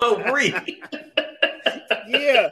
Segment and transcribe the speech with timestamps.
[0.00, 0.54] so free.
[2.08, 2.50] yeah,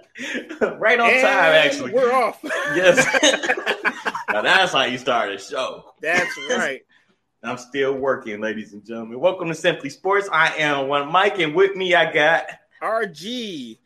[0.78, 1.54] right on And time.
[1.54, 2.38] Actually, we're off.
[2.42, 2.96] yes.
[4.32, 5.92] now that's how you start a show.
[6.00, 6.82] That's right.
[7.42, 9.20] I'm still working, ladies and gentlemen.
[9.20, 10.28] Welcome to Simply Sports.
[10.32, 12.46] I am one Mike, and with me I got
[12.82, 13.78] RG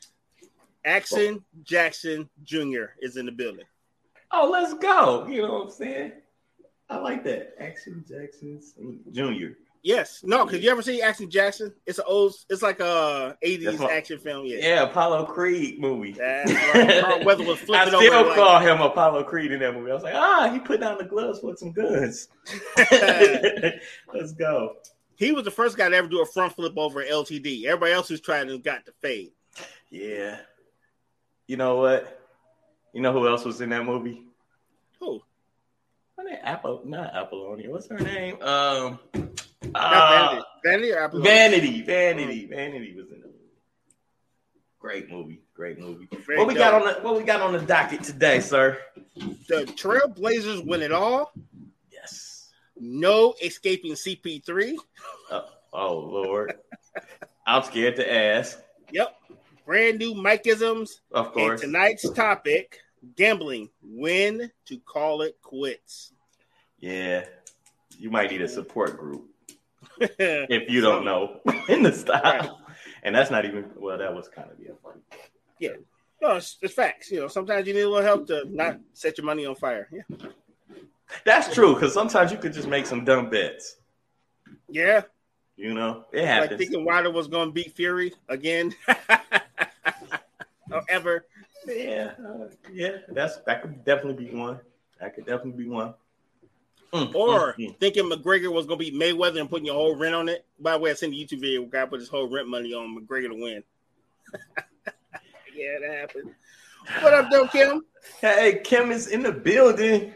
[0.85, 2.85] Action Jackson Jr.
[3.03, 3.67] is in the building.
[4.33, 5.27] Oh, let's go.
[5.27, 6.13] You know what I'm saying?
[6.89, 7.55] I like that.
[7.61, 8.61] Action Jackson
[9.13, 9.55] Jr.
[9.83, 11.73] Yes, no, because you ever see Action Jackson?
[11.87, 14.45] It's an old, it's like a '80s my- action film.
[14.45, 16.13] Yeah, Yeah, Apollo Creed movie.
[16.13, 17.01] that's right.
[17.03, 18.29] Carl Weather was I still over.
[18.29, 19.91] like- call him Apollo Creed in that movie.
[19.91, 22.29] I was like, ah, he put down the gloves for some guns.
[24.13, 24.77] Let's go.
[25.17, 27.65] he was the first guy to ever do a front flip over LTD.
[27.65, 29.33] Everybody else who's tried to got to fade.
[29.91, 30.39] Yeah.
[31.47, 32.21] You know what?
[32.93, 34.25] You know who else was in that movie?
[35.01, 35.23] Who?
[36.17, 36.39] What name?
[36.43, 37.71] Apple, not Apollonia.
[37.71, 38.41] What's her name?
[38.43, 38.99] Um,
[39.75, 40.93] uh, Vanity.
[40.93, 41.09] Vanity or?
[41.23, 43.37] Vanity, Vanity, Vanity was in the movie.
[44.79, 46.09] Great movie, great movie.
[46.27, 48.79] Very what we got on the what we got on the docket today, sir?
[49.17, 51.33] The Trailblazers win it all.
[51.91, 52.51] Yes.
[52.79, 54.77] No escaping CP3.
[55.31, 56.55] Oh, oh Lord,
[57.47, 58.59] I'm scared to ask.
[58.91, 59.15] Yep.
[59.67, 60.91] Brand new Mikeisms.
[61.13, 61.61] Of And course.
[61.61, 62.81] tonight's topic
[63.17, 63.69] gambling.
[63.83, 66.13] When to call it quits.
[66.79, 67.27] Yeah,
[67.99, 69.27] you might need a support group.
[70.19, 72.61] if you don't know in the style.
[73.03, 73.99] And that's not even well.
[73.99, 74.73] That was kind of yeah.
[74.83, 75.01] funny.
[76.21, 77.11] No, it's, it's facts.
[77.11, 79.89] You know, sometimes you need a little help to not set your money on fire.
[79.91, 80.03] Yeah.
[81.25, 83.77] That's true because sometimes you could just make some dumb bets.
[84.69, 85.03] Yeah.
[85.57, 86.59] You know, it Like happens.
[86.59, 88.75] thinking Wilder was going to beat Fury again.
[90.89, 91.27] ever.
[91.67, 92.99] yeah, uh, yeah.
[93.09, 94.61] That's that could definitely be one.
[95.01, 95.95] That could definitely be one.
[96.93, 97.79] Mm, Or mm, mm.
[97.79, 100.45] thinking McGregor was going to beat Mayweather and putting your whole rent on it.
[100.59, 101.65] By the way, I seen the YouTube video.
[101.65, 103.63] Guy put his whole rent money on McGregor to win.
[105.55, 106.35] yeah, that happened.
[107.01, 107.85] What up, though, Kim?
[108.21, 110.13] Hey, Kim is in the building.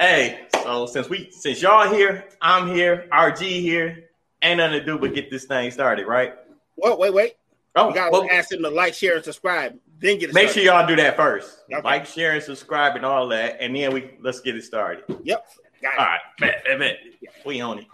[0.00, 4.08] Hey, so since we since y'all here, I'm here, RG here.
[4.42, 6.34] Ain't nothing to do but get this thing started, right?
[6.76, 7.34] Whoa, wait, wait.
[7.76, 9.78] Oh, We got well, to ask them to like, share, and subscribe.
[10.00, 11.60] Then get it make sure y'all do that first.
[11.72, 11.80] Okay.
[11.82, 15.04] Like, share, and subscribe, and all that, and then we let's get it started.
[15.22, 15.46] Yep.
[15.80, 15.98] Got it.
[16.00, 16.98] All right, bet, bet, bet.
[17.46, 17.86] We on it.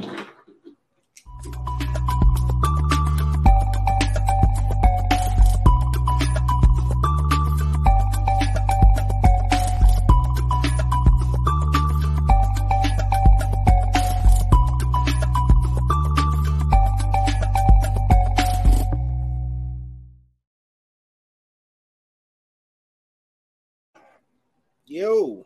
[24.86, 25.44] Yo.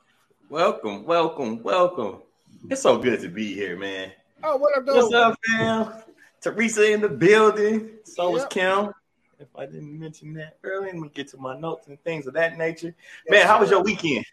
[0.51, 2.23] Welcome, welcome, welcome.
[2.71, 4.13] It's so good to be here, man.
[4.43, 4.95] Oh, what up, though?
[4.97, 5.93] What's up, fam?
[6.41, 7.91] Teresa in the building.
[8.05, 8.51] So was Yep.
[8.51, 8.93] Kim.
[9.41, 12.35] If I didn't mention that earlier, let me get to my notes and things of
[12.35, 12.95] that nature.
[13.31, 14.25] Man, how was your weekend?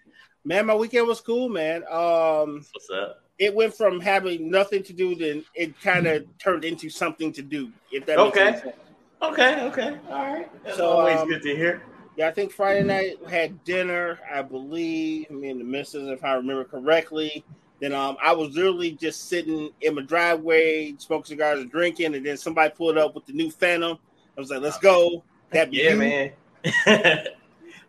[0.43, 1.83] Man, my weekend was cool, man.
[1.89, 3.21] Um, What's up?
[3.37, 7.41] it went from having nothing to do then it kind of turned into something to
[7.41, 7.71] do.
[7.91, 8.59] If that makes Okay.
[8.59, 8.75] sense.
[9.21, 10.63] Okay, okay, all right.
[10.63, 11.83] That's So, always um, good to hear.
[12.15, 14.19] Yeah, I think Friday night we had dinner.
[14.31, 17.45] I believe me and the missus, if I remember correctly.
[17.79, 22.25] Then um, I was literally just sitting in my driveway, smoking cigars and drinking, and
[22.25, 23.97] then somebody pulled up with the new Phantom.
[24.37, 26.31] I was like, "Let's go!" That Yeah, you, man.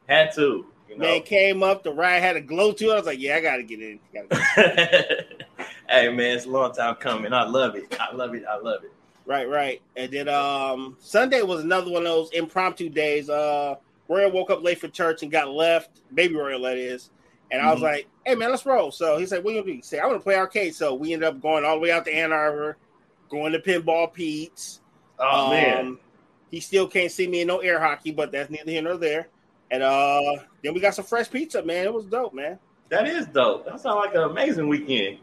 [0.08, 0.66] Had to.
[0.88, 1.04] You know?
[1.04, 1.82] man came up.
[1.82, 2.92] The ride had a glow to it.
[2.92, 5.64] I was like, "Yeah, I got to get in." Gotta go.
[5.88, 7.32] hey, man, it's a long time coming.
[7.32, 7.96] I love it.
[8.00, 8.44] I love it.
[8.48, 8.92] I love it.
[9.26, 9.82] Right, right.
[9.96, 13.28] And then um Sunday was another one of those impromptu days.
[13.28, 13.74] Uh
[14.08, 16.00] Royal woke up late for church and got left.
[16.14, 17.10] Baby Royal, that is.
[17.50, 17.84] And I was Mhm.
[17.84, 18.90] like, hey man, let's roll.
[18.90, 19.76] So he said, What you gonna do?
[19.76, 20.74] He said, I want to play arcade.
[20.74, 22.76] So we ended up going all the way out to Ann Arbor,
[23.28, 24.80] going to pinball Pete's.
[25.18, 25.86] Oh, man.
[25.86, 26.00] Um,
[26.50, 29.28] He still can't see me in no air hockey, but that's neither here nor there.
[29.70, 30.20] And uh
[30.62, 31.86] then we got some fresh pizza, man.
[31.86, 32.58] It was dope, man.
[32.88, 33.64] That is dope.
[33.66, 35.18] That sounds like an amazing weekend.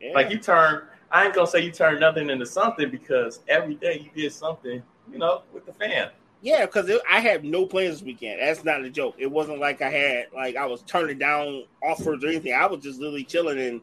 [0.00, 0.12] Yeah.
[0.14, 3.98] Like you turn, I ain't gonna say you turn nothing into something because every day
[3.98, 6.10] you did something, you know, with the fam.
[6.42, 8.40] Yeah, because I had no plans this weekend.
[8.40, 9.16] That's not a joke.
[9.18, 12.54] It wasn't like I had like I was turning down offers or anything.
[12.54, 13.80] I was just literally chilling and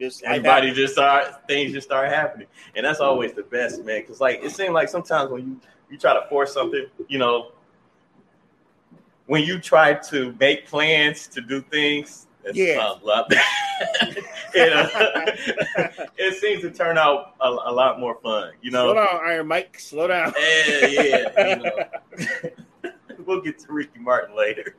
[0.00, 0.76] just Everybody happened.
[0.76, 4.00] just start things just start happening, and that's always the best, man.
[4.00, 5.60] Because like it seems like sometimes when you
[5.90, 7.52] you try to force something, you know,
[9.26, 12.94] when you try to make plans to do things, it's Yeah.
[14.54, 14.86] it, uh,
[16.18, 18.86] it seems to turn out a, a lot more fun, you know.
[18.92, 19.78] Slow down, Iron Mike.
[19.78, 20.32] Slow down.
[20.38, 21.56] Yeah, yeah.
[21.56, 21.62] You
[22.84, 22.90] know.
[23.26, 24.74] we'll get to Ricky Martin later.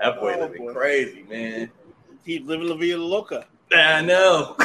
[0.00, 0.72] That boy Oh, living boy.
[0.72, 1.70] crazy, man.
[2.24, 3.46] He's living La Vida Loca.
[3.74, 4.56] I know.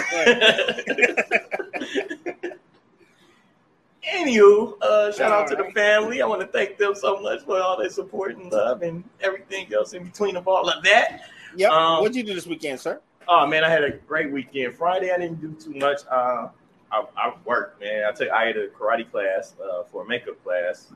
[4.11, 6.21] Anywho, uh, shout All out to the family.
[6.21, 9.71] I want to thank them so much for all their support and love and everything
[9.73, 11.21] else in between of all of that.
[11.55, 11.71] Yep.
[11.71, 13.01] Um, What'd you do this weekend, sir?
[13.27, 14.75] Oh man, I had a great weekend.
[14.75, 16.01] Friday, I didn't do too much.
[16.09, 16.47] Uh,
[16.91, 18.05] I, I worked, man.
[18.05, 20.91] I took I had a karate class uh, for a makeup class.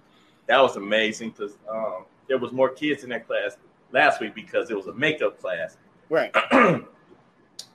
[0.47, 3.57] That was amazing because um, there was more kids in that class
[3.91, 5.77] last week because it was a makeup class.
[6.09, 6.33] Right.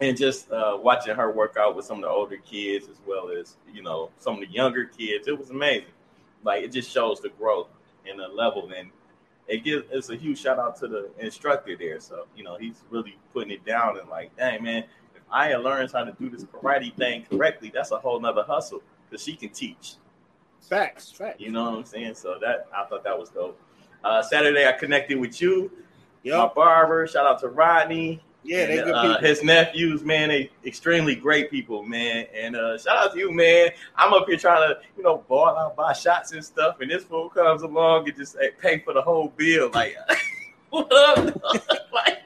[0.00, 3.31] and just uh, watching her work out with some of the older kids as well
[3.31, 5.88] as you know some of the younger kids, it was amazing.
[6.44, 7.69] Like it just shows the growth
[8.09, 8.91] and the level, and
[9.49, 12.00] it gives it's a huge shout out to the instructor there.
[12.00, 14.85] So you know he's really putting it down and like, dang man,
[15.15, 18.83] if Aya learns how to do this karate thing correctly, that's a whole nother hustle
[19.09, 19.94] because she can teach.
[20.69, 21.12] Facts.
[21.12, 21.41] Facts.
[21.41, 22.15] You know what I'm saying?
[22.15, 23.61] So that I thought that was dope.
[24.05, 25.71] Uh, Saturday I connected with you,
[26.25, 27.06] my barber.
[27.06, 28.21] Shout out to Rodney.
[28.46, 29.28] Yeah, they And, good uh, people.
[29.28, 32.26] his nephews, man, they extremely great people, man.
[32.34, 33.70] And uh, shout out to you, man.
[33.96, 37.04] I'm up here trying to, you know, ball out, buy shots and stuff, and this
[37.04, 39.70] fool comes along and just pay for the whole bill.
[39.75, 39.96] Like,
[40.70, 41.19] what up?
[41.93, 42.19] like,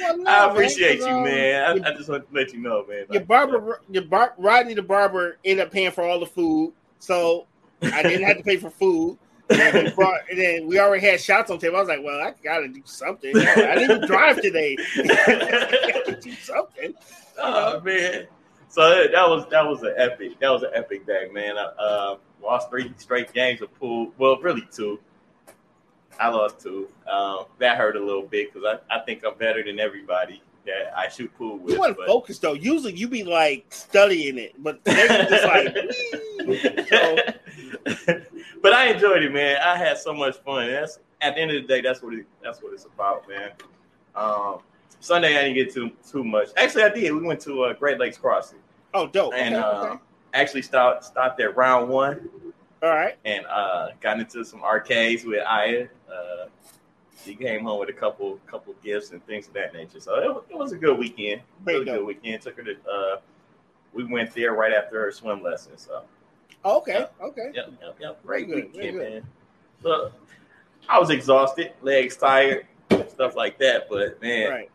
[0.00, 1.76] Well, no, I appreciate you, man.
[1.76, 2.98] your- I, I just want to let you know, man.
[3.10, 6.72] Your Like, barber, your bar, Rodney the barber ended up paying for all the food,
[7.00, 7.46] so
[7.82, 9.18] I didn't have to pay for food.
[9.50, 11.76] And, brought, and then we already had shots on table.
[11.76, 13.36] I was like, "Well, I gotta do something.
[13.36, 14.76] I didn't even drive today.
[14.96, 16.94] I do something."
[17.38, 18.26] oh man.
[18.68, 20.38] So that was that was an epic.
[20.40, 21.56] That was an epic day, man.
[21.56, 24.12] I, uh, lost three straight games of pool.
[24.18, 25.00] Well, really two.
[26.20, 26.88] I lost two.
[27.10, 30.96] Um, that hurt a little bit because I, I think I'm better than everybody that
[30.96, 31.74] I shoot pool with.
[31.74, 32.52] You want to focus though.
[32.54, 37.16] Usually, you be like studying it, but they just like, so,
[38.62, 39.58] but I enjoyed it, man.
[39.64, 40.68] I had so much fun.
[40.68, 43.50] That's at the end of the day, that's what it, that's what it's about, man.
[44.14, 44.58] Um,
[45.00, 46.48] Sunday I didn't get too too much.
[46.56, 47.12] Actually, I did.
[47.12, 48.58] We went to uh, Great Lakes Crossing
[48.94, 49.34] oh, dope.
[49.34, 50.02] and okay, uh, okay.
[50.34, 52.28] actually stopped stopped at round one
[52.82, 53.16] all right.
[53.24, 55.88] and uh, got into some arcades with Aya.
[56.10, 56.46] Uh,
[57.24, 60.00] she came home with a couple couple gifts and things of that nature.
[60.00, 61.42] So it, it was a good weekend.
[61.64, 62.42] Really good weekend.
[62.42, 62.76] Took her to.
[62.90, 63.20] Uh,
[63.92, 65.76] we went there right after her swim lesson.
[65.76, 66.02] So
[66.64, 67.50] Oh, okay, okay.
[67.54, 68.22] yep, yep, yep.
[68.24, 69.22] Great good, weekend, man.
[69.82, 70.12] So
[70.88, 72.66] I was exhausted, legs tired,
[73.08, 73.88] stuff like that.
[73.88, 74.70] But man, Right.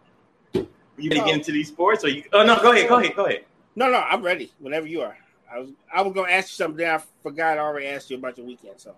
[0.54, 0.66] you
[0.98, 2.04] ready to get into these sports?
[2.04, 2.24] Or you?
[2.34, 3.46] Oh no, go ahead, go ahead, go ahead.
[3.76, 4.52] No, no, I'm ready.
[4.60, 5.18] Whenever you are.
[5.52, 6.86] I was I was gonna ask you something.
[6.86, 7.58] I forgot.
[7.58, 8.80] I already asked you about your weekend.
[8.80, 8.96] So,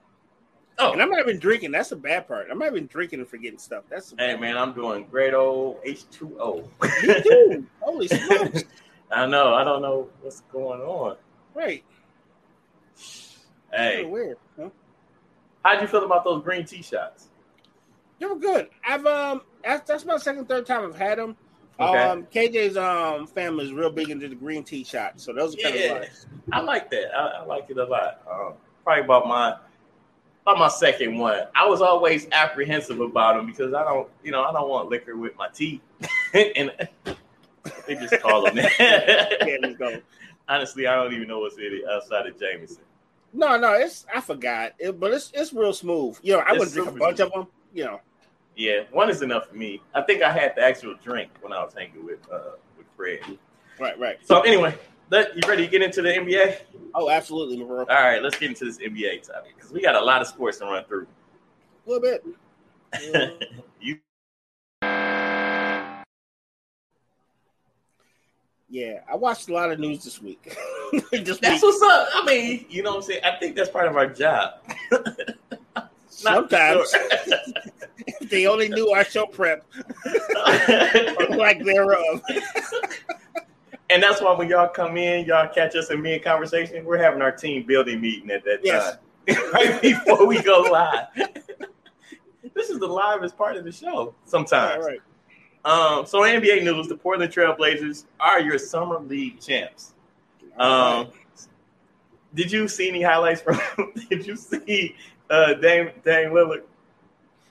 [0.77, 1.71] Oh, and I'm not even drinking.
[1.71, 2.47] That's the bad part.
[2.51, 3.83] I'm not even drinking and forgetting stuff.
[3.89, 6.67] That's hey man, I'm doing great old H2O.
[7.01, 7.67] Me too.
[7.81, 8.65] Holy smokes!
[9.11, 9.53] I know.
[9.53, 11.17] I don't know what's going on.
[11.53, 11.83] Right.
[13.75, 14.37] Hey, weird.
[14.59, 14.69] Huh?
[15.63, 17.29] how'd you feel about those green tea shots?
[18.19, 18.69] They were good.
[18.87, 21.35] I've um that's, that's my second, third time I've had them.
[21.79, 21.97] Okay.
[21.97, 25.57] Um, KJ's um family is real big into the green tea shots, so those are
[25.61, 25.91] kind Yeah.
[25.95, 26.25] of nice.
[26.53, 27.13] I like that.
[27.17, 28.21] I, I like it a lot.
[28.31, 29.55] Um, probably about my
[30.43, 31.41] about my second one.
[31.55, 35.17] I was always apprehensive about them because I don't, you know, I don't want liquor
[35.17, 35.81] with my tea,
[36.33, 36.71] and
[37.87, 39.75] they just call them Yeah, that.
[39.79, 40.01] go.
[40.47, 42.83] Honestly, I don't even know what's in it outside of Jameson.
[43.35, 46.17] No, no, it's I forgot, it, but it's it's real smooth.
[46.23, 47.27] You know, I It's wouldn't drink a bunch smooth.
[47.27, 47.47] of them.
[47.73, 48.01] You know,
[48.55, 49.81] Yeah, one is enough for me.
[49.93, 53.19] I think I had the actual drink when I was hanging with uh, with Fred.
[53.79, 54.17] right, right.
[54.25, 54.77] So anyway,
[55.11, 56.59] let, you ready to get into the NBA?
[56.93, 57.79] Oh, absolutely, bro.
[57.79, 60.59] All right, let's get into this NBA topic because we got a lot of sports
[60.59, 61.07] to run through.
[61.85, 62.25] A little bit.
[63.81, 63.99] You
[68.69, 70.57] Yeah, I watched a lot of news this week.
[71.11, 71.63] this that's week.
[71.63, 72.07] what's up.
[72.15, 73.21] I mean, you know what I'm saying?
[73.23, 74.53] I think that's part of our job.
[76.09, 79.65] Sometimes if they only knew our show prep
[80.05, 82.21] or lack thereof.
[83.89, 86.97] and that's why when y'all come in, y'all catch us in me in conversation, we're
[86.97, 88.97] having our team building meeting at that Yes.
[89.27, 89.51] time.
[89.53, 91.07] right before we go live.
[92.55, 94.85] this is the livest part of the show sometimes.
[94.85, 94.99] right.
[95.65, 99.93] Um, so NBA news, the Portland Trailblazers are your summer league champs.
[100.57, 101.07] Um,
[102.35, 103.59] did you see any highlights from?
[104.09, 104.95] did you see
[105.29, 106.61] uh, Dame Dame Lillard?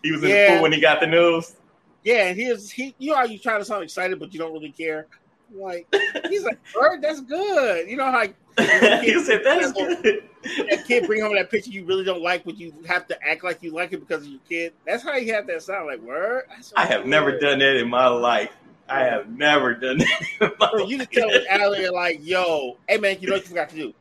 [0.04, 1.56] He was in the pool when he got the news.
[2.04, 2.94] Yeah, and he's he.
[2.99, 5.09] You know how you try to sound excited, but you don't really care.
[5.54, 5.87] Like
[6.28, 8.23] he's like, "Bird, that's good." You know how
[9.00, 10.25] he said that's good.
[10.68, 13.42] that kid bring home that picture you really don't like, but you have to act
[13.44, 14.73] like you like it because of your kid.
[14.87, 15.87] That's how you have that sound.
[15.87, 16.44] Like, word.
[16.76, 18.50] I have never done that in my life.
[18.88, 20.23] I have never done that.
[20.42, 23.70] In my you just tell Allie like, "Yo, hey man, you know what you forgot
[23.70, 23.94] to do."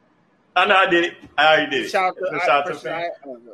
[0.56, 1.14] I know I did it.
[1.38, 1.90] I already did it.
[1.90, 2.92] Shout out to, Shout out to.
[2.94, 3.10] I-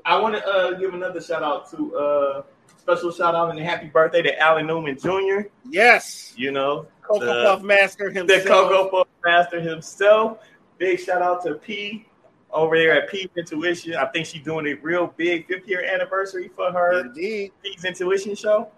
[0.06, 0.16] I.
[0.16, 2.42] I want to uh, give another shout out to uh,
[2.78, 5.48] special shout out and a happy birthday to Alan Newman Jr.
[5.70, 8.28] Yes, You know, Cocoa The- Puff Master himself.
[8.28, 8.70] the himself.
[8.72, 10.38] Cocoa Puff Master himself.
[10.78, 12.06] Big shout out to P.
[12.52, 13.96] over there at Peace Intuition.
[13.96, 17.52] I think she's doing a real big fifth year anniversary for her Indeed.
[17.64, 18.70] P's Intuition show.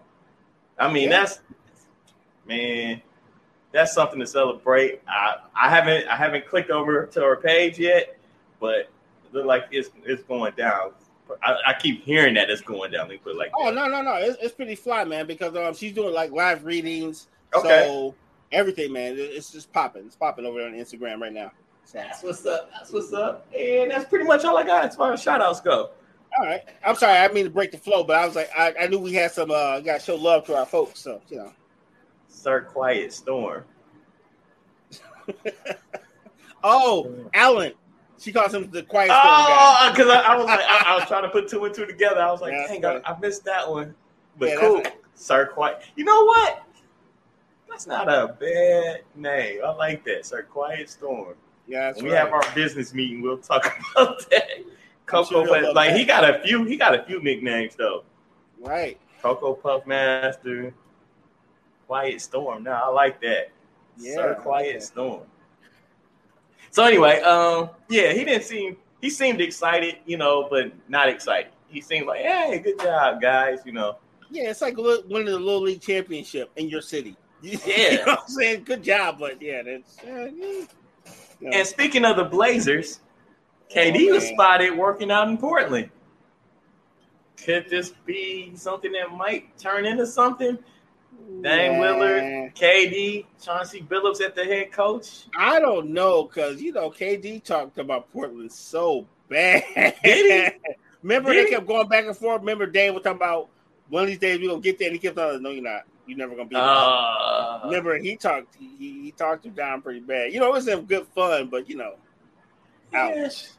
[0.78, 1.20] I mean, Yeah.
[1.20, 1.40] that's
[2.46, 3.00] man,
[3.72, 5.00] that's something to celebrate.
[5.08, 8.16] I I haven't I haven't clicked over to her page yet,
[8.60, 8.90] but it
[9.32, 10.92] look like it's it's going down.
[11.42, 13.02] I, I keep hearing that it's going down.
[13.02, 13.74] Let me put it like Oh that.
[13.74, 14.14] no, no, no!
[14.16, 15.26] It's, it's pretty fly, man.
[15.26, 17.84] Because um, she's doing like live readings, Okay.
[17.86, 18.14] so
[18.50, 19.14] everything, man.
[19.18, 20.06] It's just popping.
[20.06, 21.52] It's popping over there on Instagram right now.
[21.84, 22.70] So, That's what's up.
[22.72, 23.46] That's what's up.
[23.58, 25.90] And that's pretty much all I got as far as shout outs go.
[26.38, 26.62] all right.
[26.84, 28.98] I'm sorry, I mean to break the flow, but I was like, I, I knew
[28.98, 29.50] we had some.
[29.50, 31.52] uh Got to show love to our folks, so you know.
[32.28, 33.64] Sir Quiet Storm.
[36.64, 37.72] Oh, Alan.
[38.20, 39.46] She calls him the quiet storm guy.
[39.48, 41.86] Oh, because I, I was like, I, I was trying to put two and two
[41.86, 42.20] together.
[42.22, 43.96] I was like, Yeah, dang, that's I, I missed that one.
[44.38, 45.82] But Yeah, cool, that's- Sir Quiet.
[45.96, 46.62] You know what?
[47.72, 49.60] That's not a bad name.
[49.64, 51.34] I like that, Sir Quiet Storm.
[51.66, 53.64] Yeah, when we have our business meeting, we'll talk
[53.96, 54.48] about that.
[55.06, 55.96] Coco, sure Puff- like that.
[55.98, 56.64] he got a few.
[56.64, 58.04] He got a few nicknames though.
[58.60, 58.98] right.
[59.22, 60.74] Coco Puff Master,
[61.86, 62.64] Quiet Storm.
[62.64, 63.50] Now I like that.
[63.96, 64.82] Yeah, Sir like Quiet that.
[64.86, 65.22] Storm.
[66.70, 71.52] So anyway, um, yeah, he didn't seem he seemed excited, you know, but not excited.
[71.68, 73.96] He seemed like, hey, good job, guys, you know.
[74.30, 77.16] Yeah, it's like winning the little league championship in your city.
[77.50, 77.96] you Yeah.
[77.96, 78.64] know what I'm saying?
[78.64, 79.98] Good job, but yeah, that's.
[79.98, 80.26] Uh.
[80.26, 80.68] You
[81.40, 81.50] know.
[81.58, 83.00] And speaking of the Blazers,
[83.74, 84.34] KD Oh, was man.
[84.34, 85.90] spotted working out in Portland.
[87.44, 90.56] Could this be something that might turn into something?
[91.42, 91.86] Dame Nah.
[91.86, 95.26] Lillard, KD, Chauncey Billups at the head coach.
[95.36, 99.64] I don't know because you know KD talked about Portland so bad.
[100.04, 100.52] Did
[101.02, 101.54] Remember Did they he?
[101.56, 102.40] kept going back and forth.
[102.40, 103.48] Remember Dave was talking about
[103.88, 105.82] one of these days we're gonna get there, and he kept on, "No, you're not.
[106.06, 108.56] You're never gonna be." there." Uh, Remember he talked.
[108.56, 110.32] He, he talked him down pretty bad.
[110.32, 111.94] You know, it was good fun, but you know,
[112.94, 113.14] Ouch.
[113.16, 113.58] Yes.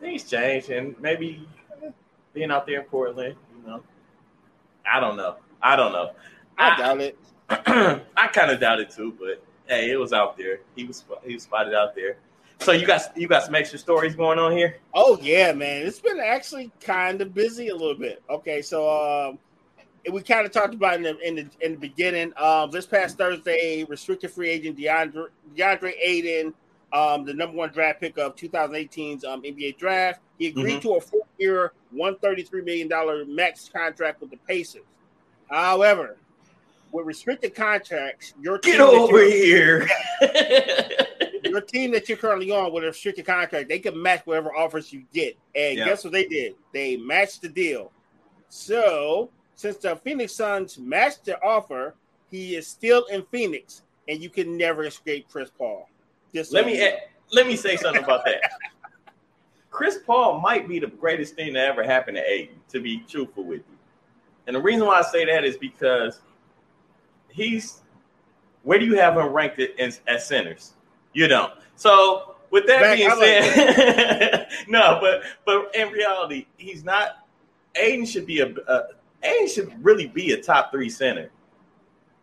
[0.00, 1.46] Things change, and maybe
[2.34, 3.82] being out there in Portland, you know,
[4.90, 5.36] I don't know.
[5.62, 6.10] I don't know.
[6.58, 7.18] I I- doubt it.
[8.16, 10.60] I kind of doubt it too, but hey, it was out there.
[10.74, 12.16] He was he was spotted out there.
[12.60, 14.78] So you got you got some extra stories going on here.
[14.94, 15.86] Oh yeah, man.
[15.86, 18.22] It's been actually kind of busy a little bit.
[18.30, 18.88] Okay, so
[19.28, 19.38] um
[20.10, 22.32] we kind of talked about in the in the in the beginning.
[22.36, 26.54] Um this past Thursday, restricted free agent DeAndre DeAndre Ayton,
[26.92, 31.00] um, the number one draft pick of 2018's um, NBA draft, he agreed to a
[31.00, 34.82] four-year, $133 million max contract with the Pacers.
[35.48, 36.16] However,
[36.90, 39.88] with restricted contracts, your team Get that over you're- here.
[41.44, 44.92] your team that you're currently on with a restricted contract, they can match whatever offers
[44.92, 45.36] you get.
[45.54, 45.84] And Yeah.
[45.86, 46.54] guess what they did?
[46.74, 47.90] They matched the deal.
[48.50, 49.30] So
[49.62, 51.94] since the Phoenix Suns matched the offer,
[52.32, 55.88] he is still in Phoenix, and you can never escape Chris Paul.
[56.34, 56.96] Just so let you me know.
[57.32, 58.40] let me say something about that.
[59.70, 63.44] Chris Paul might be the greatest thing that ever happened to Ayton, to be truthful
[63.44, 63.78] with you.
[64.48, 66.20] And the reason why I say that is because
[67.30, 67.82] he's
[68.64, 70.72] where do you have him ranked at, as, centers?
[71.12, 71.52] You don't.
[71.76, 77.18] So with that Back- being like said, no, but but in reality, he's not.
[77.76, 78.82] Ayton should be a, a
[79.22, 81.30] Ayton should really be a top three center,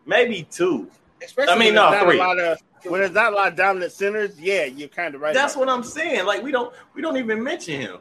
[0.06, 0.90] maybe two.
[1.22, 2.16] Especially I mean, no, not three.
[2.16, 5.20] A lot of, when there's not a lot of dominant centers, yeah, you're kind of
[5.20, 5.34] right.
[5.34, 6.24] That's what I'm saying.
[6.26, 7.98] Like we don't we don't even mention him.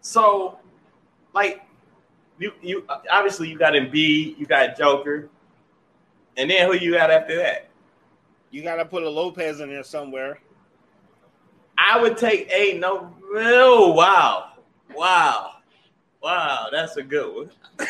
[0.00, 0.58] So,
[1.34, 1.62] like
[2.38, 5.28] you you obviously you got Embiid, you got Joker,
[6.36, 7.42] and then who you got after that?
[7.44, 7.70] that.
[8.50, 10.38] You got to put a Lopez in there somewhere.
[11.78, 13.14] I would take a no.
[13.34, 14.52] Oh wow,
[14.94, 15.55] wow,
[16.26, 16.66] wow.
[16.72, 17.50] That's a good one.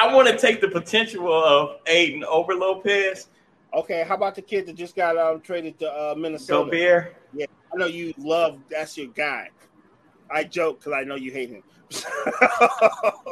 [0.00, 3.28] I want to take the potential of Ayton over Lopez.
[3.74, 6.64] Okay, how about the kid that just got um, traded to uh, Minnesota?
[6.64, 7.16] Gobert.
[7.32, 9.50] Yeah, I know you love that's your guy.
[10.30, 11.62] I joke because I know you hate him.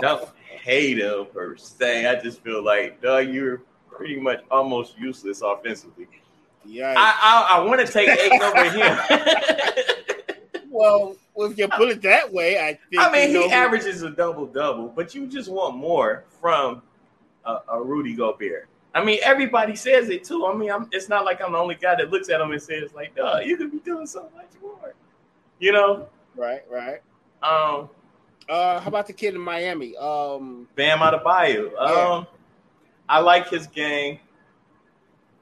[0.01, 0.29] don't
[0.63, 2.07] hate him per se.
[2.07, 6.09] I just feel like, dog, you're pretty much almost useless offensively.
[6.65, 6.95] yeah.
[6.97, 8.99] I I, I want to take Ayton over him.
[10.71, 11.17] well,
[11.47, 13.01] if you put it that way, I think.
[13.03, 16.83] I mean, you know he averages a double double, but you just want more from
[17.45, 18.69] a, a Rudy Gobert.
[18.95, 20.47] I mean, everybody says it too.
[20.47, 22.61] I mean, I'm, it's not like I'm the only guy that looks at him and
[22.63, 24.95] says like, "Dog, you could be doing so much more."
[25.61, 27.01] You know, Right, right.
[27.43, 27.89] um,
[28.49, 29.97] Uh, how about the kid in Miami?
[29.97, 31.77] Um, Bam Adebayo.
[31.79, 32.27] Um,
[33.09, 34.19] I like his game.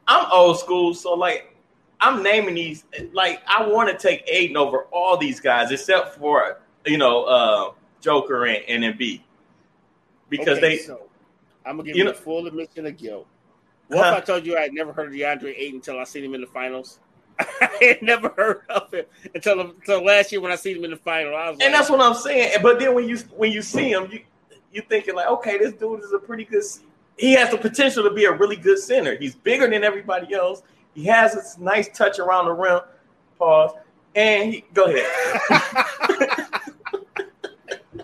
[0.08, 1.55] I'm old school, so like
[2.00, 2.84] I'm naming these.
[3.12, 7.72] Like I want to take Ayton over all these guys except for you know uh,
[8.00, 9.22] Joker and, and Embiid
[10.28, 10.78] because okay, they.
[10.78, 11.08] So
[11.64, 13.26] I'm gonna give you know- full admission of guilt.
[13.88, 14.14] What Huh.
[14.16, 16.34] if I told you I had never heard of DeAndre Ayton until I seen him
[16.34, 16.98] in the finals?
[17.38, 20.90] I had never heard of him until until last year when I seen him in
[20.90, 21.36] the final.
[21.36, 22.50] I was and like, that's what I'm saying.
[22.62, 24.20] But then when you when you see him, you
[24.72, 26.64] you thinking like, okay, this dude is a pretty good.
[27.16, 29.16] He has the potential to be a really good center.
[29.16, 30.62] He's bigger than everybody else.
[30.96, 32.80] He has a nice touch around the rim.
[33.38, 33.72] Pause.
[34.14, 35.06] And he go ahead.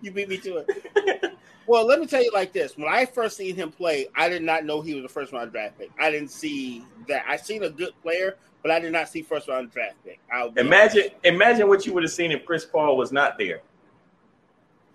[0.00, 1.32] you beat me to it.
[1.66, 4.42] Well, let me tell you like this: when I first seen him play, I did
[4.42, 5.90] not know he was a first round draft pick.
[6.00, 7.24] I didn't see that.
[7.28, 10.18] I seen a good player, but I did not see first round draft pick.
[10.56, 11.16] Imagine, honest.
[11.24, 13.60] imagine what you would have seen if Chris Paul was not there.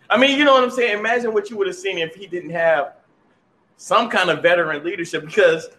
[0.09, 0.97] I mean, you know what I'm saying.
[0.97, 2.95] Imagine what you would have seen if he didn't have
[3.77, 5.69] some kind of veteran leadership because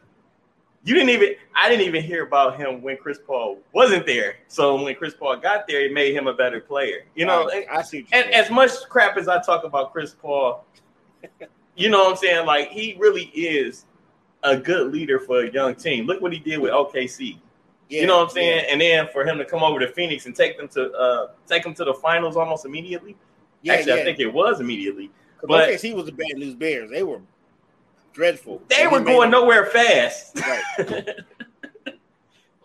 [0.82, 4.36] you didn't even I didn't even hear about him when Chris Paul wasn't there.
[4.48, 7.04] So when Chris Paul got there, it made him a better player.
[7.14, 8.06] You know, I, I see.
[8.12, 10.64] And as much crap as I talk about Chris Paul,
[11.76, 12.46] you know what I'm saying?
[12.46, 13.84] Like he really is
[14.42, 16.06] a good leader for a young team.
[16.06, 17.38] Look what he did with OKC.
[17.90, 18.64] Yeah, you know what I'm saying?
[18.64, 18.72] Yeah.
[18.72, 21.62] And then for him to come over to Phoenix and take them to uh take
[21.62, 23.16] them to the finals almost immediately.
[23.62, 25.10] Yeah, Actually, I think it was immediately.
[25.42, 26.90] But OKC was the bad news bears.
[26.90, 27.20] They were
[28.12, 28.62] dreadful.
[28.68, 30.38] They were going nowhere fast.
[30.40, 30.64] Right.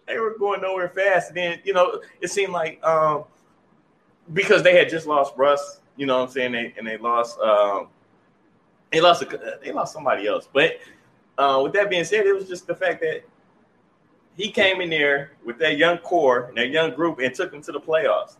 [0.07, 1.29] they were going nowhere fast.
[1.29, 3.25] And then, you know, it seemed like um,
[4.33, 6.51] because they had just lost Russ, you know what I'm saying?
[6.53, 7.87] They, and they lost um,
[8.91, 10.47] they lost a, they lost somebody else.
[10.51, 10.79] But
[11.37, 13.23] uh, with that being said, it was just the fact that
[14.37, 17.61] he came in there with that young core and that young group and took them
[17.63, 18.37] to the playoffs.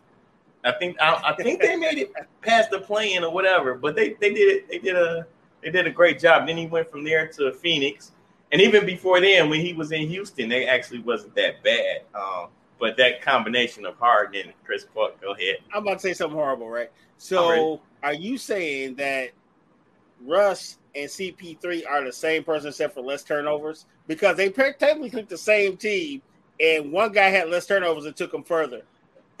[0.64, 4.14] I think I, I think they made it past the play-in or whatever, but they,
[4.20, 4.68] they did it.
[4.68, 5.26] They did a
[5.62, 6.46] they did a great job.
[6.46, 8.12] Then he went from there to Phoenix,
[8.52, 12.02] and even before then, when he was in Houston, they actually wasn't that bad.
[12.14, 12.48] Um,
[12.78, 15.56] but that combination of Harden and Chris Paul, go ahead.
[15.74, 16.90] I'm about to say something horrible, right?
[17.18, 19.30] So, are you saying that
[20.24, 23.86] Russ and CP3 are the same person except for less turnovers?
[24.06, 26.22] Because they technically took the same team,
[26.60, 28.82] and one guy had less turnovers and took them further.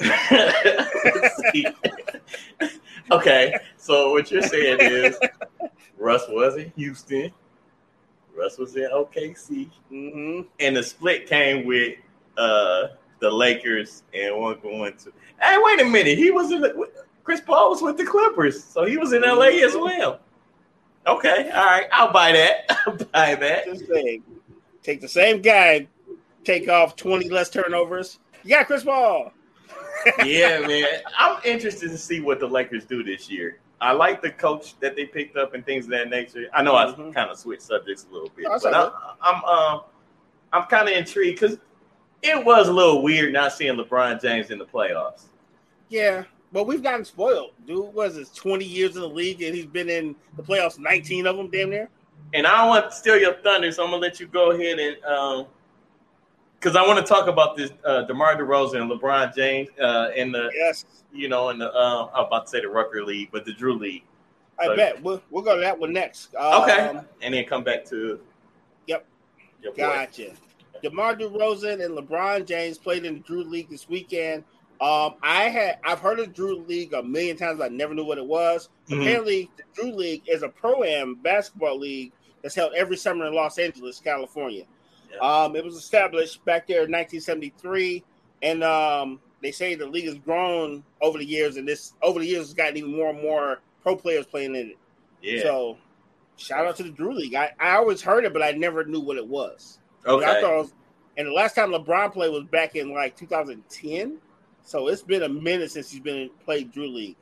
[3.10, 5.18] okay, so what you're saying is
[5.98, 7.32] Russ was in Houston.
[8.36, 9.70] Russ was in OKC.
[9.90, 10.42] Mm-hmm.
[10.60, 11.96] And the split came with
[12.36, 12.88] uh,
[13.20, 15.12] the Lakers and one going to.
[15.40, 16.18] Hey, wait a minute.
[16.18, 16.88] He was in the,
[17.24, 19.84] Chris Paul was with the Clippers, so he was in LA as mm-hmm.
[19.84, 20.20] well.
[21.06, 22.64] Okay, all right, I'll buy that.
[22.86, 23.64] I'll buy that.
[23.64, 24.22] Just saying,
[24.82, 25.86] take the same guy,
[26.44, 28.18] take off twenty less turnovers.
[28.44, 29.32] You got Chris Paul.
[30.24, 30.86] yeah, man.
[31.18, 33.58] I'm interested to see what the Lakers do this year.
[33.80, 36.46] I like the coach that they picked up and things of that nature.
[36.54, 37.10] I know mm-hmm.
[37.10, 39.80] I kind of switched subjects a little bit, but I, I'm um
[40.52, 41.58] I'm kind of intrigued because
[42.22, 45.24] it was a little weird not seeing LeBron James in the playoffs.
[45.88, 47.50] Yeah, but we've gotten spoiled.
[47.66, 51.26] Dude was his 20 years in the league and he's been in the playoffs 19
[51.26, 51.90] of them, damn near.
[52.32, 54.78] And I don't want to steal your thunder, so I'm gonna let you go ahead
[54.78, 55.46] and um
[56.66, 60.32] because I want to talk about this uh, DeMar DeRozan and LeBron James uh, in
[60.32, 63.44] the yes, you know, in the uh, I'm about to say the Rucker League, but
[63.44, 64.02] the Drew League.
[64.58, 66.34] I so, bet we'll, we'll go to that one next.
[66.34, 68.18] Um, okay, and then come back to.
[68.88, 69.06] Yep.
[69.76, 70.32] Gotcha.
[70.82, 74.42] DeMar DeRozan and LeBron James played in the Drew League this weekend.
[74.80, 78.18] Um, I had I've heard of Drew League a million times, I never knew what
[78.18, 78.70] it was.
[78.88, 79.02] Mm-hmm.
[79.02, 82.10] Apparently, the Drew League is a pro am basketball league
[82.42, 84.64] that's held every summer in Los Angeles, California.
[85.20, 88.04] Um, it was established back there in 1973,
[88.42, 92.26] and um, they say the league has grown over the years, and this over the
[92.26, 94.78] years has gotten even more and more pro players playing in it.
[95.22, 95.42] Yeah.
[95.42, 95.78] So,
[96.36, 97.34] shout out to the Drew League.
[97.34, 99.78] I, I always heard it, but I never knew what it was.
[100.06, 100.24] Okay.
[100.24, 100.74] I thought, was,
[101.16, 104.18] and the last time LeBron played was back in like 2010.
[104.62, 107.16] So it's been a minute since he's been played Drew League.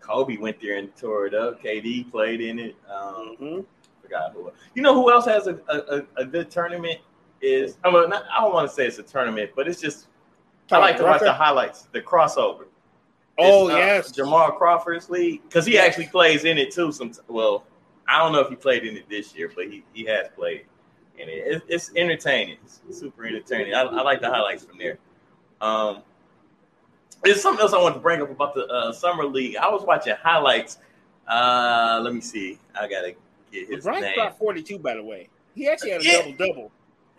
[0.00, 1.62] Kobe went there and tore it up.
[1.62, 2.76] KD played in it.
[2.88, 3.60] Um, mm-hmm.
[4.02, 4.50] Forgot who.
[4.74, 6.98] You know who else has a, a, a good tournament?
[7.40, 10.08] Is I, mean, I don't want to say it's a tournament, but it's just
[10.70, 12.66] I like to watch the highlights, the crossover.
[13.38, 16.92] Oh it's, uh, yes, Jamal Crawford's league because he actually plays in it too.
[16.92, 17.64] Some well,
[18.06, 20.66] I don't know if he played in it this year, but he, he has played,
[21.18, 22.58] and it, it's entertaining.
[22.64, 23.74] It's super entertaining.
[23.74, 24.98] I, I, like the highlights from there.
[25.60, 26.02] Um,
[27.24, 29.56] there's something else I want to bring up about the uh, summer league.
[29.56, 30.78] I was watching highlights.
[31.26, 32.58] Uh, let me see.
[32.78, 33.14] I gotta
[33.52, 34.16] get his Brian name.
[34.16, 35.28] got 42, by the way.
[35.54, 36.18] He actually had a yeah.
[36.18, 36.72] double double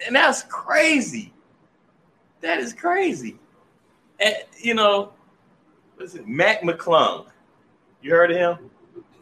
[0.06, 1.34] and that's crazy.
[2.42, 3.38] That is crazy.
[4.20, 5.14] And you know,
[5.96, 6.28] what's it?
[6.28, 7.28] Mac McClung.
[8.02, 8.58] You heard of him?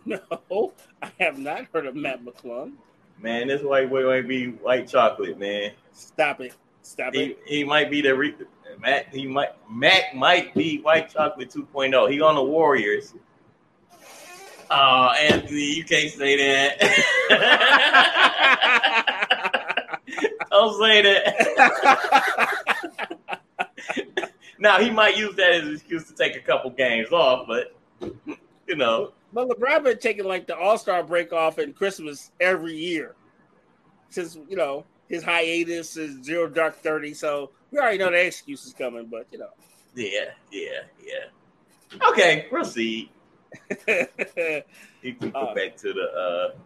[0.06, 2.74] No, I have not heard of Matt McClung.
[3.22, 5.74] Man, this white boy might be white chocolate, man.
[5.92, 6.56] Stop it.
[6.82, 7.40] Stop he, it.
[7.46, 8.34] He might be the re-
[8.80, 9.14] Mac.
[9.14, 12.12] He might Mac might be white chocolate 2.0.
[12.12, 13.14] He on the Warriors.
[14.72, 16.80] Oh, Anthony, you can't say that.
[20.50, 21.34] Don't say that.
[24.60, 27.76] now he might use that as an excuse to take a couple games off, but
[28.68, 29.14] you know.
[29.32, 33.16] But LeBron been taking like the All Star break off and Christmas every year
[34.10, 37.14] since you know his hiatus is zero dark thirty.
[37.14, 39.50] So we already know the excuse is coming, but you know.
[39.96, 42.08] Yeah, yeah, yeah.
[42.10, 43.10] Okay, proceed.
[45.02, 46.58] you can go uh, back to the uh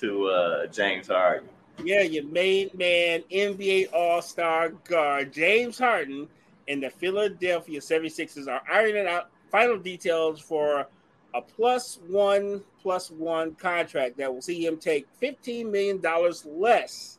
[0.00, 1.48] to uh James Harden.
[1.82, 6.28] Yeah, your main man, NBA All Star guard James Harden
[6.68, 10.86] and the Philadelphia 76ers are ironing out final details for
[11.34, 16.00] a plus one plus one contract that will see him take $15 million
[16.44, 17.18] less.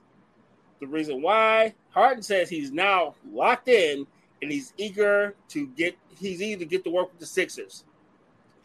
[0.80, 4.08] The reason why Harden says he's now locked in
[4.42, 7.84] and he's eager to get he's eager to get to work with the Sixers.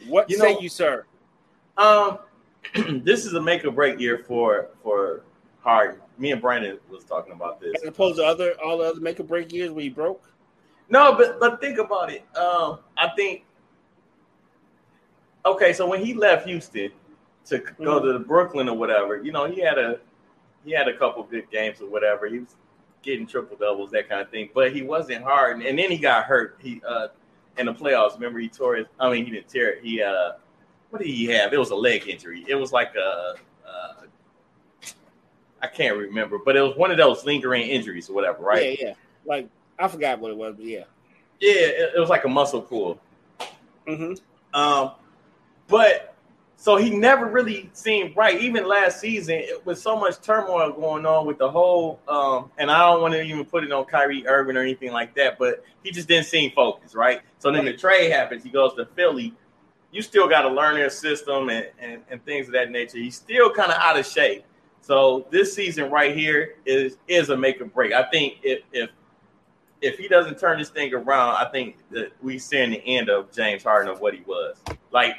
[0.07, 1.05] What you say know, you, sir?
[1.77, 2.19] Um
[3.05, 5.23] this is a make or break year for for
[5.63, 6.01] Harden.
[6.19, 7.75] Me and Brandon was talking about this.
[7.83, 10.31] As opposed to other all the other make or break years where he broke.
[10.89, 12.25] No, but but think about it.
[12.37, 13.45] Um, I think
[15.45, 15.73] okay.
[15.73, 16.91] So when he left Houston
[17.47, 17.85] to mm-hmm.
[17.85, 20.01] go to Brooklyn or whatever, you know, he had a
[20.65, 22.27] he had a couple good games or whatever.
[22.27, 22.57] He was
[23.03, 24.51] getting triple doubles, that kind of thing.
[24.55, 26.59] But he wasn't hard, and then he got hurt.
[26.61, 27.09] He uh
[27.59, 28.15] in the playoffs.
[28.15, 28.87] Remember, he tore his.
[28.99, 29.85] I mean, he didn't tear it.
[29.85, 30.33] He uh,
[30.91, 31.53] what did he have?
[31.53, 32.45] It was a leg injury.
[32.49, 33.35] It was like a.
[33.67, 34.00] Uh,
[35.63, 38.79] I can't remember, but it was one of those lingering injuries or whatever, right?
[38.79, 38.95] Yeah, yeah.
[39.25, 40.85] Like I forgot what it was, but yeah.
[41.41, 43.01] Yeah, it, it was like a muscle pull.
[43.87, 44.15] Mm-hmm.
[44.59, 44.93] Um,
[45.69, 46.15] but
[46.57, 48.39] so he never really seemed right.
[48.39, 52.81] Even last season, with so much turmoil going on with the whole, um, and I
[52.81, 55.91] don't want to even put it on Kyrie Irving or anything like that, but he
[55.91, 57.23] just didn't seem focused, right?
[57.39, 58.45] So then the trade happens.
[58.45, 59.35] He goes to Philly.
[59.91, 62.99] You still got to learn their system and, and, and things of that nature.
[62.99, 64.45] He's still kind of out of shape.
[64.81, 67.93] So this season right here is is a make or break.
[67.93, 68.91] I think if if
[69.81, 73.33] if he doesn't turn this thing around, I think that we seeing the end of
[73.33, 74.57] James Harden of what he was.
[74.91, 75.17] Like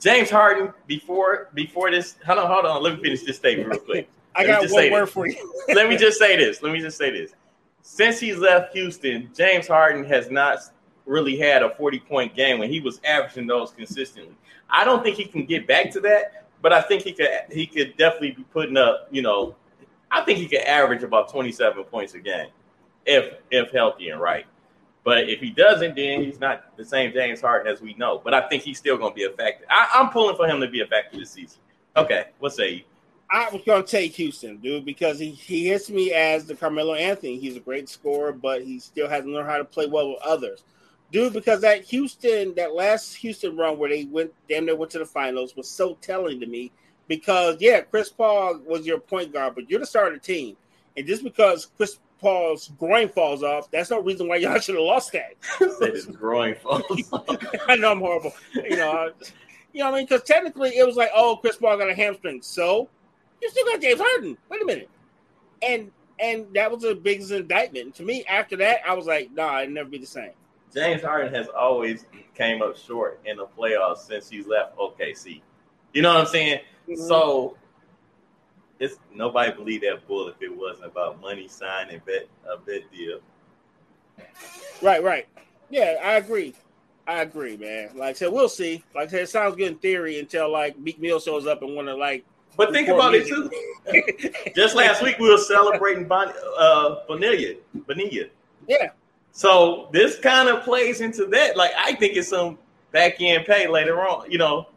[0.00, 2.16] James Harden before before this.
[2.26, 2.82] Hold on, hold on.
[2.82, 4.08] Let me finish this statement real quick.
[4.34, 5.12] I got one word this.
[5.12, 5.54] for you.
[5.74, 6.62] Let me just say this.
[6.62, 7.32] Let me just say this.
[7.82, 10.60] Since he's left Houston, James Harden has not
[11.04, 14.34] really had a 40 point game when he was averaging those consistently.
[14.68, 17.66] I don't think he can get back to that, but I think he could he
[17.66, 19.56] could definitely be putting up, you know,
[20.10, 22.48] I think he could average about 27 points a game
[23.06, 24.46] if if healthy and right.
[25.02, 28.20] But if he doesn't, then he's not the same James Harden as we know.
[28.22, 29.64] But I think he's still going to be a factor.
[29.70, 31.58] I, am pulling for him to be a factor this season.
[31.96, 32.82] Okay, what say you?
[33.30, 36.94] I was going to take Houston, dude, because he, he hits me as the Carmelo
[36.94, 37.38] Anthony.
[37.38, 40.64] He's a great scorer, but he still hasn't learned how to play well with others.
[41.12, 44.98] Dude, because that Houston, that last Houston run where they went damn near went to
[44.98, 46.70] the finals was so telling to me.
[47.08, 50.56] Because yeah, Chris Paul was your point guard, but you're the starter of the team.
[50.96, 54.84] And just because Chris Paul's groin falls off, that's no reason why y'all should have
[54.84, 55.34] lost that.
[55.92, 56.84] His groin falls
[57.68, 58.32] I know I'm horrible.
[58.54, 59.10] You know,
[59.72, 60.06] you know what I mean?
[60.06, 62.42] Because technically it was like, oh, Chris Paul got a hamstring.
[62.42, 62.88] So
[63.42, 64.38] you still got James Harden.
[64.48, 64.90] Wait a minute.
[65.62, 67.94] And and that was the biggest indictment.
[67.96, 70.32] To me, after that, I was like, nah, it'd never be the same.
[70.72, 75.42] James Harden has always came up short in the playoffs since he's left OKC.
[75.92, 76.60] You know what I'm saying?
[76.88, 77.00] Mm-hmm.
[77.06, 77.56] So
[78.78, 82.90] it's nobody believed that bull if it wasn't about money, sign, and bet a bet
[82.92, 83.20] deal.
[84.82, 85.26] Right, right.
[85.68, 86.54] Yeah, I agree.
[87.06, 87.90] I agree, man.
[87.96, 88.84] Like I said, we'll see.
[88.94, 91.74] Like I said, it sounds good in theory until like Meek Mill shows up and
[91.74, 92.24] want to like.
[92.56, 93.50] But think about it too.
[94.56, 97.54] Just last week we were celebrating bon- uh, Vanilla.
[97.86, 98.26] Vanilla.
[98.68, 98.90] Yeah.
[99.32, 101.56] So this kind of plays into that.
[101.56, 102.58] Like I think it's some
[102.92, 104.30] back end pay later on.
[104.30, 104.68] You know.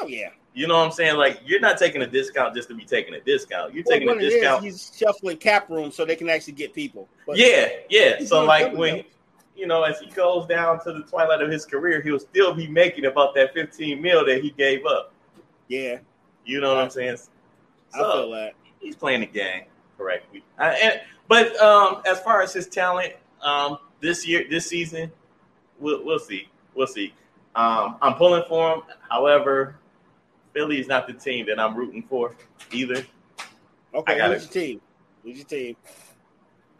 [0.00, 0.30] Oh yeah.
[0.54, 1.16] You know what I'm saying?
[1.16, 3.72] Like you're not taking a discount just to be taking a discount.
[3.74, 4.64] You're well, taking a discount.
[4.66, 7.08] Is, he's shuffling cap room so they can actually get people.
[7.26, 8.24] But yeah, yeah.
[8.24, 9.04] So like when
[9.56, 12.66] you know, as he goes down to the twilight of his career, he'll still be
[12.66, 15.12] making about that 15 mil that he gave up.
[15.68, 15.98] Yeah.
[16.44, 17.16] You know what I'm saying?
[17.16, 17.28] So
[17.94, 18.54] I feel that.
[18.80, 19.64] He's playing the game
[19.96, 20.42] correctly.
[20.58, 25.10] Uh, and, but um, as far as his talent, um, this year, this season,
[25.78, 26.48] we'll, we'll see.
[26.74, 27.12] We'll see.
[27.54, 28.82] Um, I'm pulling for him.
[29.10, 29.76] However,
[30.52, 32.34] Philly is not the team that I'm rooting for
[32.72, 33.04] either.
[33.94, 34.80] Okay, gotta, who's your team?
[35.22, 35.76] Who's your team?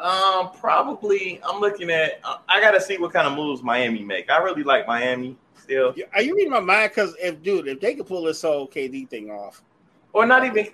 [0.01, 2.21] Um, probably I'm looking at.
[2.25, 4.31] Uh, I got to see what kind of moves Miami make.
[4.31, 5.95] I really like Miami still.
[6.15, 6.91] Are you reading my mind?
[6.91, 9.63] Because if dude, if they could pull this whole KD thing off,
[10.13, 10.69] or not even,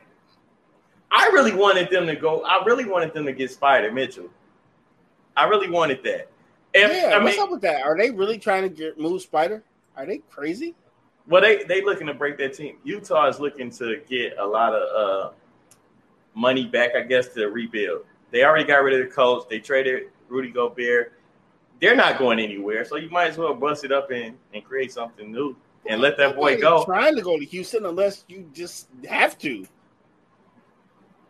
[1.11, 2.43] I really wanted them to go.
[2.43, 4.31] I really wanted them to get Spider Mitchell.
[5.39, 6.29] I really wanted that.
[6.75, 7.83] If, yeah, I what's mean, up with that?
[7.83, 9.63] Are they really trying to get move Spider?
[9.97, 10.75] Are they crazy?
[11.27, 12.79] Well, they they looking to break their team.
[12.85, 15.33] Utah is looking to get a lot of uh,
[16.35, 18.03] money back, I guess, to rebuild.
[18.31, 19.45] They already got rid of the coach.
[19.49, 21.15] They traded Rudy Gobert.
[21.81, 22.85] they're not going anywhere.
[22.85, 26.17] So you might as well bust it up and, and create something new and let
[26.19, 26.85] that boy go.
[26.85, 29.67] Trying to go to Houston unless you just have to.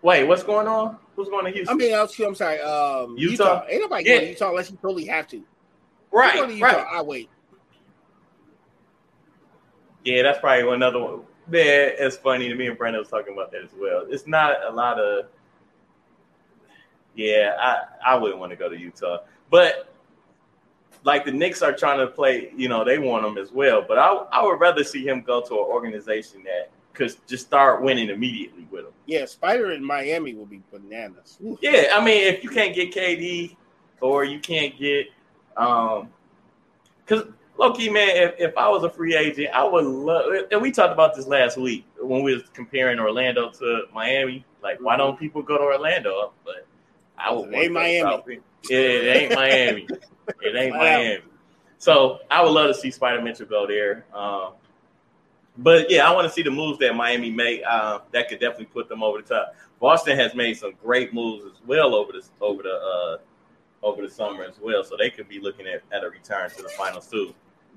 [0.03, 0.97] Wait, what's going on?
[1.19, 1.75] Who's going to Houston?
[1.75, 3.33] I mean, I'm sorry, um, Utah.
[3.33, 3.65] Utah.
[3.69, 4.13] Ain't nobody yeah.
[4.13, 5.43] going to Utah unless you totally have to.
[6.13, 6.87] Right, to right.
[6.93, 7.29] I wait.
[10.05, 11.23] Yeah, that's probably another one.
[11.49, 14.05] Man, it's funny to me and Brandon was talking about that as well.
[14.09, 15.27] It's not a lot of.
[17.17, 19.19] Yeah, I I wouldn't want to go to Utah,
[19.51, 19.93] but
[21.03, 23.83] like the Knicks are trying to play, you know, they want him as well.
[23.83, 27.81] But I I would rather see him go to an organization that could just start
[27.81, 28.93] winning immediately with him.
[29.07, 31.39] Yeah, Spider in Miami will be bananas.
[31.63, 33.57] Yeah, I mean, if you can't get KD
[34.01, 35.07] or you can't get,
[35.57, 36.11] um,
[37.07, 37.25] because
[37.57, 40.27] Loki, man, if, if I was a free agent, I would love.
[40.51, 44.45] And we talked about this last week when we was comparing Orlando to Miami.
[44.63, 46.33] Like, why don't people go to Orlando?
[46.45, 46.67] But
[47.17, 47.53] I would.
[47.53, 48.41] It ain't Miami.
[48.69, 49.89] Yeah, it ain't Miami.
[50.43, 51.23] it ain't Miami.
[51.79, 54.05] So I would love to see Spider Mitchell go there.
[54.13, 54.53] Um,
[55.59, 57.63] but yeah, I want to see the moves that Miami made.
[57.65, 59.55] Uh, that could definitely put them over the top.
[59.81, 63.19] Boston has made some great moves as well over the over the uh,
[63.83, 66.63] over the summer as well, so they could be looking at, at a return to
[66.63, 67.35] the finals too.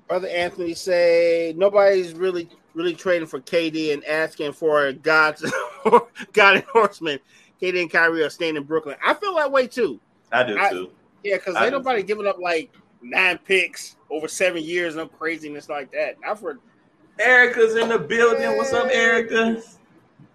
[0.08, 5.38] Brother Anthony say nobody's really really trading for KD and asking for a God
[6.34, 7.22] God endorsement.
[7.62, 8.96] KD and Kyrie are staying in Brooklyn.
[9.06, 10.00] I feel that way too.
[10.32, 10.92] I do I, too.
[11.24, 12.08] Yeah, because ain't nobody too.
[12.08, 16.16] giving up like nine picks over seven years, no craziness like that.
[16.22, 16.60] Not for
[17.22, 18.58] Erica's in the building.
[18.58, 19.62] What's up, Erica?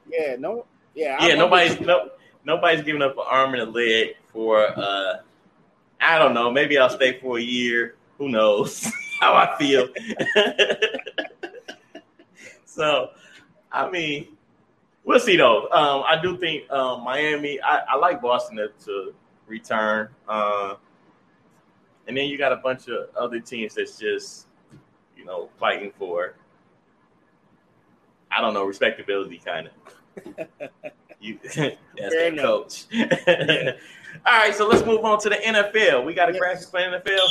[0.09, 1.35] Yeah, no, yeah, yeah.
[1.35, 2.11] Nobody's no,
[2.44, 4.66] nobody's giving up an arm and a leg for.
[4.79, 5.18] uh
[6.01, 6.51] I don't know.
[6.51, 7.94] Maybe I'll stay for a year.
[8.18, 9.88] Who knows how I feel?
[12.64, 13.11] so,
[13.72, 14.29] I mean,
[15.05, 15.68] we'll see though.
[15.70, 17.61] Um, I do think um, Miami.
[17.61, 19.14] I, I, like Boston to, to
[19.46, 20.75] return, uh,
[22.07, 24.46] and then you got a bunch of other teams that's just
[25.16, 26.35] you know fighting for
[28.37, 30.46] I don't know, respectability kind of.
[31.20, 32.85] you as the coach.
[34.27, 36.05] All right, so let's move on to the NFL.
[36.05, 36.40] We got a yes.
[36.40, 37.27] graphic for NFL.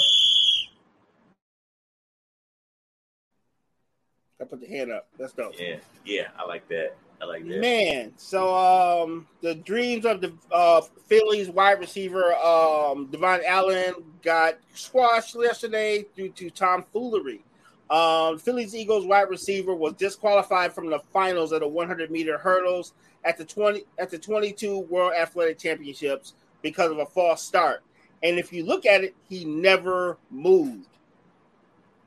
[4.41, 5.07] I put the hand up.
[5.17, 5.53] That's dope.
[5.59, 6.95] Yeah, yeah, I like that.
[7.21, 7.61] I like that.
[7.61, 14.55] Man, so um, the dreams of the uh, Phillies wide receiver um, Devon Allen got
[14.73, 17.43] squashed yesterday due to tomfoolery.
[17.89, 22.93] Um, Phillies Eagles wide receiver was disqualified from the finals of the 100 meter hurdles
[23.23, 27.83] at the 20 at the 22 World Athletic Championships because of a false start.
[28.23, 30.89] And if you look at it, he never moved.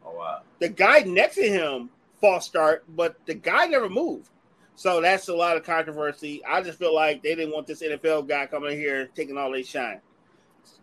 [0.04, 0.40] Oh wow!
[0.58, 4.30] The guy next to him false start, but the guy never moved.
[4.74, 6.40] So that's a lot of controversy.
[6.44, 9.50] I just feel like they didn't want this NFL guy coming in here taking all
[9.50, 10.00] their shine.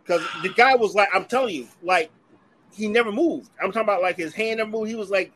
[0.03, 2.11] Because the guy was like, I'm telling you, like
[2.75, 3.49] he never moved.
[3.61, 4.89] I'm talking about like his hand never moved.
[4.89, 5.31] He was like,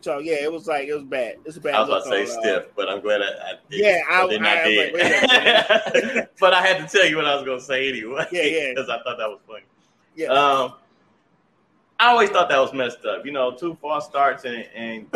[0.00, 1.36] so yeah, it was like it was bad.
[1.44, 1.74] It's bad.
[1.74, 3.52] I was about to say on, stiff, uh, but I'm glad I, I.
[3.70, 4.94] Yeah, I, did not did.
[4.94, 8.26] Like, but I had to tell you what I was going to say anyway.
[8.32, 9.64] Yeah, yeah, because I thought that was funny.
[10.16, 10.26] Yeah.
[10.28, 10.74] Um,
[12.00, 13.24] I always thought that was messed up.
[13.24, 15.06] You know, two false starts and, and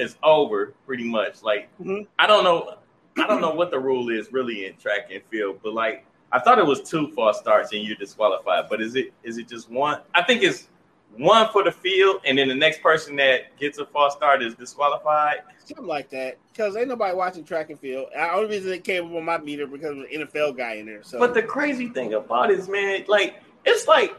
[0.00, 1.42] it's over pretty much.
[1.42, 2.04] Like mm-hmm.
[2.18, 2.78] I don't know,
[3.18, 6.40] I don't know what the rule is really in track and field, but like I
[6.40, 8.64] thought it was two false starts and you're disqualified.
[8.68, 10.00] But is it is it just one?
[10.14, 10.68] I think it's
[11.16, 14.54] one for the field, and then the next person that gets a false start is
[14.54, 15.42] disqualified.
[15.64, 16.38] Something like that.
[16.52, 18.08] Because ain't nobody watching track and field.
[18.12, 20.86] The only reason it came up on my meter because of an NFL guy in
[20.86, 21.02] there.
[21.02, 24.14] So, but the crazy thing about it is, man, like it's like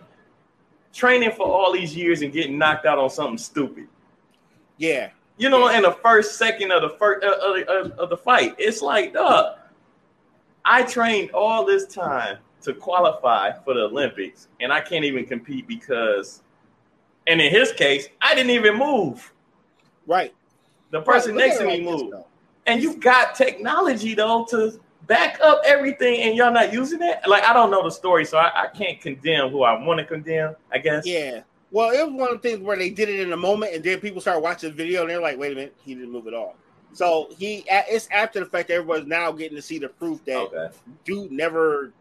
[0.94, 3.88] training for all these years and getting knocked out on something stupid.
[4.78, 5.10] Yeah.
[5.38, 5.78] You know, yeah.
[5.78, 9.54] in the first second of the first uh, of, of the fight, it's like, duh
[10.68, 15.66] I trained all this time to qualify for the Olympics, and I can't even compete
[15.66, 16.44] because,
[17.26, 19.34] and in his case, I didn't even move.
[20.06, 20.36] Right.
[20.92, 22.16] The person right, next to me moved.
[22.66, 24.78] And you got technology though to
[25.08, 27.20] back up everything, and y'all not using it.
[27.26, 30.06] Like I don't know the story, so I, I can't condemn who I want to
[30.06, 30.56] condemn.
[30.72, 31.08] I guess.
[31.08, 31.44] Yeah.
[31.72, 33.84] Well, it was one of the things where they did it in a moment, and
[33.84, 36.28] then people start watching the video, and they're like, "Wait a minute, he didn't move
[36.28, 36.56] at all."
[36.94, 40.38] So he it's after the fact that everyone's now getting to see the proof that
[40.38, 40.70] okay.
[41.06, 41.92] dude never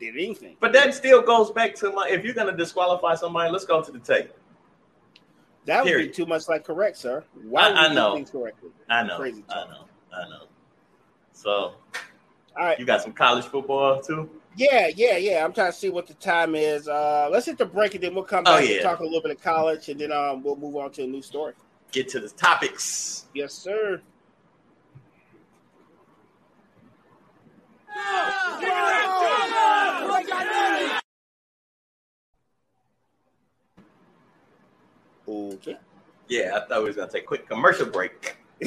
[0.00, 0.56] did anything.
[0.58, 3.92] But that still goes back to my if you're gonna disqualify somebody, let's go to
[3.92, 4.32] the tape.
[5.66, 7.22] That would be too much like correct, sir.
[7.44, 8.24] Why I, I know.
[8.24, 8.70] correctly?
[8.88, 9.18] I know.
[9.18, 9.84] Crazy I know.
[10.12, 10.46] I know.
[11.32, 11.74] So
[12.56, 12.78] all right.
[12.78, 14.28] You got some college football too?
[14.56, 15.44] Yeah, yeah, yeah.
[15.44, 16.88] I'm trying to see what the time is.
[16.88, 18.74] Uh let's hit the break and then we'll come oh, back oh, yeah.
[18.76, 21.06] and talk a little bit of college and then um we'll move on to a
[21.06, 21.52] new story.
[21.92, 23.26] Get to the topics.
[23.34, 24.00] Yes, sir.
[35.30, 35.76] Okay.
[36.28, 38.36] Yeah, I thought we was gonna take a quick commercial break.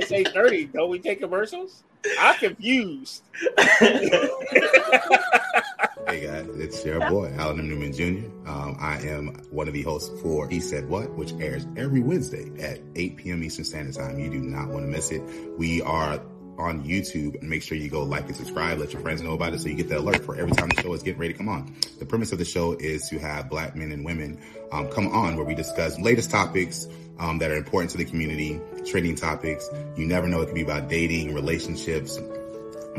[0.00, 0.66] It's eight thirty.
[0.66, 1.82] Don't we take commercials?
[2.20, 3.24] I'm confused.
[6.06, 8.30] Hey guys, it's your boy, Alan Newman Jr.
[8.48, 12.50] Um, I am one of the hosts for He Said What, which airs every Wednesday
[12.62, 13.44] at 8 p.m.
[13.44, 14.18] Eastern Standard Time.
[14.18, 15.20] You do not want to miss it.
[15.58, 16.18] We are
[16.58, 18.78] on YouTube and make sure you go like and subscribe.
[18.78, 20.82] Let your friends know about it so you get the alert for every time the
[20.82, 21.74] show is getting ready to come on.
[21.98, 24.40] The premise of the show is to have black men and women
[24.72, 28.60] um, come on where we discuss latest topics um, that are important to the community,
[28.84, 29.68] trending topics.
[29.96, 30.40] You never know.
[30.40, 32.18] It could be about dating, relationships,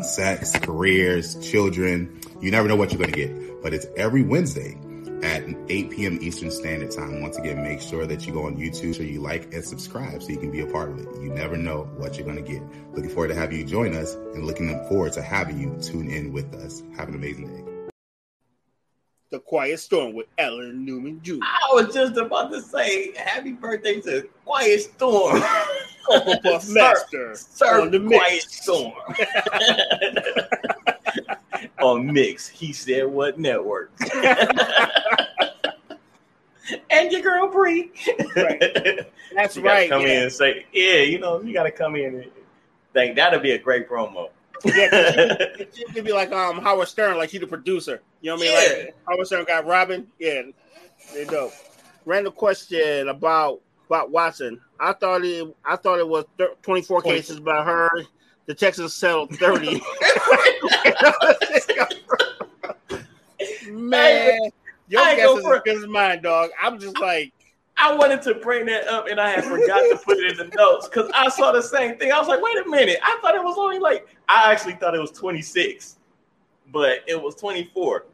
[0.01, 2.21] sex, careers, children.
[2.41, 4.77] You never know what you're going to get, but it's every Wednesday
[5.23, 6.19] at 8 p.m.
[6.21, 7.21] Eastern Standard Time.
[7.21, 10.29] Once again, make sure that you go on YouTube, so you like and subscribe so
[10.29, 11.07] you can be a part of it.
[11.21, 12.61] You never know what you're going to get.
[12.93, 16.31] Looking forward to have you join us and looking forward to having you tune in
[16.33, 16.83] with us.
[16.95, 17.63] Have an amazing day.
[19.31, 21.35] The Quiet Storm with Alan Newman Jr.
[21.43, 25.43] I was just about to say happy birthday to Quiet Storm.
[26.09, 28.63] Cocoa Puff Sir- Master Sir on the Quiet mix.
[28.63, 28.93] Storm.
[31.81, 33.91] on Mix, he said what network?
[36.89, 37.91] and your girl Bree.
[38.35, 38.61] Right.
[39.35, 39.89] That's You right.
[39.89, 42.31] come in and say, yeah, you know, you gotta come in and
[42.93, 44.29] think that'll be a great promo.
[44.65, 45.15] yeah 'cause
[45.77, 48.01] you- it should be like um Howard Stern, like he the producer.
[48.21, 48.53] You know what I mean?
[48.53, 48.83] Yeah.
[48.85, 50.07] Like Howard Stern got Robin.
[50.19, 50.41] Yeah,
[51.13, 51.53] they dope.
[52.05, 54.59] Random question about about Watson.
[54.79, 57.17] I thought it I thought it was thir- 24 20.
[57.17, 58.07] cases, but I heard
[58.49, 59.79] the Texans settled 30.
[63.69, 64.39] Man,
[64.87, 66.49] your I guess go is for- as good as mine, dog.
[66.59, 67.31] I'm just like,
[67.77, 70.55] I wanted to bring that up and I had forgot to put it in the
[70.55, 72.11] notes because I saw the same thing.
[72.11, 72.97] I was like, wait a minute.
[73.03, 75.97] I thought it was only like, I actually thought it was 26,
[76.71, 78.05] but it was 24.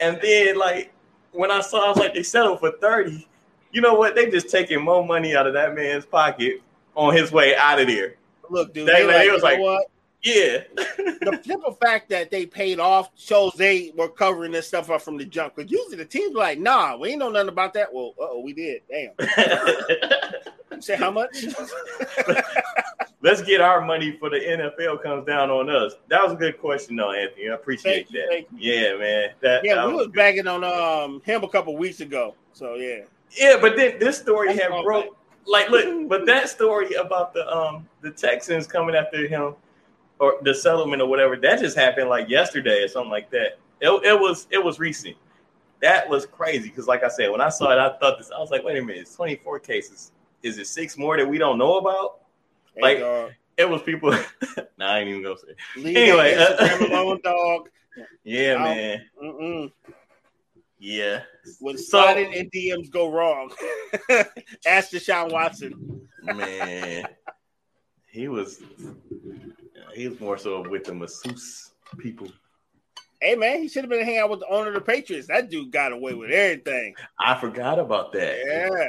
[0.00, 0.92] And then, like,
[1.30, 3.26] when I saw, I was like, they settled for 30.
[3.72, 4.14] You know what?
[4.14, 6.60] They just taking more money out of that man's pocket
[6.94, 8.16] on his way out of there.
[8.52, 8.86] Look, dude.
[8.88, 9.86] They- They, like, was you know like- what?
[10.24, 10.58] Yeah.
[10.76, 15.16] the simple fact that they paid off shows they were covering this stuff up from
[15.18, 15.56] the jump.
[15.56, 17.92] Because usually the team's like, nah, we ain't know nothing about that.
[17.92, 18.82] Well, uh oh, we did.
[18.88, 20.80] Damn.
[20.80, 21.44] Say how much?
[23.20, 25.94] Let's get our money for the NFL comes down on us.
[26.08, 27.48] That was a good question, though, Anthony.
[27.50, 28.44] I appreciate you, that.
[28.56, 29.30] Yeah, man.
[29.40, 32.34] That, yeah, that we was bagging on um him a couple weeks ago.
[32.52, 33.00] So yeah.
[33.30, 35.16] Yeah, but then this story That's had broke.
[35.46, 39.54] Like, look, but that story about the um the Texans coming after him
[40.18, 43.58] or the settlement or whatever that just happened like yesterday or something like that.
[43.80, 45.16] It, it was it was recent.
[45.80, 48.30] That was crazy because, like I said, when I saw it, I thought this.
[48.30, 50.12] I was like, wait a minute, it's twenty four cases.
[50.44, 52.20] Is it six more that we don't know about?
[52.76, 54.12] Hey, Like- dog, It was people.
[54.78, 55.80] nah, I ain't even gonna say.
[55.80, 57.68] leave anyway, uh, alone, dog.
[58.24, 59.04] Yeah, man.
[59.22, 59.70] Mm-mm.
[60.84, 61.22] Yeah.
[61.60, 63.52] When So- sliding and DMs go wrong,
[64.66, 66.08] ask Deshaun Watson.
[66.24, 67.06] man,
[68.10, 68.60] he was
[69.94, 72.26] he was more so with the masseuse people.
[73.20, 75.28] Hey man, he should have been hanging out with the owner of the Patriots.
[75.28, 76.94] That dude got away with everything.
[77.20, 78.38] I forgot about that.
[78.44, 78.88] Yeah.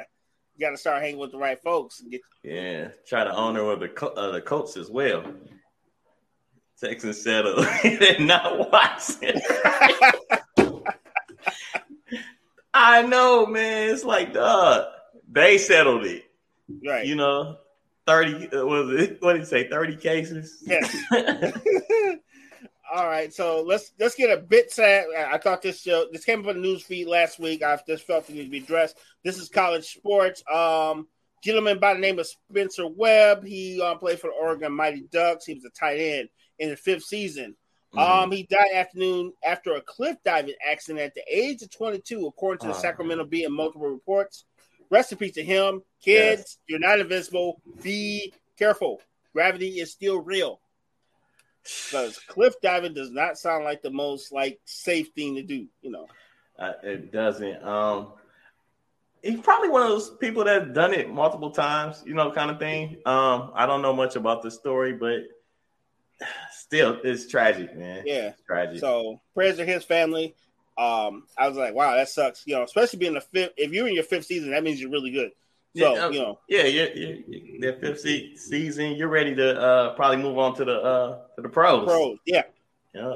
[0.56, 2.00] You got to start hanging with the right folks.
[2.02, 5.24] and Get Yeah, try to honor of the uh, the Colts as well.
[6.80, 7.66] Texans settled,
[8.20, 9.40] not Watson.
[12.74, 13.90] I know, man.
[13.90, 14.88] It's like, dog,
[15.32, 16.24] they settled it.
[16.86, 17.06] right.
[17.06, 17.58] You know,
[18.08, 19.18] thirty uh, was it?
[19.22, 19.70] What did he say?
[19.70, 20.64] Thirty cases.
[20.66, 20.96] Yes.
[22.94, 25.06] All right, so let's let's get a bit sad.
[25.18, 27.64] I thought this show this came up on the news feed last week.
[27.64, 28.98] I just felt it needed to be addressed.
[29.24, 30.44] This is college sports.
[30.52, 31.08] Um,
[31.44, 33.46] gentleman by the name of Spencer Webb.
[33.46, 35.46] He um, played for the Oregon Mighty Ducks.
[35.46, 37.56] He was a tight end in the fifth season.
[37.96, 38.24] Mm-hmm.
[38.24, 42.60] Um, he died afternoon after a cliff diving accident at the age of 22, according
[42.62, 42.82] to the Oh.
[42.82, 44.46] Sacramento Bee and multiple reports.
[44.90, 45.82] Rest in peace to him.
[46.02, 47.62] Kids, you're not invincible.
[47.82, 49.02] Be careful.
[49.34, 50.60] Gravity is still real
[51.64, 55.68] because cliff diving does not sound like the most like safe thing to do.
[55.82, 56.08] You know,
[56.60, 57.64] Uh, it doesn't.
[57.64, 58.14] Um,
[59.24, 62.60] he's probably one of those people that's done it multiple times, you know, kind of
[62.60, 62.98] thing.
[63.06, 65.22] Um, I don't know much about the story, but
[66.52, 68.04] still, it's tragic, man.
[68.06, 68.30] yeah.
[68.30, 68.80] It's tragic.
[68.80, 70.36] So prayers to his family.
[70.78, 72.44] Um, I was like, wow, that sucks.
[72.48, 73.54] You know, especially being the fifth.
[73.58, 75.32] If you're in your fifth season, that means you're really good.
[75.78, 77.58] So Yeah, um, you know, yeah, yeah, yeah, yeah.
[77.62, 81.42] That fifth se- season, you're ready to uh, probably move on to the uh, to
[81.42, 81.86] the pros.
[81.86, 82.18] pros.
[82.26, 82.44] Yeah.
[82.96, 83.16] Yeah,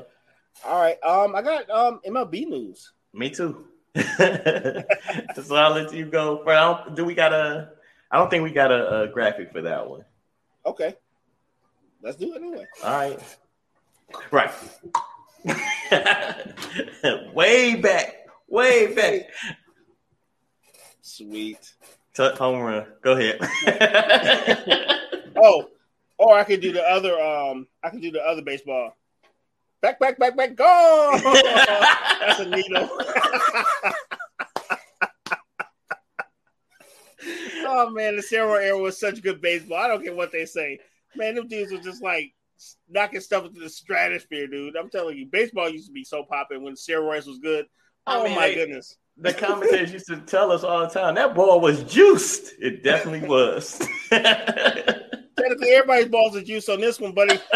[0.65, 0.97] All right.
[1.03, 2.91] Um, I got um MLB news.
[3.13, 3.65] me too.
[3.95, 6.43] so I'll let you go.
[6.43, 7.69] For I don't, do we got a?
[8.09, 10.05] I don't think we got a, a graphic for that one.
[10.65, 10.95] Okay.
[12.07, 12.65] Let's do it anyway.
[12.85, 13.19] All right.
[14.31, 14.49] Right.
[17.35, 18.15] way back.
[18.47, 19.23] Way back.
[21.01, 21.73] Sweet.
[22.13, 22.85] T- home run.
[23.01, 23.39] Go ahead.
[25.35, 25.67] oh,
[26.17, 27.19] or I could do the other.
[27.19, 28.95] Um, I could do the other baseball.
[29.81, 31.11] Back, back, back, back, go!
[31.21, 32.89] That's a needle.
[37.65, 39.77] oh man, the Sarah era was such good baseball.
[39.77, 40.79] I don't care what they say.
[41.15, 42.33] Man, them dudes were just like
[42.89, 44.75] knocking stuff into the stratosphere, dude.
[44.75, 47.65] I'm telling you, baseball used to be so popping when steroids was good.
[48.05, 48.97] Oh I mean, my goodness.
[49.17, 52.53] The commentators used to tell us all the time that ball was juiced.
[52.59, 53.79] It definitely was.
[54.09, 57.39] Technically, everybody's balls are juiced on this one, buddy.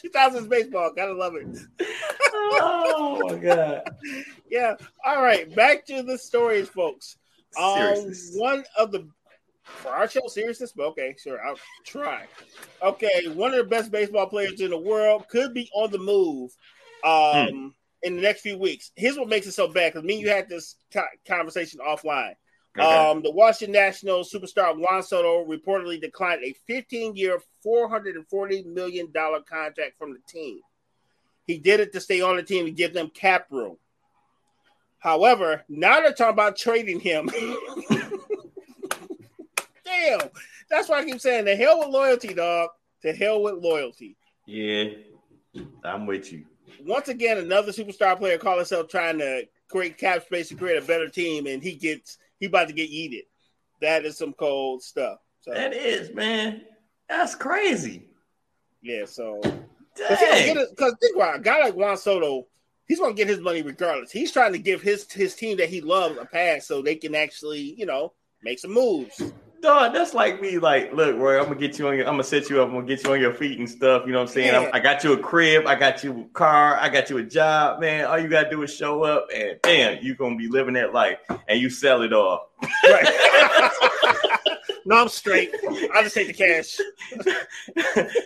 [0.14, 1.46] 2000s baseball, gotta love it.
[2.32, 3.82] oh my god.
[4.50, 4.74] Yeah.
[5.04, 7.16] All right, back to the stories, folks.
[7.60, 9.08] Um, one of the
[9.62, 12.26] for our show seriousness, but okay, sure, I'll try.
[12.82, 16.50] Okay, one of the best baseball players in the world could be on the move
[17.04, 17.68] um, hmm.
[18.02, 18.90] in the next few weeks.
[18.96, 20.76] Here's what makes it so bad because me and you had this
[21.26, 22.34] conversation offline.
[22.78, 22.86] Okay.
[22.86, 29.98] Um, the Washington Nationals superstar Juan Soto reportedly declined a 15-year, 440 million dollar contract
[29.98, 30.60] from the team.
[31.46, 33.76] He did it to stay on the team and give them cap room.
[35.00, 37.28] However, now they're talking about trading him.
[39.90, 40.28] Damn,
[40.68, 42.70] that's why I keep saying the hell with loyalty, dog.
[43.02, 44.16] To hell with loyalty.
[44.46, 44.90] Yeah,
[45.82, 46.44] I'm with you.
[46.84, 50.86] Once again, another superstar player call himself trying to create cap space to create a
[50.86, 53.22] better team, and he gets he about to get eaten.
[53.80, 55.18] That is some cold stuff.
[55.40, 56.62] So, that is, man.
[57.08, 58.08] That's crazy.
[58.82, 59.40] Yeah, so
[59.94, 60.18] because
[61.00, 62.46] think about it, a guy like Juan Soto,
[62.86, 64.12] he's gonna get his money regardless.
[64.12, 67.14] He's trying to give his his team that he loves a pass so they can
[67.14, 68.12] actually, you know,
[68.42, 69.20] make some moves.
[69.62, 70.58] Dog, that's like me.
[70.58, 72.68] Like, look, Roy, I'm gonna get you on your, I'm gonna set you up.
[72.68, 74.04] I'm gonna get you on your feet and stuff.
[74.06, 74.46] You know what I'm saying?
[74.46, 74.70] Yeah.
[74.72, 75.66] I, I, got you a crib.
[75.66, 76.76] I got you a car.
[76.78, 78.06] I got you a job, man.
[78.06, 81.18] All you gotta do is show up, and bam, you gonna be living that life,
[81.48, 82.50] and you sell it all.
[82.84, 83.06] Right.
[84.86, 85.54] no, I'm straight.
[85.94, 86.78] I just take the cash.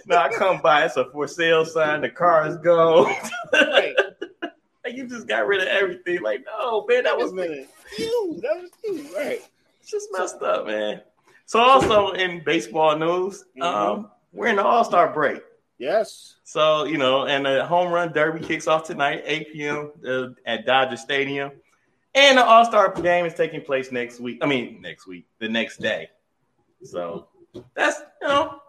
[0.07, 0.85] no, I come by.
[0.85, 2.03] It's a for sale sign.
[2.03, 3.13] The car is gone.
[3.53, 3.95] right.
[4.85, 6.23] like you just got rid of everything.
[6.23, 7.69] Like, no, man, that was minute.
[7.99, 9.43] You, that was you, right?
[9.81, 11.01] It's just messed up, man.
[11.47, 13.63] So also in baseball news, mm-hmm.
[13.63, 15.43] um, we're in the All Star break.
[15.79, 16.37] Yes.
[16.45, 19.93] So you know, and the home run derby kicks off tonight, 8 p.m.
[20.07, 21.53] Uh, at Dodger Stadium,
[22.15, 24.39] and the All Star game is taking place next week.
[24.43, 26.09] I mean, next week, the next day.
[26.83, 27.29] So
[27.75, 28.61] that's you know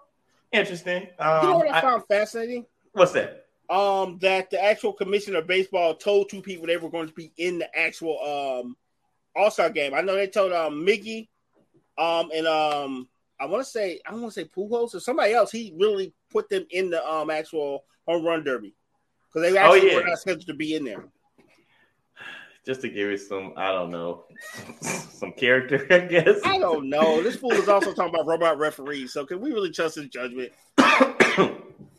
[0.51, 1.07] interesting.
[1.19, 2.65] Um, you know what I found I, fascinating?
[2.93, 3.45] What's that?
[3.69, 7.31] Um, that the actual commissioner of baseball told two people they were going to be
[7.37, 8.75] in the actual um
[9.35, 9.93] All Star game.
[9.93, 11.27] I know they told um Miggy
[11.97, 13.07] um, and um,
[13.39, 15.51] I want to say I want to say Pujols or somebody else.
[15.51, 18.73] He really put them in the um actual home run derby
[19.33, 19.95] because they actually oh, yeah.
[19.97, 21.05] were not scheduled to be in there.
[22.65, 24.25] Just to give you some, I don't know,
[24.81, 26.39] some character, I guess.
[26.43, 27.21] I don't know.
[27.21, 29.13] This fool is also talking about robot referees.
[29.13, 30.51] So can we really trust his judgment?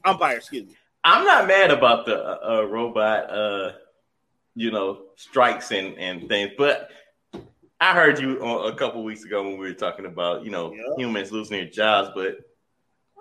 [0.04, 0.74] Umpire, excuse me.
[1.04, 3.72] I'm not mad about the uh, uh, robot, uh,
[4.56, 6.90] you know, strikes and, and things, but
[7.80, 11.30] I heard you a couple weeks ago when we were talking about you know humans
[11.32, 12.38] losing their jobs, but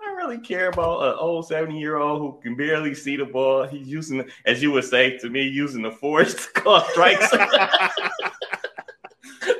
[0.00, 3.26] I don't really care about an old seventy year old who can barely see the
[3.26, 3.64] ball.
[3.64, 7.28] He's using, as you would say to me, using the force to call strikes.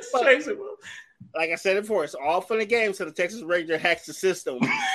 [0.01, 0.49] strikes
[1.37, 2.99] like I said before, it's all fun and games.
[2.99, 4.59] So the Texas Ranger hacks the system,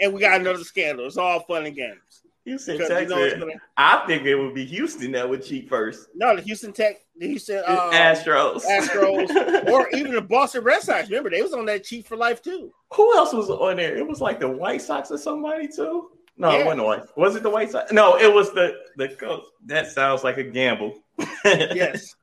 [0.00, 1.06] and we got another scandal.
[1.06, 2.22] It's all fun and games.
[2.46, 3.32] Houston, Texas.
[3.32, 3.50] You know.
[3.76, 6.08] I think it would be Houston that would cheat first.
[6.14, 11.08] No, the Houston Tech, the Houston um, Astros, Astros, or even the Boston Red Sox.
[11.08, 12.72] Remember, they was on that cheat for life too.
[12.94, 13.96] Who else was on there?
[13.96, 16.10] It was like the White Sox or somebody too.
[16.36, 16.58] No, yeah.
[16.58, 17.16] it wasn't the White.
[17.16, 17.90] Was it the White Sox?
[17.90, 19.44] No, it was the the coach.
[19.64, 20.94] That sounds like a gamble.
[21.44, 22.14] yes,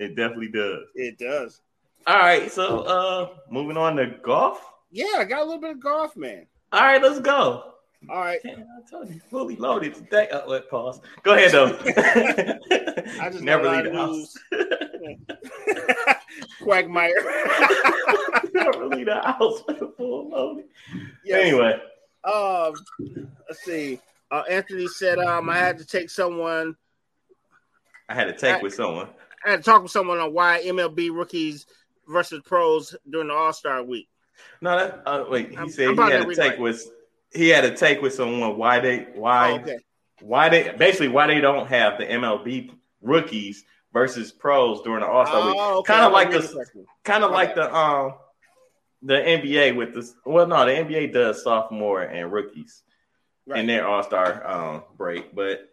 [0.00, 0.88] it definitely does.
[0.96, 1.60] It does.
[2.08, 4.60] All right, so uh moving on to golf.
[4.90, 6.48] Yeah, I got a little bit of golf, man.
[6.72, 7.71] All right, let's go.
[8.08, 8.40] All right.
[8.44, 10.28] I told you, fully loaded today.
[10.32, 11.00] Oh, let pause.
[11.22, 11.78] Go ahead though.
[13.20, 14.36] I just never leave the house.
[16.62, 17.14] Quagmire.
[18.52, 20.64] never leave the house with a full loaded.
[21.24, 21.46] Yes.
[21.46, 21.80] Anyway.
[22.24, 22.74] Um,
[23.48, 24.00] let's see.
[24.30, 26.76] Uh, Anthony said, um, I had to take someone.
[28.08, 29.08] I had to take I, with someone.
[29.44, 31.66] I had to talk with someone on why MLB rookies
[32.08, 34.08] versus pros during the All Star week.
[34.60, 35.50] No, that uh, wait.
[35.50, 36.60] He I'm, said I'm he had to take right.
[36.60, 36.90] with
[37.34, 39.78] he had a take with someone why they why oh, okay.
[40.20, 42.70] why they basically why they don't have the MLB
[43.00, 45.56] rookies versus pros during the All Star oh, week.
[45.56, 45.92] Okay.
[45.92, 47.36] Kind of like the kind of okay.
[47.36, 48.14] like the um
[49.02, 50.14] the NBA with this.
[50.24, 52.82] Well, no, the NBA does sophomore and rookies
[53.46, 53.60] right.
[53.60, 55.68] in their All Star um break, but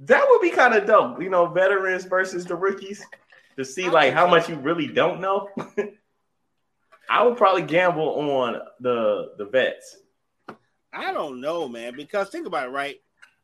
[0.00, 1.22] that would be kind of dope.
[1.22, 3.04] You know, veterans versus the rookies.
[3.56, 5.48] to see like how much you really don't know,
[7.10, 9.96] I would probably gamble on the the vets.
[10.92, 12.96] I don't know, man, because think about it, right?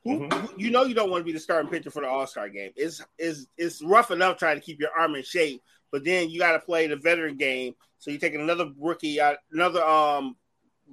[0.04, 0.32] Who, Mhm.
[0.32, 2.48] who- you know you don't want to be the starting pitcher for the All Star
[2.48, 2.72] game.
[2.76, 6.38] It's is it's rough enough trying to keep your arm in shape, but then you
[6.38, 7.74] got to play the veteran game.
[7.98, 10.36] So you're taking another rookie out, another um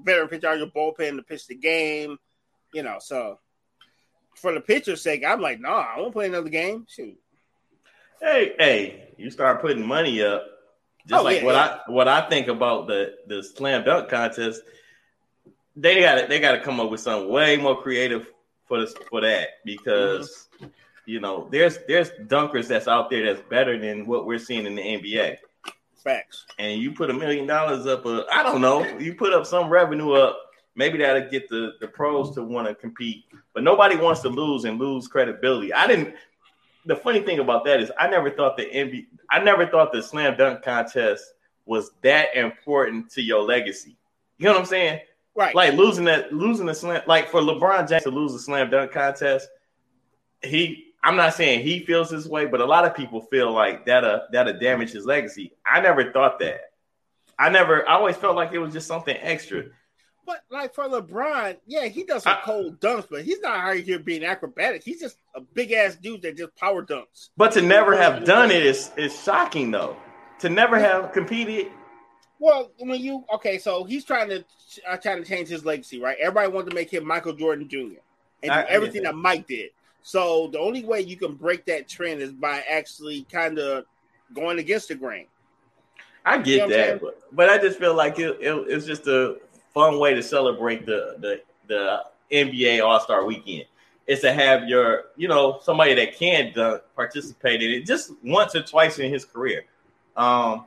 [0.04, 2.18] veteran pitcher out of your bullpen to pitch the game.
[2.74, 3.39] You know, so
[4.38, 6.86] for the pitcher's sake, I'm like, nah, I won't play another game.
[6.89, 7.18] Shoot,
[8.22, 10.45] Hey, hey, you start putting money up.
[11.08, 11.80] Just Oh, like yeah, what yeah.
[11.88, 14.62] I what I think about the the slam dunk contest,
[15.76, 18.28] they got to they got to come up with something way more creative
[18.67, 20.49] for this for that because
[21.05, 24.76] you know there's there's dunkers that's out there that's better than what we're seeing in
[24.76, 25.38] the NBA.
[26.03, 26.45] facts.
[26.57, 29.69] And you put a million dollars up, uh, I don't know, you put up some
[29.69, 30.38] revenue up.
[30.76, 34.63] Maybe that'll get the the pros to want to compete, but nobody wants to lose
[34.63, 35.74] and lose credibility.
[35.74, 36.15] I didn't.
[36.86, 40.01] The funny thing about that is, I never thought the NBA, I never thought the
[40.01, 41.24] slam dunk contest
[41.65, 43.97] was that important to your legacy.
[44.38, 45.01] You know what I'm saying?
[45.36, 45.55] Right.
[45.55, 48.91] Like losing that, losing the slam, like for LeBron James to lose the slam dunk
[48.91, 49.47] contest,
[50.43, 50.88] he.
[51.03, 54.03] I'm not saying he feels this way, but a lot of people feel like that.
[54.03, 55.51] Uh, that'll damage his legacy.
[55.65, 56.61] I never thought that.
[57.39, 57.88] I never.
[57.89, 59.63] I always felt like it was just something extra.
[60.27, 63.77] But like for LeBron, yeah, he does some I- cold dunks, but he's not out
[63.77, 64.84] here being acrobatic.
[64.84, 67.29] He's just a big ass dude that just power dunks.
[67.36, 69.97] But to never have done it is is shocking, though.
[70.39, 71.71] To never have competed.
[72.42, 74.44] Well, when you okay, so he's trying to
[74.89, 76.18] uh, trying to change his legacy, right?
[76.20, 78.00] Everybody wanted to make him Michael Jordan Jr.
[78.42, 79.12] and I- everything that.
[79.14, 79.70] that Mike did.
[80.02, 83.86] So the only way you can break that trend is by actually kind of
[84.34, 85.28] going against the grain.
[86.26, 86.88] I You get know I'm saying?
[86.94, 89.38] that, but, but I just feel like it, it, it's just a
[89.76, 93.66] fun way to celebrate the the the NBA All Star Weekend.
[94.08, 98.56] Is to have your you know somebody that can dunk participate in it just once
[98.56, 99.66] or twice in his career.
[100.18, 100.66] Um,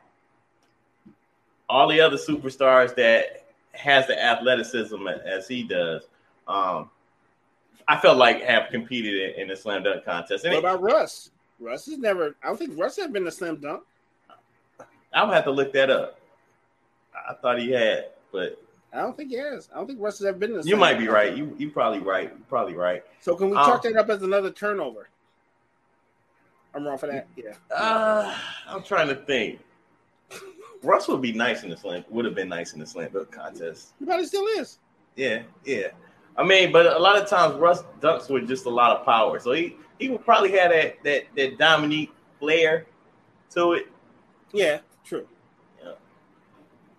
[1.74, 6.04] all the other superstars that has the athleticism as he does,
[6.46, 6.88] um,
[7.88, 10.44] I felt like have competed in, in the slam dunk contest.
[10.44, 11.30] And What it- about Russ?
[11.58, 12.36] Russ has never.
[12.42, 13.82] I don't think Russ has been a slam dunk.
[15.12, 16.18] I would have to look that up.
[17.28, 18.60] I thought he had, but
[18.92, 19.68] I don't think he has.
[19.72, 21.36] I don't think Russ has ever been in a You might be right.
[21.36, 22.32] You you probably right.
[22.32, 23.02] You probably right.
[23.20, 25.08] So can we Um, chalk that up as another turnover?
[26.74, 27.26] I'm wrong for that.
[27.36, 27.54] Yeah.
[27.74, 28.36] Uh,
[28.68, 29.60] I'm trying to think.
[30.84, 32.04] Russ would be nice in the slam.
[32.10, 33.92] Would have been nice in the slam dunk contest.
[33.98, 34.78] He probably still is.
[35.16, 35.88] Yeah, yeah.
[36.36, 39.38] I mean, but a lot of times Russ dunks with just a lot of power,
[39.38, 42.86] so he he would probably have that that that Dominique flair
[43.50, 43.90] to it.
[44.52, 45.26] Yeah, true.
[45.82, 45.90] Yeah.
[45.90, 45.96] All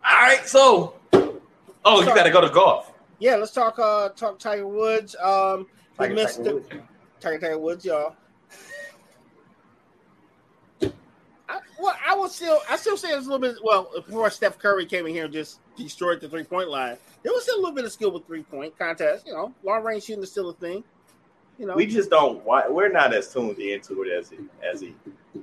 [0.04, 2.94] right, so oh, you got to go to golf.
[3.20, 3.78] Yeah, let's talk.
[3.80, 5.16] Uh, talk Tiger Woods.
[5.22, 5.68] Um,
[5.98, 6.70] Tiger, missed Tiger the Woods.
[7.20, 8.16] Tiger Tiger Woods, y'all.
[11.48, 13.58] I, well, I would still, I still say it's a little bit.
[13.64, 17.32] Well, before Steph Curry came in here and just destroyed the three point line, there
[17.34, 19.28] was still a little bit of skill with three point contest.
[19.28, 20.84] You know, long range shooting is still a thing.
[21.60, 22.44] You know, We just don't.
[22.46, 24.96] We're not as tuned into it as he as he.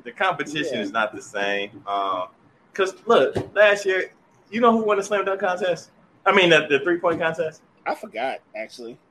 [0.05, 0.82] The competition Yeah.
[0.82, 1.82] is not the same.
[1.86, 2.28] Um,
[2.74, 4.12] cause look, last year,
[4.50, 5.90] you know who won the slam dunk contest?
[6.26, 7.62] I mean, the, the three point contest.
[7.86, 8.98] I forgot actually.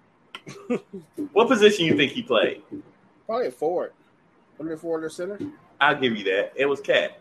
[1.34, 2.64] What position you think he played?
[3.26, 3.94] Probably a forward.
[4.58, 5.40] Wasn't forward or center?
[5.82, 6.54] I'll give you that.
[6.56, 7.20] It was KAT.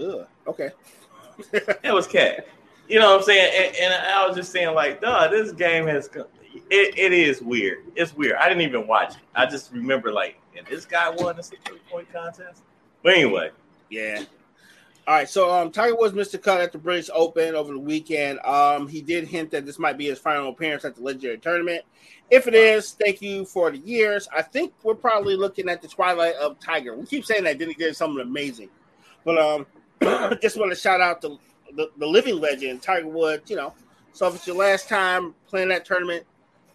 [0.00, 0.26] Ugh.
[0.46, 0.70] Okay.
[1.84, 2.48] It was KAT.
[2.88, 3.52] You know what I'm saying?
[3.54, 6.08] And, and I was just saying, like, duh, this game has.
[6.08, 6.26] come-
[6.70, 7.84] It, it is weird.
[7.94, 8.36] It's weird.
[8.36, 9.20] I didn't even watch it.
[9.36, 12.62] I just remember, like, and this guy won the three point contest.
[13.04, 13.50] But anyway,
[13.90, 14.24] Yeah.
[15.08, 17.78] All right, so um, Tiger Woods missed the cut at the British Open over the
[17.78, 18.40] weekend.
[18.40, 21.82] Um, he did hint that this might be his final appearance at the legendary tournament.
[22.28, 24.28] If it is, thank you for the years.
[24.36, 26.94] I think we're probably looking at the twilight of Tiger.
[26.94, 28.68] We keep saying that, then he did something amazing.
[29.24, 29.66] But um,
[30.42, 31.38] just want to shout out the,
[31.74, 33.48] the living legend, Tiger Woods.
[33.48, 33.72] You know,
[34.12, 36.26] so if it's your last time playing that tournament,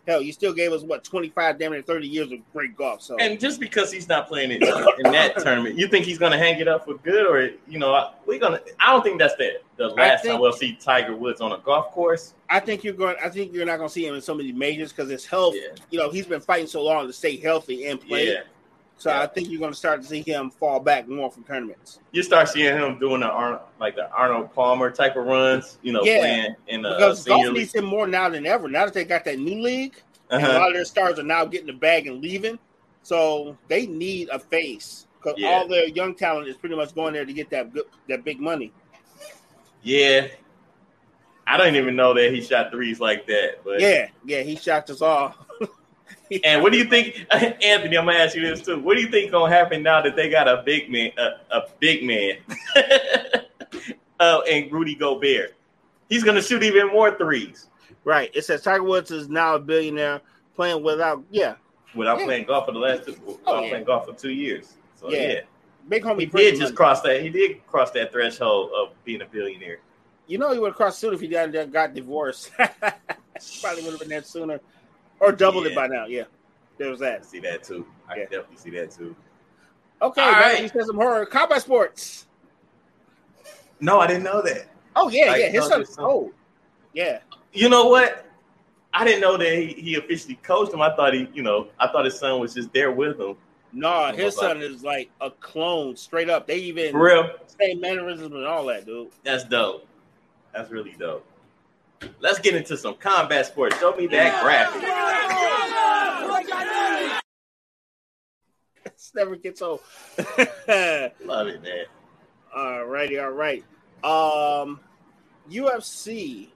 [0.07, 3.01] hell, you still gave us what twenty five, damn near thirty years of great golf.
[3.01, 4.61] So and just because he's not playing it
[5.05, 7.79] in that tournament, you think he's going to hang it up for good, or you
[7.79, 8.61] know, we're gonna?
[8.79, 11.57] I don't think that's the the last think- time we'll see Tiger Woods on a
[11.59, 12.33] golf course.
[12.49, 13.15] I think you're going.
[13.23, 15.55] I think you're not going to see him in so many majors because his health.
[15.57, 15.75] Yeah.
[15.89, 18.31] You know, he's been fighting so long to stay healthy and play.
[18.31, 18.41] Yeah,
[18.97, 19.21] So yeah.
[19.21, 22.21] I think you're going to start to see him fall back more from tournaments you
[22.21, 25.79] start seeing him doing the Arnold, like the Arnold Palmer type of runs.
[25.81, 26.19] You know, Yeah.
[26.19, 27.53] playing in the because golf league.
[27.53, 28.69] needs him more now than ever.
[28.69, 29.95] Now that they got that new league,
[30.29, 30.59] and a Uh-huh.
[30.59, 32.59] lot of their stars are now getting the bag and leaving,
[33.01, 35.49] so they need a face because Yeah.
[35.49, 38.39] all their young talent is pretty much going there to get that good, that big
[38.39, 38.71] money.
[39.81, 40.27] Yeah,
[41.47, 44.91] I don't even know that he shot threes like that, but Yeah, yeah, he shocked
[44.91, 45.35] us all.
[46.43, 47.97] And what do you think, Anthony?
[47.97, 48.79] I'm gonna ask you this too.
[48.79, 51.61] What do you think gonna happen now that they got a big man, a, a
[51.79, 52.37] big man,
[54.19, 55.55] uh, and Rudy Gobert?
[56.09, 57.67] He's gonna shoot even more threes.
[58.03, 58.29] Right.
[58.33, 60.21] It says Tiger Woods is now a billionaire
[60.55, 61.55] playing without, yeah,
[61.95, 62.25] without Yeah.
[62.25, 63.69] playing golf for the last two, without Oh, yeah.
[63.69, 64.73] playing golf for two years.
[64.95, 65.19] So Yeah.
[65.27, 65.39] yeah,
[65.87, 66.19] big homie.
[66.21, 66.75] he did just money.
[66.75, 67.21] cross that.
[67.21, 69.79] He did cross that threshold of being a billionaire.
[70.27, 72.51] You know, he would have crossed soon if he hadn't got divorced.
[72.57, 74.59] Probably would have been that sooner,
[75.23, 76.05] or doubled it by now.
[76.05, 76.23] Yeah,
[76.77, 77.21] there was that.
[77.21, 77.85] can see that too.
[78.07, 78.25] I Yeah.
[78.25, 79.15] can definitely see that too.
[80.01, 80.59] Okay, All right.
[80.59, 82.27] he said some horror combat sports.
[83.79, 84.67] No, I didn't know that.
[84.95, 85.49] Oh yeah, Like, yeah.
[85.49, 86.31] His just old.
[86.93, 87.19] Yeah,
[87.53, 88.25] You know what?
[88.93, 90.81] I didn't know that he, he officially coached him.
[90.81, 93.35] I thought he, you know, I thought his son was just there with him.
[93.71, 96.45] no, oh, his About son is like a clone, straight up.
[96.45, 99.09] They even For real, same mannerisms and all that, dude.
[99.23, 99.87] that's dope.
[100.53, 101.25] That's really dope.
[102.19, 103.77] Let's get into some combat sports.
[103.79, 104.81] Show me that graphic.
[108.83, 109.81] This never gets old.
[110.17, 111.85] Love it, man.
[112.55, 113.63] all righty, all right.
[114.03, 114.79] Um,
[115.49, 116.49] UFC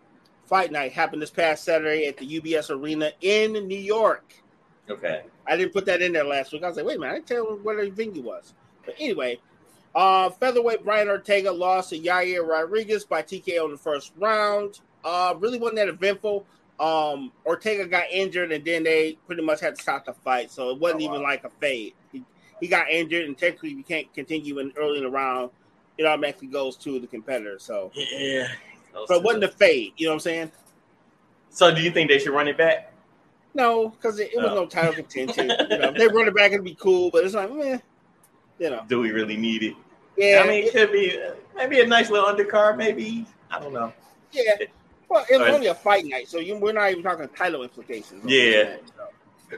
[0.45, 4.33] Fight Night happened this past Saturday at the UBS Arena in New York.
[4.89, 5.23] Okay.
[5.45, 6.63] I didn't put that in there last week.
[6.63, 8.53] I was like, wait a minute, I didn't tell you where the venue was.
[8.85, 9.39] But anyway,
[9.95, 14.79] uh, featherweight Brian Ortega lost to Yair Rodriguez by TKO in the first round.
[15.03, 16.45] Uh, really wasn't that eventful.
[16.79, 20.51] Um, Ortega got injured, and then they pretty much had to stop the fight.
[20.51, 21.11] So it wasn't Oh, wow.
[21.13, 21.93] even like a fade.
[22.11, 22.23] He,
[22.59, 25.51] he got injured, and technically, you can't continue in early in the round.
[25.97, 27.57] It automatically goes to the competitor.
[27.59, 28.47] So, Yeah.
[29.07, 29.93] but it wasn't a fade.
[29.97, 30.51] You know what I'm saying?
[31.49, 32.93] So, do you think they should run it back?
[33.55, 34.55] No, because it, it was Oh.
[34.55, 35.49] no title contention.
[35.49, 37.09] you know, if they run it back, it'd be cool.
[37.11, 37.81] But it's like, man,
[38.59, 38.83] you know.
[38.87, 39.73] Do we really need it?
[40.15, 42.77] Yeah, I mean, it could be uh, maybe a nice little undercard.
[42.77, 43.91] Maybe I don't know.
[44.31, 44.55] yeah.
[45.09, 48.23] Well, it was only a fight night, so you, we're not even talking title implications.
[48.25, 48.77] Yeah.
[49.49, 49.57] So-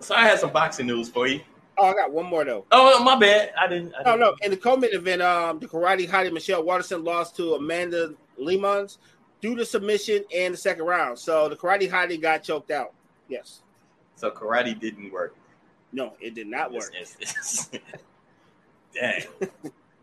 [0.00, 1.40] So I had some boxing news for you.
[1.78, 2.64] Oh, I got one more though.
[2.72, 3.52] Oh, my bad.
[3.58, 3.94] I didn't.
[3.94, 4.20] I No, didn't.
[4.20, 4.36] no.
[4.42, 8.98] In the co-main event, um, the karate hottie Michelle Waterson lost to Amanda Lemos
[9.40, 11.18] due to submission in the second round.
[11.18, 12.92] So the karate hottie got choked out.
[13.28, 13.62] Yes.
[14.16, 15.34] So karate didn't work.
[15.92, 16.92] No, it did not work.
[18.94, 19.22] Dang.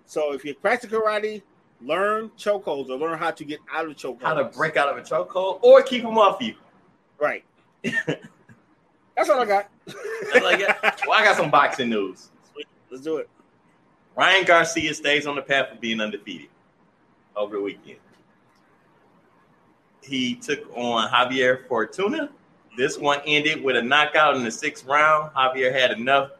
[0.06, 1.42] So if you practice karate,
[1.82, 4.24] learn chokeholds or learn how to get out of chokeholds.
[4.24, 6.56] How to break out of a chokehold or keep them off you.
[7.20, 7.44] Right.
[7.84, 9.70] That's all I got.
[9.86, 11.02] That's all I got.
[11.08, 12.30] Well, I got some boxing news.
[12.90, 13.30] Let's do it.
[14.16, 16.50] Ryan Garcia stays on the path of being undefeated
[17.36, 18.00] over the weekend.
[20.02, 22.30] He took on Javier Fortuna.
[22.78, 25.32] This one ended with a knockout in the sixth round.
[25.36, 26.32] Javier had enough.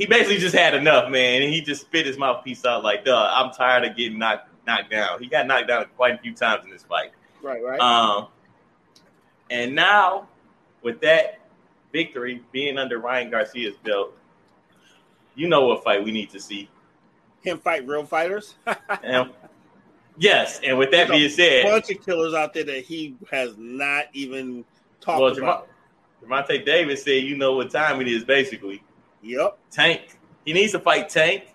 [0.00, 3.30] He basically just had enough, man, and he just spit his mouthpiece out like, "Duh,
[3.34, 6.64] I'm tired of getting knocked knocked down." He got knocked down quite a few times
[6.64, 7.12] in this fight.
[7.42, 7.78] Right, right.
[7.78, 8.28] Um,
[9.50, 10.26] and now,
[10.80, 11.40] with that
[11.92, 14.16] victory being under Ryan Garcia's belt,
[15.34, 16.70] you know what fight we need to see.
[17.42, 18.54] Him fight real fighters.
[19.02, 19.30] And
[20.16, 23.16] yes, and with that There's being said, a bunch of killers out there that he
[23.30, 24.64] has not even
[25.02, 25.68] talked well, about.
[26.24, 28.82] Gervonta Davis said, "You know what time it is." Basically,
[29.22, 29.58] Yep.
[29.70, 30.18] Tank.
[30.44, 31.54] He needs to fight Tank.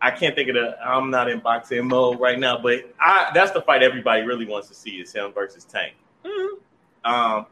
[0.00, 0.76] I can't think of the.
[0.84, 4.68] I'm not in boxing mode right now, but I that's the fight everybody really wants
[4.68, 5.94] to see is him versus Tank.
[6.24, 6.58] Mhm.
[7.04, 7.46] Um,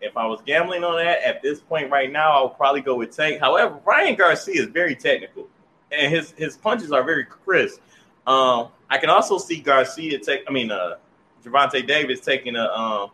[0.00, 2.94] if I was gambling on that at this point right now, I would probably go
[2.94, 3.40] with Tank.
[3.40, 5.48] However, Ryan Garcia is very technical,
[5.92, 7.80] and his his punches are very crisp.
[8.26, 10.44] Um, I can also see Garcia take.
[10.48, 10.96] I mean, uh,
[11.44, 13.10] Gervonta Davis taking a um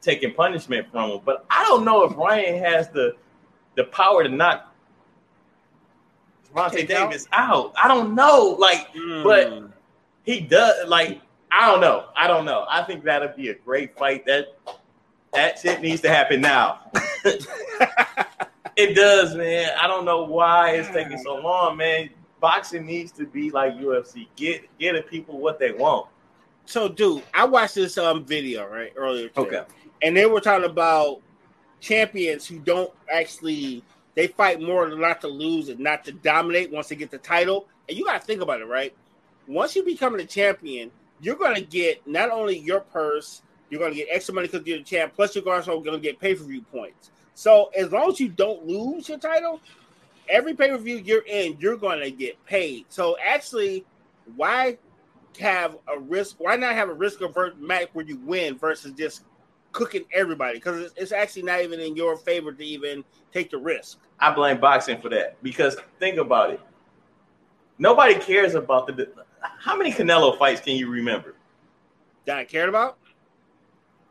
[0.00, 3.16] taking punishment from him, but I don't know if Ryan has the
[3.76, 4.72] the power to knock
[6.54, 7.10] Gervonta Take out?
[7.10, 7.72] Davis out.
[7.82, 8.56] I don't know.
[8.58, 9.72] Like But- Mm.
[10.24, 11.20] he does like
[11.52, 12.06] I don't know.
[12.16, 12.66] I don't know.
[12.68, 14.26] I think that'll be a great fight.
[14.26, 14.56] That
[15.32, 16.90] that shit needs to happen now.
[18.76, 19.70] it does, man.
[19.80, 22.10] I don't know why it's taking so long, man.
[22.40, 24.28] Boxing needs to be like UFC.
[24.36, 26.08] Get get the people what they want.
[26.66, 29.62] so, dude, I watched this um video right earlier today, Okay.
[30.02, 31.20] and they were talking about
[31.86, 33.84] champions who don't actually
[34.14, 37.68] they fight more not to lose and not to dominate once they get the title.
[37.88, 38.94] And you got to think about it, right?
[39.46, 43.92] Once you become a champion, you're going to get not only your purse, you're going
[43.92, 45.12] to get extra money because you're the champ.
[45.14, 47.10] Plus, you're also going to get pay per view points.
[47.34, 49.60] So as long as you don't lose your title,
[50.30, 52.86] every pay per view you're in, you're going to get paid.
[52.88, 53.84] So actually,
[54.34, 54.78] why
[55.38, 56.36] have a risk?
[56.38, 59.24] Why not have a risk avert match where you win versus just
[59.76, 60.54] cooking everybody?
[60.54, 63.98] Because it's, it's actually not even in your favor to even take the risk.
[64.18, 66.60] I blame boxing for that because think about it.
[67.78, 69.08] Nobody cares about the.
[69.40, 71.34] How many Canelo fights can you remember?
[72.24, 72.96] That I cared about.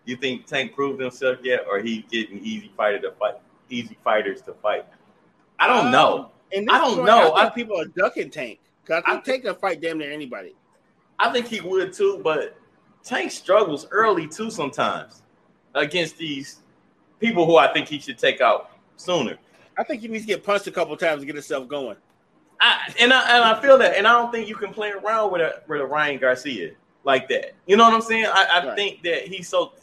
[0.05, 3.35] You think Tank proved himself yet, or he getting easy fighter to fight,
[3.69, 4.85] easy fighters to fight?
[5.57, 6.31] I don't um, know.
[6.53, 7.33] And I don't know.
[7.33, 8.59] I think people are ducking Tank.
[8.85, 10.55] Cause I think Tank can fight damn near anybody.
[11.17, 12.55] I think he would too, but
[13.03, 15.23] Tank struggles early too sometimes
[15.75, 16.61] against these
[17.19, 19.37] people who I think he should take out sooner.
[19.77, 21.97] I think he needs to get punched a couple times to get himself going.
[22.59, 25.31] I, and I and I feel that, and I don't think you can play around
[25.31, 26.71] with a with a Ryan Garcia
[27.03, 27.53] like that.
[27.67, 28.25] You know what I'm saying?
[28.25, 28.75] I, I right.
[28.75, 29.73] think that he's so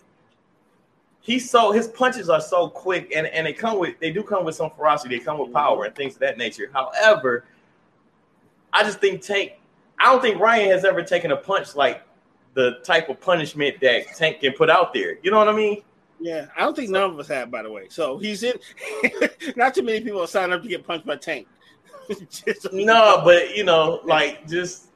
[1.20, 4.44] he's so his punches are so quick and and they come with they do come
[4.44, 5.18] with some ferocity.
[5.18, 5.56] They come with mm-hmm.
[5.56, 6.70] power and things of that nature.
[6.72, 7.44] However,
[8.72, 9.60] I just think take
[9.98, 12.02] I don't think Ryan has ever taken a punch like
[12.54, 15.18] the type of punishment that Tank can put out there.
[15.22, 15.82] You know what I mean?
[16.20, 17.86] Yeah, I don't think none of us have, by the way.
[17.88, 18.54] So he's in.
[19.56, 21.48] not too many people sign up to get punched by Tank.
[22.72, 24.88] no, but you know, like just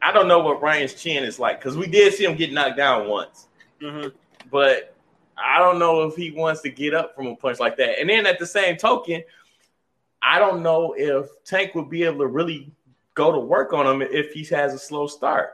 [0.00, 2.76] I don't know what Ryan's chin is like because we did see him get knocked
[2.76, 3.48] down once,
[3.82, 4.08] mm-hmm.
[4.50, 4.94] but
[5.36, 7.98] I don't know if he wants to get up from a punch like that.
[8.00, 9.22] And then at the same token,
[10.22, 12.70] I don't know if Tank would be able to really
[13.14, 15.52] go to work on him if he has a slow start.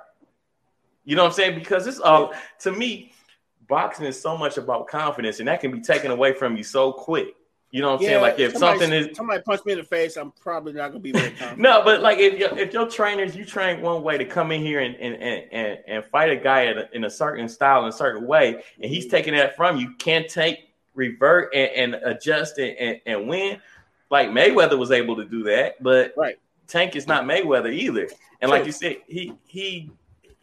[1.05, 1.59] You know what I'm saying?
[1.59, 3.12] Because it's uh, all to me,
[3.68, 6.92] boxing is so much about confidence, and that can be taken away from you so
[6.92, 7.34] quick.
[7.70, 8.22] You know what I'm yeah, saying?
[8.22, 10.98] Like if somebody, something is somebody punched me in the face, I'm probably not gonna
[10.98, 11.59] be very confident.
[11.59, 14.61] no, but like if your if your trainers you train one way to come in
[14.61, 15.14] here and and
[15.53, 18.90] and, and fight a guy a, in a certain style in a certain way, and
[18.90, 19.16] he's mm-hmm.
[19.16, 23.61] taking that from you, can't take revert and, and adjust and, and, and win.
[24.11, 26.36] Like Mayweather was able to do that, but right.
[26.66, 28.09] Tank is not Mayweather either.
[28.40, 28.51] And True.
[28.51, 29.90] like you said, he he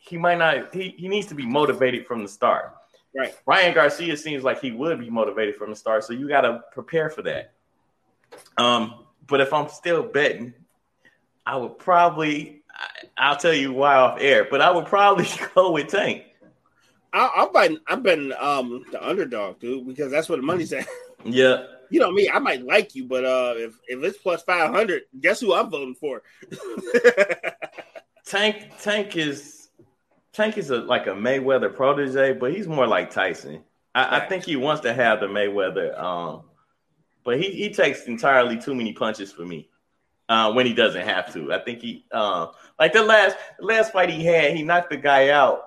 [0.07, 2.73] he might not he, he needs to be motivated from the start.
[3.15, 3.35] Right.
[3.45, 6.63] Ryan Garcia seems like he would be motivated from the start, so you got to
[6.71, 7.53] prepare for that.
[8.57, 10.53] Um, but if I'm still betting,
[11.45, 12.61] I would probably
[13.17, 16.23] I'll tell you why off air, but I would probably go with Tank.
[17.13, 20.87] I, I'm betting I'm betting um the underdog, dude, because that's where the money's at.
[21.25, 21.65] Yeah.
[21.89, 25.03] You know me, I might like you, but uh if, if it's plus five hundred,
[25.19, 26.21] guess who I'm voting for?
[28.25, 29.56] Tank Tank is
[30.37, 33.63] Tank is a, like a Mayweather protege, but he's more like Tyson.
[33.95, 36.43] I, I think he wants to have the Mayweather, um,
[37.23, 39.67] but he, he takes entirely too many punches for me
[40.29, 41.51] uh, when he doesn't have to.
[41.51, 45.29] I think he uh, like the last last fight he had, he knocked the guy
[45.29, 45.63] out.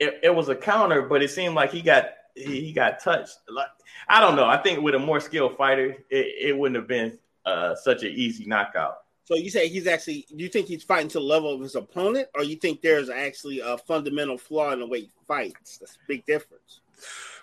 [0.00, 3.38] It, it was a counter, but it seemed like he got he, got touched.
[3.48, 3.68] Like
[4.08, 4.46] I don't know.
[4.46, 8.10] I think with a more skilled fighter, it, it wouldn't have been uh, such an
[8.10, 9.01] easy knockout.
[9.24, 10.26] So you say he's actually?
[10.34, 13.08] Do you think he's fighting to the level of his opponent, or you think there's
[13.08, 15.78] actually a fundamental flaw in the way he fights?
[15.78, 16.80] That's a big difference.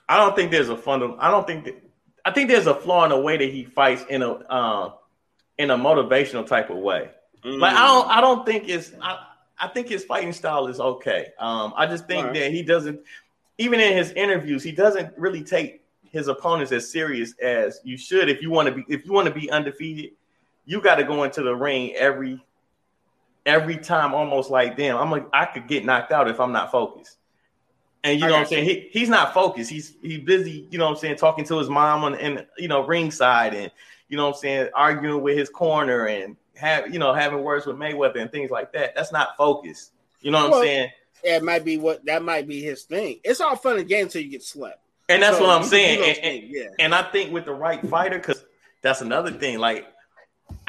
[0.07, 1.21] I don't think there's a fundamental.
[1.21, 1.83] I don't think that.
[2.25, 4.91] I think there's a flaw in the way that he fights in a uh,
[5.57, 7.11] in a motivational type of way.
[7.45, 7.59] Mm.
[7.59, 8.07] Like I don't.
[8.09, 8.91] I don't think it's.
[9.01, 9.25] I,
[9.57, 11.27] I think his fighting style is okay.
[11.39, 12.33] Um, I just think right.
[12.33, 12.99] that he doesn't.
[13.57, 18.29] Even in his interviews, he doesn't really take his opponents as serious as you should
[18.29, 20.11] if you want to be if you want to be undefeated
[20.69, 22.39] you got to go into the ring every
[23.43, 26.71] every time, almost like damn, I'm like I could get knocked out if I'm not
[26.71, 27.17] focused.
[28.03, 28.65] And you know what I'm saying?
[28.65, 29.71] He, he's not focused.
[29.71, 32.67] He's he's busy, you know what I'm saying, talking to his mom on and you
[32.67, 33.71] know, ringside and
[34.09, 37.65] you know what I'm saying, arguing with his corner and have you know, having words
[37.65, 38.93] with Mayweather and things like that.
[38.95, 39.91] That's not focused.
[40.21, 40.89] You know what well, I'm saying?
[41.23, 43.21] That might be what that might be his thing.
[43.23, 44.81] It's all fun and games until you get slept.
[45.09, 46.07] And that's so, what I'm saying.
[46.07, 46.67] And, and, yeah.
[46.77, 48.45] and I think with the right fighter, because
[48.83, 49.57] that's another thing.
[49.57, 49.87] Like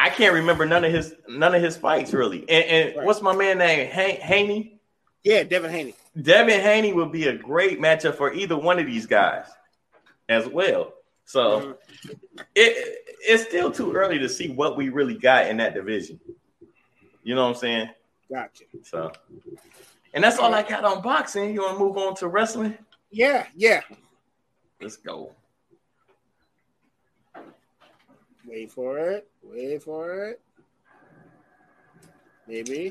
[0.01, 2.41] I can't remember none of his none of his fights really.
[2.49, 3.07] And, and right.
[3.07, 3.87] what's my man name?
[3.89, 4.81] Haney.
[5.23, 5.95] Yeah, Devin Haney.
[6.21, 9.45] Devin Haney would be a great matchup for either one of these guys
[10.29, 10.95] as well.
[11.27, 12.41] So mm-hmm.
[12.55, 16.19] it it's still too early to see what we really got in that division.
[17.23, 17.91] You know what I'm saying?
[18.33, 18.65] Gotcha.
[18.83, 19.13] So,
[20.15, 21.53] and that's all I got on boxing.
[21.53, 22.79] You want to move on to wrestling?
[23.11, 23.83] Yeah, yeah.
[24.81, 25.33] Let's go.
[28.51, 29.29] Wait for it.
[29.45, 30.41] Wait for it.
[32.49, 32.91] Maybe.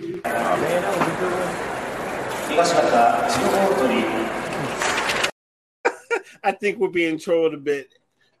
[0.00, 1.68] Oh man, that was a good one.
[6.42, 7.94] I think we're being trolled a bit.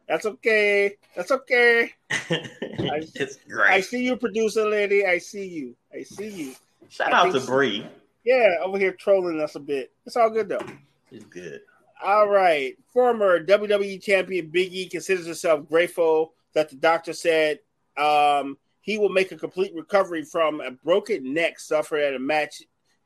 [0.08, 0.96] That's okay.
[1.14, 1.92] That's okay.
[2.10, 3.70] I, it's great.
[3.70, 5.06] I see you, producer lady.
[5.06, 5.76] I see you.
[5.94, 6.54] I see you.
[6.88, 7.86] Shout I out to Bree.
[8.24, 9.92] Yeah, over here trolling us a bit.
[10.04, 10.66] It's all good though.
[11.12, 11.60] It's good.
[12.04, 12.76] All right.
[12.92, 17.58] Former WWE champion Big E considers himself grateful that the doctor said
[17.96, 22.62] um, he will make a complete recovery from a broken neck suffered at a match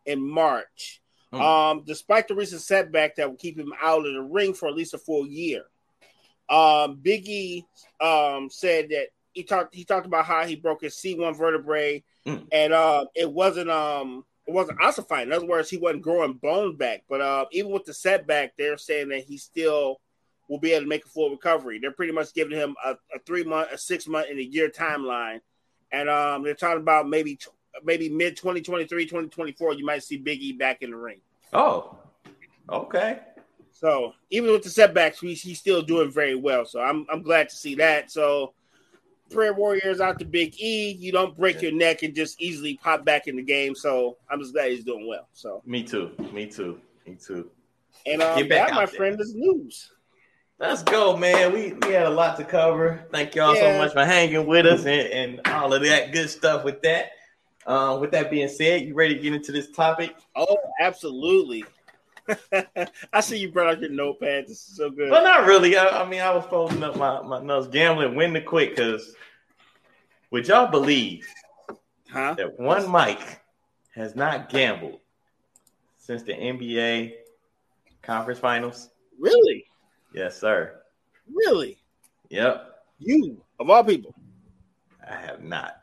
[0.06, 1.00] in March.
[1.32, 1.40] Hmm.
[1.40, 4.74] Um, despite the recent setback that will keep him out of the ring for at
[4.74, 5.62] least a full year.
[6.50, 7.64] Um, Big E
[8.00, 12.46] um, said that he talked he talked about how he broke his C1 vertebrae mm.
[12.52, 15.28] and uh, it wasn't um it wasn't ossifying.
[15.28, 17.04] In other words, he wasn't growing bone back.
[17.08, 20.00] But uh, even with the setback, they're saying that he still
[20.48, 21.78] will be able to make a full recovery.
[21.78, 24.68] They're pretty much giving him a, a three month, a six month, and a year
[24.68, 25.40] timeline.
[25.90, 27.38] And um, they're talking about maybe
[27.82, 31.20] maybe mid 2023, 2024, you might see Biggie back in the ring.
[31.54, 31.96] Oh,
[32.68, 33.20] okay.
[33.70, 36.66] So even with the setbacks, he's still doing very well.
[36.66, 38.10] So I'm I'm glad to see that.
[38.10, 38.52] So
[39.32, 40.92] prayer warriors out to Big E.
[40.98, 43.74] You don't break your neck and just easily pop back in the game.
[43.74, 45.28] So I'm just glad he's doing well.
[45.32, 46.12] So me too.
[46.32, 46.80] Me too.
[47.06, 47.50] Me too.
[48.06, 48.86] And um, that, my there.
[48.86, 49.90] friend, is news.
[50.58, 51.52] Let's go, man.
[51.52, 53.06] We we had a lot to cover.
[53.10, 53.60] Thank y'all yeah.
[53.60, 57.12] so much for hanging with us and, and all of that good stuff with that.
[57.66, 60.16] Uh, with that being said, you ready to get into this topic?
[60.34, 61.64] Oh, absolutely.
[63.12, 64.44] I see you brought out your notepad.
[64.44, 65.10] This is so good.
[65.10, 65.76] Well, not really.
[65.76, 68.70] I, I mean, I was folding up my, my notes, gambling, win the quick.
[68.70, 69.14] Because
[70.30, 71.26] would y'all believe
[72.10, 72.34] huh?
[72.34, 73.40] that one Mike
[73.94, 75.00] has not gambled
[75.98, 77.12] since the NBA
[78.02, 78.90] conference finals?
[79.18, 79.66] Really?
[80.14, 80.80] Yes, sir.
[81.32, 81.78] Really?
[82.30, 82.68] Yep.
[82.98, 84.14] You of all people.
[85.08, 85.78] I have not.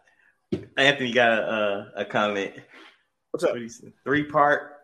[0.77, 2.53] Anthony got a, a comment.
[3.31, 3.55] What's up?
[4.03, 4.78] Three part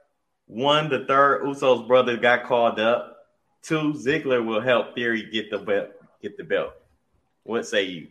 [0.47, 3.17] one, the third Usos brother got called up.
[3.61, 5.89] Two, Ziggler will help Theory get the belt.
[6.21, 6.73] Get the belt.
[7.43, 8.07] What say you?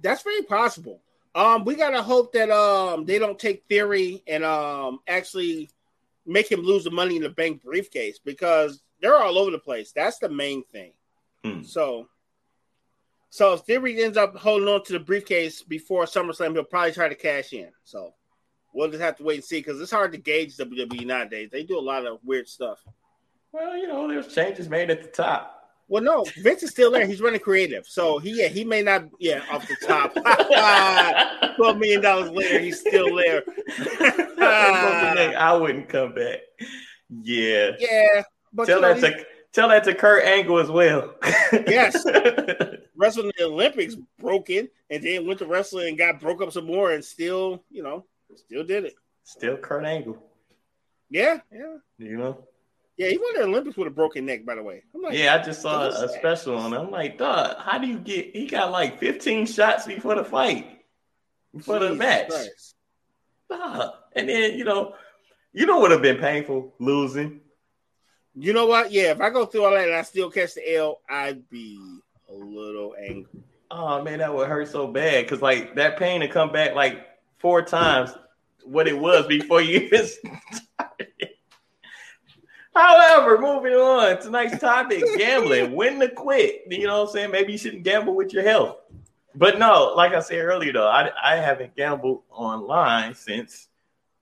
[0.00, 1.00] That's very possible.
[1.34, 5.70] Um, we gotta hope that um they don't take Theory and um actually
[6.26, 9.92] make him lose the money in the bank briefcase because they're all over the place.
[9.92, 10.92] That's the main thing.
[11.44, 11.62] Hmm.
[11.62, 12.08] So,
[13.30, 17.08] so if Theory ends up holding on to the briefcase before SummerSlam, he'll probably try
[17.08, 17.70] to cash in.
[17.84, 18.14] So
[18.72, 21.50] we'll just have to wait and see because it's hard to gauge WWE nowadays.
[21.50, 22.82] They do a lot of weird stuff.
[23.52, 25.62] Well, you know, there's changes made at the top.
[25.88, 27.06] Well, no, Vince is still there.
[27.06, 30.14] He's running creative, so he yeah he may not yeah off the top.
[31.56, 33.42] Twelve million dollars later, he's still there.
[34.40, 36.38] I wouldn't come back.
[37.10, 38.22] Yeah, yeah.
[38.54, 41.14] But tell that know, to tell that to Kurt Angle as well.
[41.52, 42.04] yes,
[42.96, 46.92] wrestling the Olympics broken, and then went to wrestling and got broke up some more,
[46.92, 48.06] and still you know
[48.36, 48.94] Still did it.
[49.24, 50.18] Still Kurt Angle.
[51.10, 51.76] Yeah, yeah.
[51.98, 52.44] You know?
[52.96, 54.82] Yeah, he won the Olympics with a broken neck, by the way.
[54.94, 56.78] Like, yeah, I just saw a, special on it.
[56.78, 60.82] I'm like, dog, how do you get he got like 15 shots before the fight,
[61.54, 62.30] before Jesus the match.
[63.48, 63.94] Dog.
[64.14, 64.94] And then, you know,
[65.52, 67.40] you know what would have been painful losing.
[68.34, 68.92] You know what?
[68.92, 71.78] Yeah, if I go through all that and I still catch the L, I'd be
[72.30, 73.42] a little angry.
[73.70, 77.06] Oh man, that would hurt so bad because like that pain to come back like
[77.38, 78.10] four times
[78.64, 81.08] what it was before you even started.
[82.74, 86.62] However, moving on, tonight's topic gambling, when to quit.
[86.70, 87.30] You know what I'm saying?
[87.30, 88.78] Maybe you shouldn't gamble with your health.
[89.34, 93.68] But no, like I said earlier, though, I, I haven't gambled online since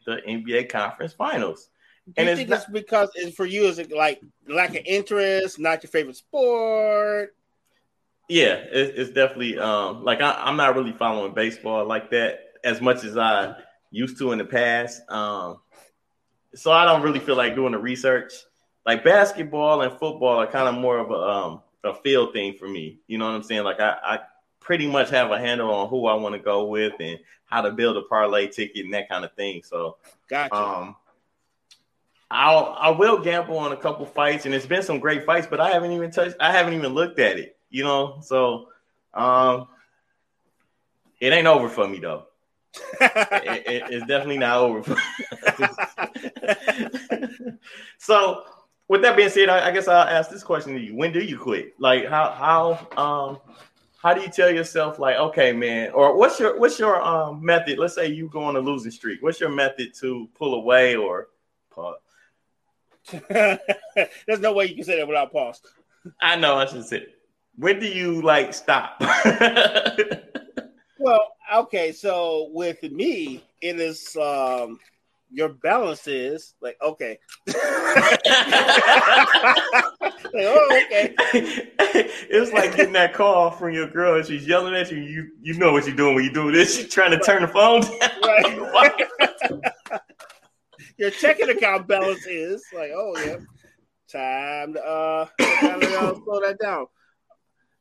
[0.04, 1.68] the NBA conference finals.
[2.06, 4.70] Do and you think it's, not, it's because it's for you, is it like lack
[4.70, 7.34] of interest, not your favorite sport?
[8.28, 12.80] Yeah, it, it's definitely um like I, I'm not really following baseball like that as
[12.80, 13.56] much as I
[13.90, 15.02] used to in the past.
[15.10, 15.58] Um,
[16.54, 18.32] so I don't really feel like doing the research.
[18.86, 22.68] Like basketball and football are kind of more of a um, a feel thing for
[22.68, 22.98] me.
[23.06, 23.64] You know what I'm saying?
[23.64, 24.18] Like I, I
[24.60, 27.70] pretty much have a handle on who I want to go with and how to
[27.70, 29.62] build a parlay ticket and that kind of thing.
[29.64, 29.96] So,
[30.28, 30.54] gotcha.
[30.54, 30.96] Um,
[32.30, 35.60] I'll I will gamble on a couple fights, and it's been some great fights, but
[35.60, 36.36] I haven't even touched.
[36.40, 37.56] I haven't even looked at it.
[37.70, 38.68] You know, so
[39.14, 39.68] um,
[41.20, 42.26] it ain't over for me though
[43.00, 44.82] it, it, it's definitely not over.
[47.98, 48.44] so,
[48.88, 51.20] with that being said, I, I, guess I'll ask this question to you: When do
[51.20, 51.74] you quit?
[51.78, 53.38] Like, how how um
[54.02, 57.78] how do you tell yourself like, okay, man, or what's your what's your um method?
[57.78, 59.22] Let's say you go on a losing streak.
[59.22, 61.28] What's your method to pull away or
[61.70, 61.96] pause?
[63.28, 65.60] There's no way you can say that without pause.
[66.20, 66.56] I know.
[66.56, 67.06] I should say.
[67.56, 69.00] When do you like stop?
[70.98, 74.78] well, okay, so with me, it is um
[75.32, 77.18] your balance is like okay.
[77.46, 77.56] like,
[80.34, 81.14] oh, okay.
[82.28, 84.98] it's like getting that call from your girl and she's yelling at you.
[84.98, 86.76] You you know what you're doing when you do this.
[86.76, 87.90] She's trying to turn the phone down.
[88.70, 88.92] Right.
[90.96, 93.36] your checking account balance is like, oh yeah,
[94.10, 96.86] time to uh, time to uh, slow that down.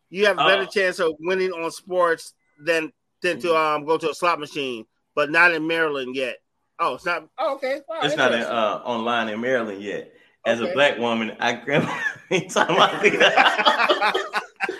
[0.09, 2.91] You have a better uh, chance of winning on sports than
[3.21, 3.75] than to mm-hmm.
[3.81, 6.37] um go to a slot machine, but not in Maryland yet.
[6.79, 7.27] Oh, it's not.
[7.37, 7.81] Oh, okay.
[8.03, 10.13] it's not in, uh, online in Maryland yet.
[10.45, 10.71] As okay.
[10.71, 11.87] a black woman, I grab
[12.31, 14.73] anytime I leave the house.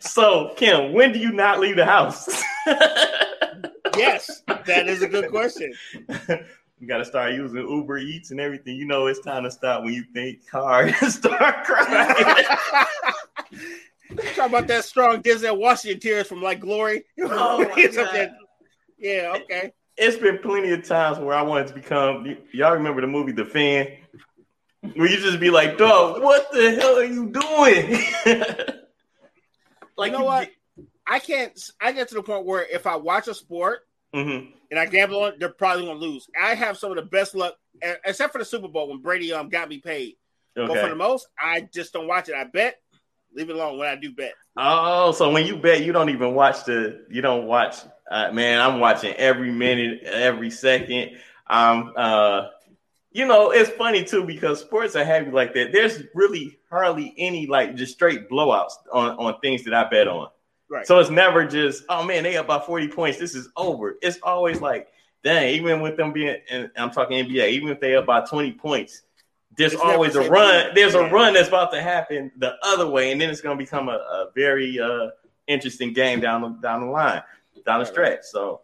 [0.00, 2.28] so, Kim, when do you not leave the house?
[3.96, 5.72] yes, that is a good question.
[6.78, 8.76] You got to start using Uber Eats and everything.
[8.76, 12.14] You know, it's time to stop when you think hard and start crying.
[14.34, 17.04] Talk about that strong Denzel Washington tears from like Glory.
[17.18, 18.36] Oh my God.
[18.98, 19.72] yeah, okay.
[19.96, 22.36] It's been plenty of times where I wanted to become.
[22.52, 23.88] Y'all remember the movie The Fan?
[24.94, 27.90] Where you just be like, dog, what the hell are you doing?
[29.96, 30.48] like, you know you what?
[30.76, 30.86] Get...
[31.06, 31.70] I can't.
[31.80, 33.80] I get to the point where if I watch a sport
[34.14, 34.50] mm-hmm.
[34.70, 36.28] and I gamble on, it, they're probably gonna lose.
[36.40, 37.54] I have some of the best luck,
[38.04, 40.16] except for the Super Bowl when Brady um got me paid.
[40.56, 40.72] Okay.
[40.72, 42.34] But for the most, I just don't watch it.
[42.34, 42.80] I bet.
[43.36, 44.32] Leave it alone when I do bet.
[44.56, 47.04] Oh, so when you bet, you don't even watch the.
[47.10, 47.76] You don't watch.
[48.10, 51.18] Uh, man, I'm watching every minute, every second.
[51.46, 52.48] Um, uh,
[53.12, 55.70] you know, it's funny too because sports are heavy like that.
[55.70, 60.28] There's really hardly any like just straight blowouts on on things that I bet on.
[60.70, 60.86] Right.
[60.86, 63.18] So it's never just, oh man, they up by 40 points.
[63.18, 63.96] This is over.
[64.02, 64.88] It's always like,
[65.22, 68.52] dang, even with them being, and I'm talking NBA, even if they up by 20
[68.52, 69.02] points,
[69.56, 70.74] there's it's always a run.
[70.74, 71.06] There's yeah.
[71.06, 73.88] a run that's about to happen the other way, and then it's going to become
[73.88, 75.08] a, a very uh,
[75.46, 77.22] interesting game down the down the line,
[77.64, 78.20] down the stretch.
[78.24, 78.60] So,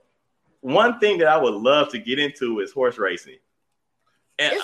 [0.61, 3.39] one thing that I would love to get into is horse racing.
[4.39, 4.61] And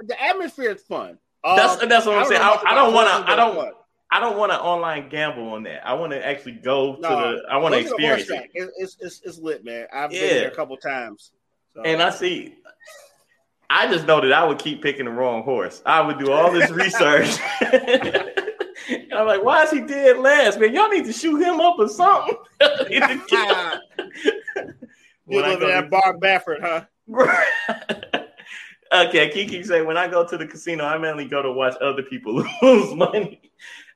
[0.00, 1.18] the atmosphere is fun.
[1.44, 2.40] That's um, that's what I'm I saying.
[2.42, 3.30] I, don't want to.
[3.30, 3.56] I don't.
[3.56, 3.74] want.
[4.10, 5.86] I don't want to online gamble on that.
[5.86, 7.42] I want to actually go to the.
[7.50, 8.50] I want to experience it.
[8.54, 9.86] It's, it's, it's lit, man.
[9.92, 10.20] I've yeah.
[10.20, 11.32] been there a couple times.
[11.74, 11.82] So.
[11.82, 12.56] And I see.
[13.70, 15.82] I just know that I would keep picking the wrong horse.
[15.84, 17.38] I would do all this research.
[19.12, 20.72] I'm like, why is he dead last, man?
[20.72, 22.36] Y'all need to shoot him up or something.
[22.90, 23.20] you live
[25.62, 26.84] in that Bob Baffert, huh?
[28.92, 32.02] okay, Kiki say when I go to the casino, I mainly go to watch other
[32.02, 33.42] people lose money.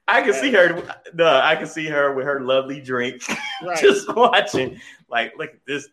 [0.09, 0.83] I can see her.
[1.15, 3.23] No, I can see her with her lovely drink,
[3.63, 3.81] right.
[3.81, 4.81] just watching.
[5.09, 5.89] Like, look at this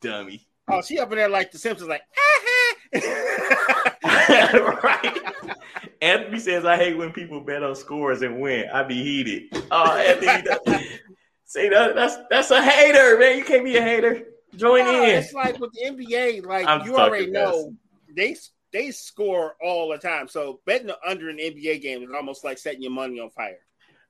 [0.00, 0.46] dummy.
[0.70, 2.02] Oh, she up in there like the Simpsons, like.
[2.16, 2.40] Ah,
[4.04, 5.18] right.
[6.00, 8.68] Anthony says, "I hate when people bet on scores and win.
[8.72, 10.86] I be heated." Oh, Anthony,
[11.44, 13.38] see that, that's that's a hater, man.
[13.38, 14.24] You can't be a hater.
[14.56, 15.10] Join no, in.
[15.10, 17.74] It's like with the NBA, like I'm you already know
[18.14, 18.36] they
[18.72, 20.28] they score all the time.
[20.28, 23.58] So betting under an NBA game is almost like setting your money on fire.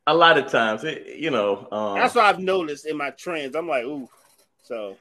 [0.07, 1.69] A lot of times, it, you know.
[1.71, 3.55] Um, That's what I've noticed in my trends.
[3.55, 4.09] I'm like, ooh.
[4.63, 4.97] So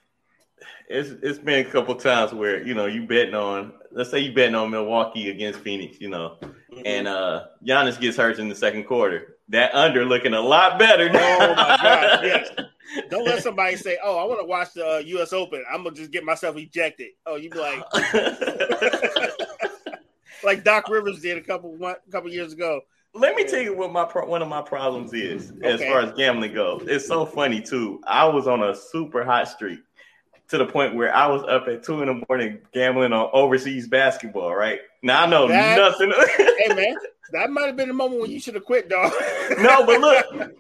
[0.89, 4.33] it's it's been a couple times where you know you betting on let's say you
[4.33, 6.81] betting on Milwaukee against Phoenix, you know, mm-hmm.
[6.85, 9.37] and uh Giannis gets hurt in the second quarter.
[9.49, 11.09] That under looking a lot better.
[11.09, 12.19] Oh my god!
[12.23, 12.49] Yes.
[13.09, 15.33] Don't let somebody say, "Oh, I want to watch the uh, U.S.
[15.33, 17.09] Open." I'm gonna just get myself ejected.
[17.25, 17.83] Oh, you be like,
[20.43, 22.81] like Doc Rivers did a couple one, couple years ago.
[23.13, 25.73] Let me tell you what my pro- one of my problems is okay.
[25.73, 26.83] as far as gambling goes.
[26.87, 28.01] It's so funny too.
[28.05, 29.79] I was on a super hot streak
[30.49, 33.87] to the point where I was up at two in the morning gambling on overseas
[33.87, 34.55] basketball.
[34.55, 36.13] Right now, I know that, nothing.
[36.37, 36.95] hey man,
[37.31, 39.11] that might have been the moment when you should have quit, dog.
[39.59, 40.53] no, but look,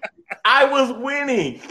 [0.43, 1.61] I was winning.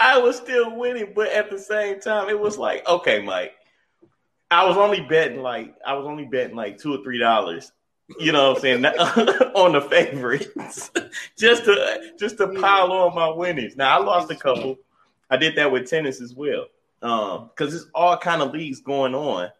[0.00, 3.54] I was still winning, but at the same time, it was like, okay, Mike.
[4.50, 7.72] I was only betting like I was only betting like two or three dollars.
[8.18, 10.90] You know what I'm saying on the favorites,
[11.38, 12.60] just to just to mm.
[12.60, 13.76] pile on my winnings.
[13.76, 14.78] Now I lost a couple.
[15.30, 16.66] I did that with tennis as well,
[17.02, 19.50] um, because it's all kind of leagues going on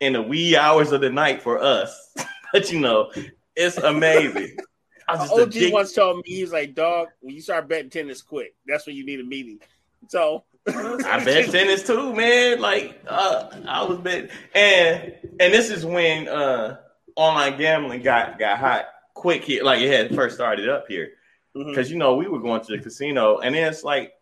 [0.00, 2.14] in the wee hours of the night for us.
[2.52, 3.10] but you know,
[3.56, 4.56] it's amazing.
[5.08, 8.54] OG once told me he's like, dog, when you start betting tennis, quick.
[8.66, 9.60] That's when you need a meeting.
[10.08, 12.60] So I bet tennis too, man.
[12.60, 16.78] Like uh, I was betting, and and this is when uh,
[17.16, 19.62] online gambling got got hot quick here.
[19.62, 21.12] Like it had first started up here
[21.54, 21.92] because mm-hmm.
[21.92, 24.14] you know we were going to the casino, and then it's like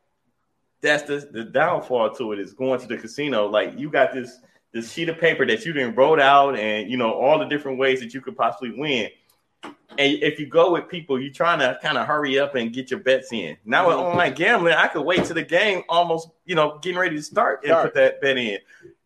[0.83, 3.47] that's the the downfall to it is going to the casino.
[3.47, 4.39] Like you got this
[4.72, 7.78] this sheet of paper that you didn't wrote out, and you know all the different
[7.78, 9.11] ways that you could possibly win
[9.99, 12.91] and if you go with people, you're trying to kind of hurry up and get
[12.91, 13.57] your bets in.
[13.64, 14.07] Now with mm-hmm.
[14.07, 17.61] online gambling, I could wait to the game almost, you know, getting ready to start
[17.62, 17.87] and start.
[17.87, 18.59] put that bet in.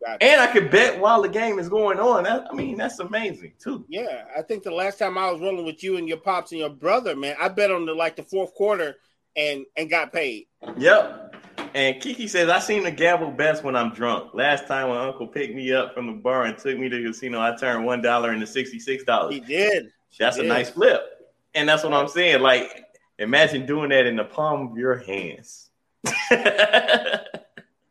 [0.05, 0.23] Gotcha.
[0.23, 2.25] And I could bet while the game is going on.
[2.25, 3.85] That, I mean, that's amazing too.
[3.89, 6.61] Yeah, I think the last time I was rolling with you and your pops and
[6.61, 8.97] your brother, man, I bet on the like the fourth quarter
[9.37, 10.47] and and got paid.
[10.77, 11.26] Yep.
[11.77, 14.33] And Kiki says, I seem to gamble best when I'm drunk.
[14.33, 17.09] Last time when Uncle picked me up from the bar and took me to the
[17.09, 19.35] casino, I turned one dollar into sixty six dollars.
[19.35, 19.93] He did.
[20.19, 21.03] That's a nice flip.
[21.55, 22.41] And that's what I'm saying.
[22.41, 22.87] Like,
[23.19, 25.69] imagine doing that in the palm of your hands.
[26.31, 26.47] I'm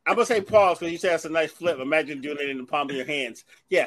[0.07, 1.77] gonna say pause because you said that's a nice flip.
[1.77, 3.43] Imagine doing it in the palm of your hands.
[3.69, 3.85] Yeah.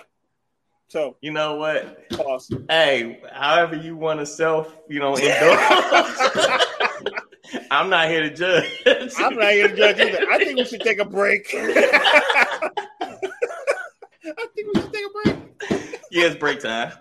[0.86, 2.08] So you know what?
[2.10, 2.52] Pause.
[2.70, 6.60] Hey, however you want to self, you know, indulge.
[7.70, 8.64] I'm not here to judge.
[9.18, 10.26] I'm not here to judge either.
[10.30, 11.50] I think we should take a break.
[11.54, 12.70] I
[14.54, 15.36] think we should take a break.
[16.10, 16.92] yeah, it's break time.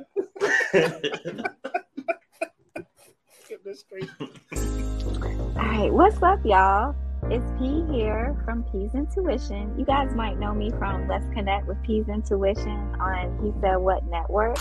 [5.55, 6.95] All right, what's up, y'all?
[7.29, 9.77] It's P here from P's Intuition.
[9.77, 14.05] You guys might know me from Let's Connect with P's Intuition on He Said What
[14.05, 14.57] Network.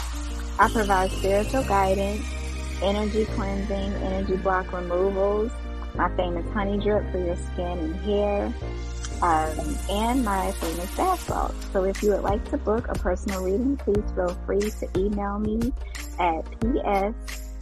[0.59, 2.27] I provide spiritual guidance,
[2.83, 5.53] energy cleansing, energy block removals,
[5.97, 8.53] my famous honey drip for your skin and hair,
[9.23, 11.55] um, and my famous bath salt.
[11.73, 15.39] So if you would like to book a personal reading, please feel free to email
[15.39, 15.73] me
[16.19, 16.45] at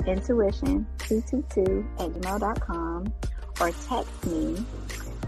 [0.05, 3.12] psintuition222 at gmail.com
[3.61, 4.64] or text me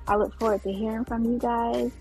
[0.07, 1.91] I look forward to hearing from you guys.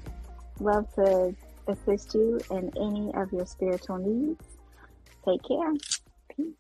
[0.61, 1.35] Love to
[1.69, 4.45] assist you in any of your spiritual needs.
[5.27, 5.73] Take care.
[6.37, 6.55] Peace.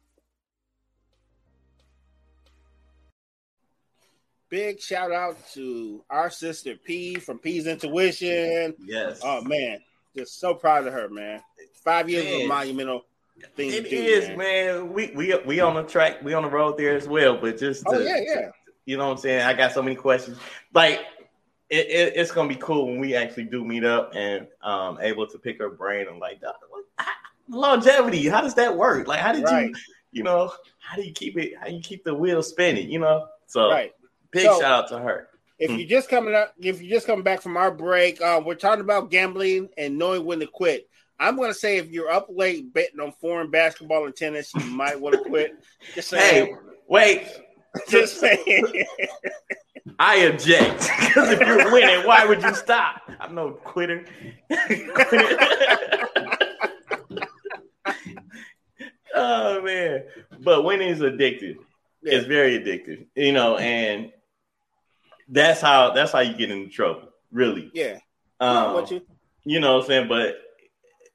[4.48, 8.74] Big shout out to our sister P from P's Intuition.
[8.84, 9.20] Yes.
[9.22, 9.78] Oh man,
[10.16, 11.42] just so proud of her, man.
[11.84, 12.42] Five years Man.
[12.42, 13.02] of monumental
[13.56, 14.38] thing It to do, is, man.
[14.38, 14.92] man.
[14.92, 17.36] We we we on the track, we on the road there as well.
[17.36, 18.50] But just Oh to- yeah, yeah.
[18.86, 19.42] you know what I'm saying?
[19.42, 20.38] I got so many questions.
[20.72, 21.00] Like
[21.70, 25.26] it, it, it's gonna be cool when we actually do meet up and um able
[25.26, 26.40] to pick her brain and like
[26.98, 27.06] how-
[27.48, 28.26] longevity.
[28.28, 29.06] How does that work?
[29.06, 29.68] Like how did Right.
[29.68, 29.74] you
[30.12, 32.90] you know how do you keep it how you keep the wheel spinning?
[32.90, 33.26] You know?
[33.46, 33.92] So Right.
[34.30, 35.28] big So- shout out to her.
[35.58, 35.76] If Hmm.
[35.78, 38.80] you're just coming up, if you're just coming back from our break, uh, we're talking
[38.80, 40.88] about gambling and knowing when to quit.
[41.20, 44.64] I'm going to say if you're up late betting on foreign basketball and tennis, you
[44.64, 45.54] might want to quit.
[45.94, 46.46] Just saying.
[46.46, 46.52] Hey,
[46.88, 47.28] wait.
[47.88, 48.84] just saying.
[49.98, 53.02] I object because if you're winning, why would you stop?
[53.20, 54.04] I'm no quitter.
[59.14, 60.04] oh man,
[60.40, 61.56] but winning is addictive.
[62.02, 62.14] Yeah.
[62.18, 64.12] It's very addictive, you know, and
[65.28, 67.70] that's how that's how you get into trouble, really.
[67.72, 67.98] yeah.
[68.40, 69.02] Um, what you?
[69.44, 70.08] you know what I'm saying?
[70.08, 70.36] But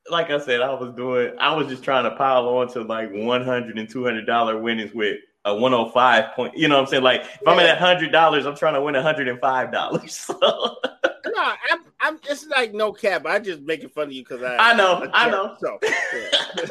[0.10, 3.12] like I said, I was doing, I was just trying to pile on to like
[3.12, 6.58] 100 and 200 dollar winnings with a 105 point.
[6.58, 7.04] You know what I'm saying?
[7.04, 7.66] Like if I'm Yeah.
[7.74, 10.16] at hundred dollars, I'm trying to win 105 dollars.
[10.30, 10.38] So
[11.26, 12.20] No, I'm, I'm.
[12.30, 13.26] It's like no cap.
[13.26, 14.72] I am just making fun of you because I.
[14.72, 15.56] I know, I know.
[15.60, 15.92] So, yeah.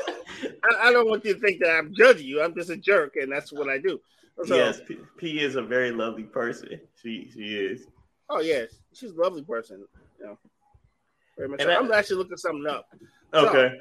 [0.64, 2.43] I, I don't want you to think that I'm judging you.
[2.43, 4.01] I'm just a jerk, and that's what I do.
[4.45, 6.81] So, yes, P, P is a very lovely person.
[7.03, 7.87] She she is.
[8.31, 9.85] Oh yes, she's a lovely person.
[10.21, 10.39] You know,
[11.37, 11.61] very much.
[11.61, 11.66] So.
[11.69, 12.89] that- I'm actually looking something up.
[13.35, 13.77] So- Okay.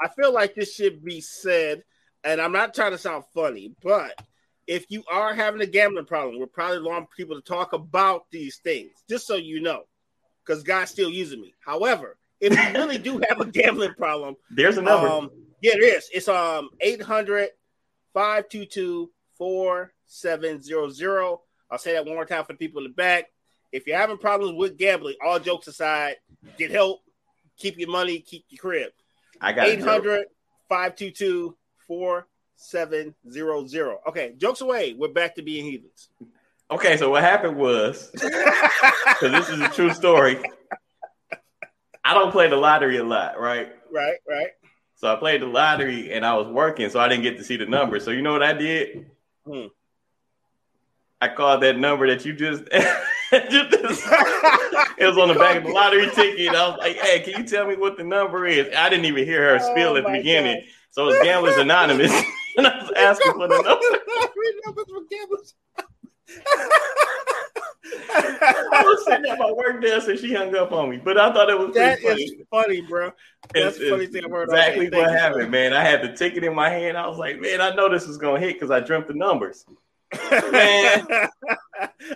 [0.00, 1.82] I feel like this should be said,
[2.28, 4.12] and I'm not trying to sound funny, but
[4.66, 8.58] if you are having a gambling problem, we're probably want people to talk about these
[8.58, 9.84] things, just so you know,
[10.44, 11.54] because God's still using me.
[11.60, 15.08] However, if you really do have a gambling problem, There's a number.
[15.08, 15.30] um,
[15.62, 16.08] yeah, it is.
[16.12, 17.48] It's um 800
[18.12, 21.38] 522 4700.
[21.70, 23.26] I'll say that one more time for the people in the back.
[23.72, 26.16] If you're having problems with gambling, all jokes aside,
[26.58, 27.00] get help,
[27.58, 28.90] keep your money, keep your crib.
[29.40, 29.78] I got it.
[29.78, 30.26] 800
[30.68, 31.56] 522
[31.88, 33.96] 4700.
[34.08, 34.94] Okay, jokes away.
[34.96, 36.10] We're back to being heathens.
[36.70, 40.40] Okay, so what happened was because this is a true story.
[42.04, 43.70] I don't play the lottery a lot, right?
[43.90, 44.50] right, right.
[44.96, 47.56] So I played the lottery and I was working, so I didn't get to see
[47.56, 48.00] the number.
[48.00, 49.10] So you know what I did?
[49.46, 49.66] Hmm.
[51.20, 52.64] I called that number that you just.
[53.30, 56.54] it was on the back of the lottery ticket.
[56.54, 59.24] I was like, "Hey, can you tell me what the number is?" I didn't even
[59.24, 62.12] hear her spill Oh at the beginning, so it was Gamblers Anonymous,
[62.56, 63.84] and I was asking for the number.
[64.66, 65.54] Numbers for gamblers.
[68.10, 71.32] I was sitting at my work desk and she hung up on me, but I
[71.32, 72.76] thought it was That pretty is funny.
[72.80, 73.10] funny, bro.
[73.54, 75.48] That's It's- the funny thing I've heard Exactly what you, happened, sir.
[75.48, 75.72] man.
[75.72, 76.96] I had the ticket in my hand.
[76.98, 79.64] I was like, man, I know this is gonna hit because I dreamt the numbers.
[80.50, 81.06] Man.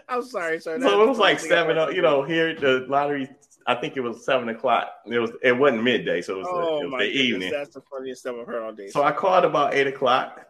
[0.09, 0.81] I'm sorry, sir.
[0.81, 1.95] So it was like funny seven.
[1.95, 3.29] You know, here the lottery.
[3.67, 4.89] I think it was seven o'clock.
[5.07, 5.31] It was.
[5.43, 7.51] It wasn't midday, so it was, Oh it was my the goodness, evening.
[7.53, 8.89] that's the funniest stuff I've heard all day.
[8.89, 10.47] So I called about eight o'clock.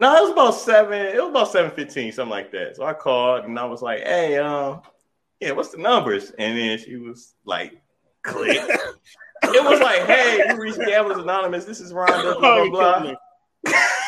[0.00, 1.00] No, it was about seven.
[1.00, 2.76] It was about seven fifteen, something like that.
[2.76, 4.82] So I called and I was like, "Hey, um,
[5.40, 7.80] yeah, what's the numbers?" And then she was like,
[8.22, 8.56] "Click."
[9.44, 11.64] it was like, "Hey, you reached Gamblers Anonymous.
[11.64, 13.72] This is Rhonda." oh, Blah blah blah.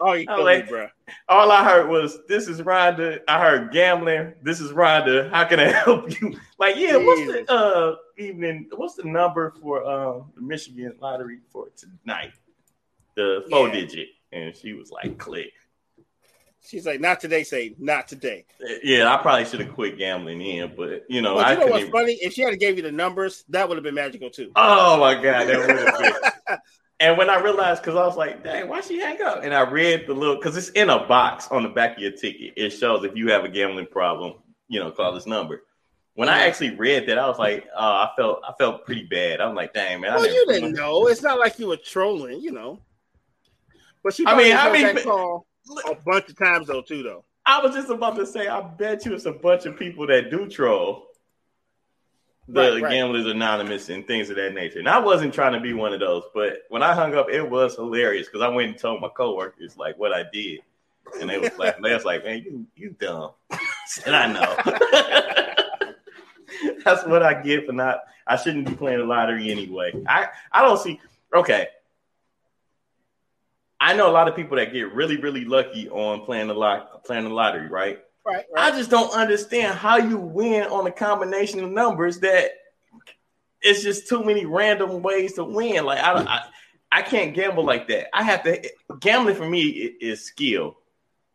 [0.00, 0.88] Oh, you I like- me, bro.
[1.28, 4.32] All I heard was, "This is Rhonda." I heard gambling.
[4.42, 5.30] This is Rhonda.
[5.30, 6.34] How can I help you?
[6.58, 8.68] Like, yeah, what's the uh evening?
[8.74, 12.32] What's the number for um the Michigan lottery for tonight?
[13.16, 13.74] The four Yeah.
[13.74, 14.08] digit.
[14.32, 15.52] And she was like, "Click."
[16.66, 18.46] She's like, not today, say not today.
[18.82, 21.80] Yeah, I probably should have quit gambling in, but you know, I you know what's
[21.80, 21.92] Even...
[21.92, 22.12] funny?
[22.22, 24.50] If she had gave you the numbers, that would have been magical too.
[24.56, 25.98] Oh my god, that would have
[26.48, 26.58] been.
[27.00, 29.42] And when I realized, because I was like, dang, why she hang up?
[29.42, 32.12] And I read the little, because it's in a box on the back of your
[32.12, 32.52] ticket.
[32.56, 34.34] It shows if you have a gambling problem,
[34.68, 35.64] you know, call this number.
[36.14, 39.40] When I actually read that, I was like, oh, I felt I felt pretty bad.
[39.40, 40.14] I'm like, dang man.
[40.14, 41.08] Well, you didn't know.
[41.08, 42.78] It's not like you were trolling, you know.
[44.04, 45.46] But she I mean, I mean, call
[45.90, 47.24] a bunch of times though, too, though.
[47.44, 50.30] I was just about to say, I bet you it's a bunch of people that
[50.30, 51.08] do troll
[52.48, 52.92] the Right, right.
[52.92, 54.78] Gamblers Anonymous and things of that nature.
[54.78, 57.48] And I wasn't trying to be one of those, but when I hung up, it
[57.48, 60.60] was hilarious because I went and told my coworkers like what I did,
[61.20, 63.32] and they was like, they was like, man, you you dumb.
[64.06, 64.56] and I know.
[66.84, 68.00] That's what I get for not.
[68.26, 69.92] I shouldn't be playing the lottery anyway.
[70.06, 71.00] I I don't see.
[71.34, 71.68] Okay.
[73.80, 77.04] I know a lot of people that get really, really lucky on playing the lot,
[77.04, 77.98] playing the lottery, right?
[78.26, 82.50] Right, I just don't understand how you win on a combination of numbers that
[83.60, 85.84] it's just too many random ways to win.
[85.84, 86.42] Like I, don't- I,
[86.92, 88.06] I can't gamble like that.
[88.16, 88.62] I have to
[89.00, 90.76] gambling for me i- is skill.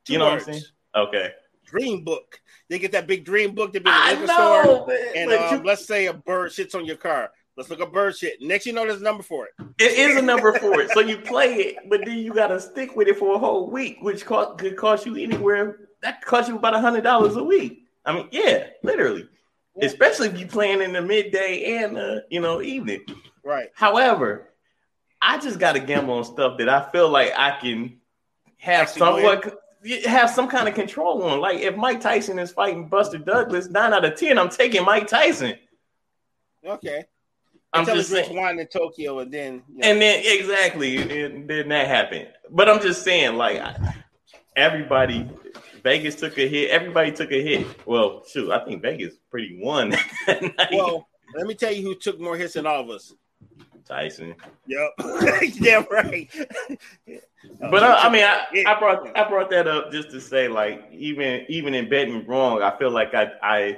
[0.05, 0.47] Two you know words.
[0.47, 0.65] what I'm saying?
[1.07, 1.31] Okay.
[1.65, 2.39] Dream book.
[2.69, 4.63] They get that big dream book to be in I the liquor store.
[4.63, 7.31] know, but- And but um, you- let's say a bird shits on your car.
[7.57, 8.41] Let's look up bird shit.
[8.41, 9.51] Next, you know, there's a number for it.
[9.79, 10.91] it is a number for it.
[10.91, 13.69] So you play it, but then you got to stick with it for a whole
[13.69, 15.88] week, which cost, could cost you anywhere.
[16.01, 17.85] That could cost you about a hundred dollars a week.
[18.05, 19.27] I mean, yeah, literally.
[19.75, 19.85] Yeah.
[19.85, 23.05] Especially if you're playing in the midday and uh, you know evening.
[23.43, 23.69] Right.
[23.73, 24.49] However,
[25.21, 27.99] I just got to gamble on stuff that I feel like I can
[28.57, 29.59] have Actually somewhat
[30.05, 31.39] have some kind of control on.
[31.39, 35.07] Like if Mike Tyson is fighting Buster Douglas, nine out of ten, I'm taking Mike
[35.07, 35.55] Tyson.
[36.65, 37.05] Okay.
[37.71, 38.35] I'm Until just saying.
[38.35, 42.27] wine in Tokyo, and then you know, And then exactly, and then that happened.
[42.49, 43.61] But I'm just saying, like
[44.55, 45.29] everybody,
[45.83, 46.71] Vegas took a hit.
[46.71, 47.87] Everybody took a hit.
[47.87, 49.95] Well, shoot, I think Vegas pretty won
[50.71, 53.13] well, let me tell you who took more hits than all of us.
[53.85, 54.35] Tyson.
[54.67, 54.89] Yep.
[55.55, 56.29] yeah, right.
[57.59, 60.87] But uh, I mean, I, I brought I brought that up just to say, like,
[60.91, 63.77] even even in betting wrong, I feel like I I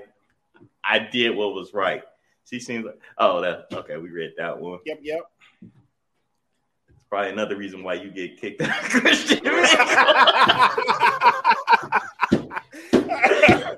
[0.84, 2.04] I did what was right.
[2.46, 3.98] She seems like, oh, that okay.
[3.98, 4.80] We read that one.
[4.86, 5.22] Yep, yep.
[5.62, 9.40] It's probably another reason why you get kicked out of Christian.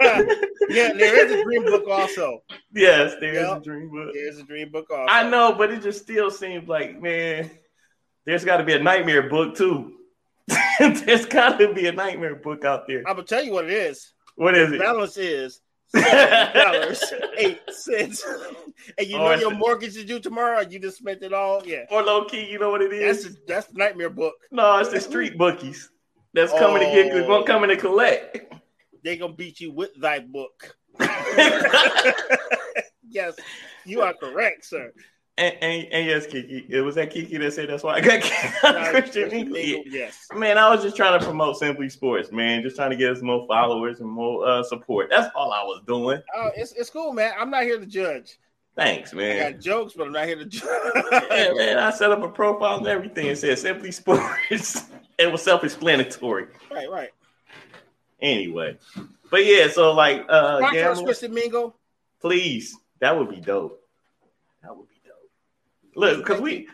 [0.70, 2.40] yeah, there is a dream book also.
[2.74, 3.58] yes, there is Yep.
[3.58, 4.14] a dream book.
[4.14, 5.06] There's a dream book also.
[5.12, 7.50] I know, but it just still seems like, man,
[8.26, 9.94] there's got to be a nightmare book too.
[10.80, 13.00] there's got to be a nightmare book out there.
[13.08, 14.14] I'm gonna tell you what it is.
[14.36, 14.80] What is The it?
[14.80, 15.62] balance is
[15.94, 17.04] dollars
[17.38, 18.26] eight cents,
[18.98, 20.60] and you Oh, know your mortgage is due tomorrow.
[20.60, 21.62] and You just spent it all.
[21.66, 23.24] Yeah, Or low key, you know what it is.
[23.24, 23.36] that's is?
[23.36, 24.34] the, that's nightmare book.
[24.52, 25.90] no, it's the street bookies
[26.34, 27.28] that's coming to get, Oh.
[27.28, 28.54] gonna coming to collect.
[29.04, 30.78] They gonna beat you with thy book.
[33.10, 33.36] yes,
[33.86, 34.94] you are correct, sir.
[35.36, 38.24] And, and, and yes, Kiki, it was that Kiki that said that's why I got
[38.76, 39.52] of Christian.
[39.54, 39.80] Yeah.
[39.86, 40.28] Yes.
[40.36, 42.62] Man, I was just trying to promote Simply Sports, man.
[42.62, 45.10] Just trying to get us more followers and more uh, support.
[45.10, 46.22] That's all I was doing.
[46.36, 47.34] Oh, it's it's cool, man.
[47.38, 48.38] I'm not here to judge.
[48.76, 49.52] Thanks, I man.
[49.54, 50.70] got jokes, but I'm not here to judge.
[51.32, 51.78] Yeah, man.
[51.80, 53.26] I set up a profile and everything.
[53.26, 54.84] It said Simply Sports.
[55.18, 56.46] it was self-explanatory.
[56.72, 57.10] right, right.
[58.24, 58.78] Anyway,
[59.30, 61.76] but yeah, so like, uh, gamble, Christian Mingle.
[62.22, 63.80] please, that would be dope.
[64.64, 65.30] That would be dope.
[65.96, 66.68] Look, because we.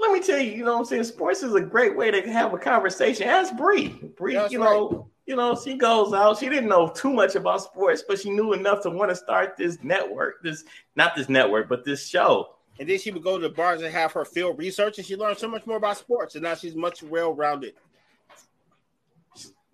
[0.00, 1.04] Let me tell you, you know what I'm saying?
[1.04, 3.28] Sports is a great way to have a conversation.
[3.28, 3.88] Ask Bree.
[4.16, 6.38] Bree, you know, you know, she goes out.
[6.38, 9.56] She didn't know too much about sports, but she knew enough to want to start
[9.56, 10.42] this network.
[10.42, 12.50] This not this network, but this show.
[12.78, 15.16] And then she would go to the bars and have her field research, and she
[15.16, 16.34] learned so much more about sports.
[16.34, 17.74] And now she's much well rounded.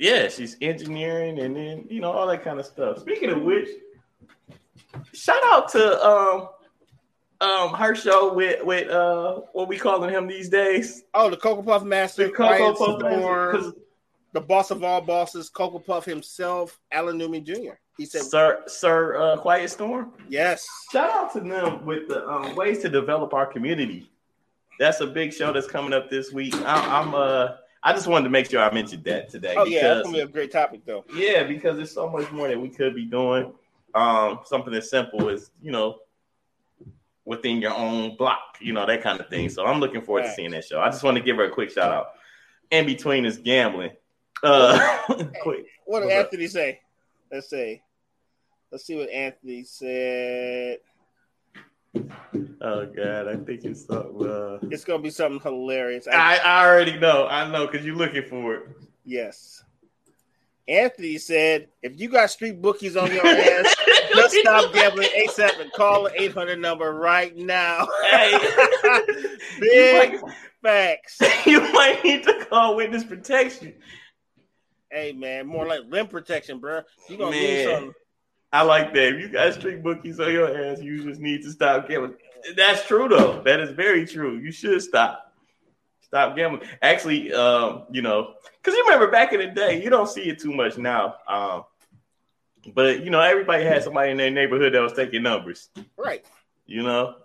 [0.03, 2.99] Yeah, she's engineering and then you know all that kind of stuff.
[2.99, 3.69] Speaking of which,
[5.13, 6.49] shout out to um
[7.41, 11.05] um her show with with uh what we calling him these days.
[11.15, 13.73] Oh, the Cocoa Puff Master, The Cocoa Quiet Puff Master,
[14.33, 17.75] the boss of all bosses, Cocoa Puff himself, Alan Newman Jr.
[17.97, 20.15] He said, Sir Sir uh, Quiet Storm.
[20.29, 24.11] "Yes, Shout out to them with the um, ways to develop our community.
[24.81, 26.57] That's a big show that's coming up this week.
[26.57, 27.49] I, I'm uh
[27.83, 29.55] I just wanted to make sure I mentioned that today.
[29.57, 32.49] oh yeah, that's gonna be a great topic though." Yeah, because there's so much more
[32.49, 33.53] that we could be doing.
[33.95, 35.99] Um, something as simple as you know,
[37.25, 39.49] within your own block, you know, that kind of thing.
[39.49, 40.81] So I'm looking forward to seeing that show.
[40.81, 42.07] I just want to give her a quick shout out.
[42.71, 43.91] In between is gambling.
[44.43, 44.99] Uh,
[45.43, 45.67] quick.
[45.85, 46.11] What did?
[46.11, 46.81] Anthony say?
[47.31, 47.83] Let's see.
[48.71, 50.79] Let's see what Anthony said.
[51.95, 54.27] Oh God, I think it's something.
[54.27, 56.07] Uh, It's gonna be something hilarious.
[56.09, 57.27] I- I, I already know.
[57.27, 58.63] I know because you're looking for it.
[59.05, 59.63] yes.
[60.69, 63.75] Anthony said, "If you got street bookies on your ass,
[64.15, 68.31] just stop gambling ASAP and call the 800 number right now." Hey.
[69.61, 70.29] Big You
[70.63, 71.19] Facts.
[71.47, 73.75] you might need to call witness protection.
[74.91, 76.83] Hey man, more like limb protection, bro.
[77.09, 77.69] You gonna lose Man.
[77.75, 77.93] something.
[78.53, 79.15] I like that.
[79.15, 82.15] If you got street bookies on your ass, you just need to stop gambling.
[82.57, 83.43] That's true though.
[83.43, 84.37] That is very true.
[84.37, 85.33] You should stop.
[86.03, 86.69] Stop gambling.
[86.83, 90.39] Actually, um, you know, because you remember back in the day, you don't see it
[90.39, 91.15] too much now.
[91.27, 91.65] Um,
[92.75, 95.71] but you know, everybody had somebody in their neighborhood that was taking numbers.
[95.97, 96.25] Right.
[96.67, 97.17] You know,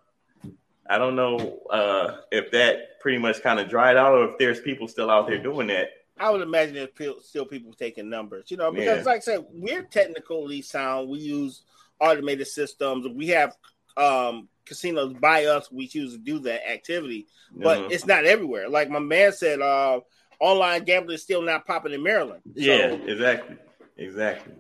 [0.90, 4.62] I don't know uh, if that pretty much kind of dried out, or if there's
[4.62, 5.90] people still out there doing that.
[6.20, 9.12] I would imagine there's still people taking numbers, you know, because Yeah.
[9.12, 11.10] like I said, we're technically sound.
[11.10, 11.64] We use
[12.00, 13.08] automated systems.
[13.08, 13.56] We have
[13.96, 15.72] um, casinos by us.
[15.72, 17.92] We choose to do that activity, but Mhm.
[17.92, 18.70] it's not everywhere.
[18.70, 20.02] Like my man said, uh,
[20.40, 22.42] online gambling is still not popping in Maryland.
[22.46, 23.58] So, Yeah, exactly,
[23.98, 24.54] exactly.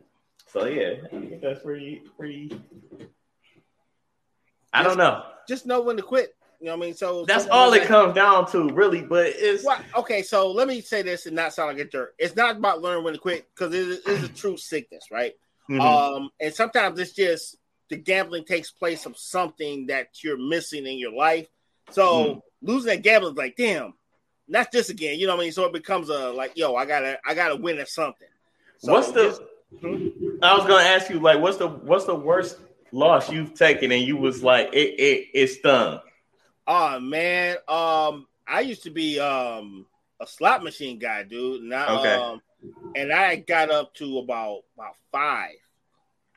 [0.48, 0.96] So yeah,
[1.42, 2.60] that's pretty, pretty.
[4.74, 5.24] I don't know.
[5.48, 6.36] just know when to quit.
[6.60, 6.96] You know what I mean?
[6.96, 9.02] So That's so- all it comes down to, really.
[9.02, 12.16] But it's Well, okay, so let me say this and not sound like a jerk.
[12.18, 15.34] It's not about learning when to quit because it is a true sickness, right?
[15.70, 15.82] Mhm.
[15.82, 17.58] Um, and sometimes it's just
[17.90, 21.48] the gambling takes place of something that you're missing in your life.
[21.92, 22.42] So Mm.
[22.62, 23.94] losing that gambling is like, damn,
[24.48, 25.20] not this again.
[25.20, 25.52] You know what I mean?
[25.52, 28.28] So it becomes a like, yo, I gotta, I gotta win at something.
[28.80, 29.30] So what's the?
[29.82, 30.08] Hmm?
[30.42, 32.58] I was gonna ask you, like, what's the what's the worst
[32.94, 36.00] loss you've taken, and you was like, it it it stung.
[36.68, 39.86] Oh man, um, I used to be um
[40.20, 41.62] a slot machine guy, dude.
[41.64, 42.14] And I, Okay.
[42.14, 42.42] um,
[42.96, 45.52] and I got up to about about five,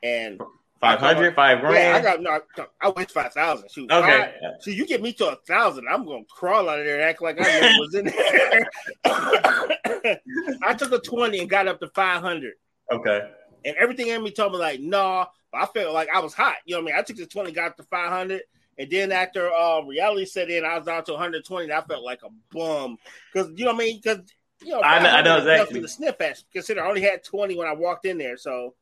[0.03, 0.39] and
[0.79, 1.71] 500, five yeah, I
[2.01, 2.03] grand.
[2.03, 2.39] got no,
[2.81, 3.69] I- went five thousand.
[3.71, 6.85] Shoot, okay, five- so you get me to a thousand, I'm gonna crawl out of
[6.85, 8.69] there and act like I never was in there.
[10.63, 12.53] I took a twenty and got up to five hundred,
[12.91, 13.29] okay.
[13.65, 15.25] and everything in me told me like, no.
[15.51, 16.55] But I felt like I was hot.
[16.65, 16.99] You know what I mean?
[16.99, 18.41] I took the twenty, got up to five hundred.
[18.81, 21.65] And then after uh, reality set in, I was down to 120.
[21.65, 22.97] And I felt like a bum
[23.31, 24.01] because you know what I mean.
[24.01, 24.21] Because
[24.63, 25.79] you know, I know- I know 500 is enough exactly.
[25.81, 28.37] The sniff at consider I only had 20 when I walked in there.
[28.37, 28.73] So,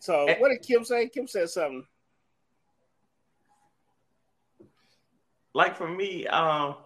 [0.00, 0.36] so Eh.
[0.38, 1.08] what did Kim say?
[1.08, 1.86] Kim said something.
[5.54, 6.76] like for me, um,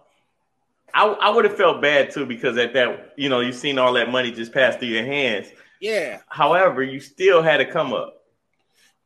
[0.93, 3.93] I I would have felt bad too because at that, you know, you've seen all
[3.93, 5.47] that money just pass through your hands.
[5.81, 8.24] Yeah, However, you still had to come up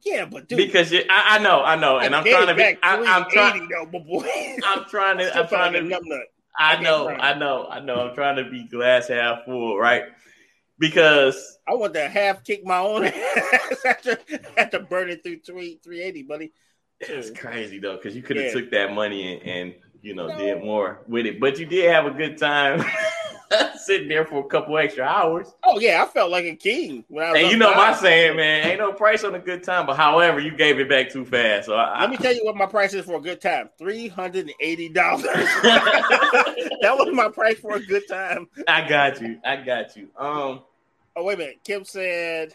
[0.05, 2.63] yeah, but dude, because you, I, I know, I know, and I'm trying to be,
[2.63, 4.26] I, I'm trying, though, my boy.
[4.65, 6.19] I'm trying to, I'm trying to, feel like a be.
[6.57, 10.03] I know, I know, I know, I'm trying to be glass half full, right?
[10.77, 14.17] Because I want to half kick my own ass after
[14.57, 16.51] after burning through three 380, buddy.
[17.01, 18.51] it's crazy though, because you could have Yeah.
[18.53, 20.38] took that money and, and you know No.
[20.38, 22.84] did more with it, but you did have a good time
[23.77, 25.53] sitting there for a couple extra hours.
[25.63, 27.41] Oh yeah, I felt like a king when I was.
[27.41, 29.85] And you know my saying, man, ain't no price on a good time.
[29.85, 31.65] But however, you gave it back too fast.
[31.65, 34.07] So I, Let me tell you what my price is for a good time: three
[34.07, 35.23] hundred and eighty dollars.
[35.63, 38.47] that was my price for a good time.
[38.67, 39.39] I got you.
[39.43, 40.09] I got you.
[40.17, 40.61] Um,
[41.15, 42.53] Oh wait a minute, Kim said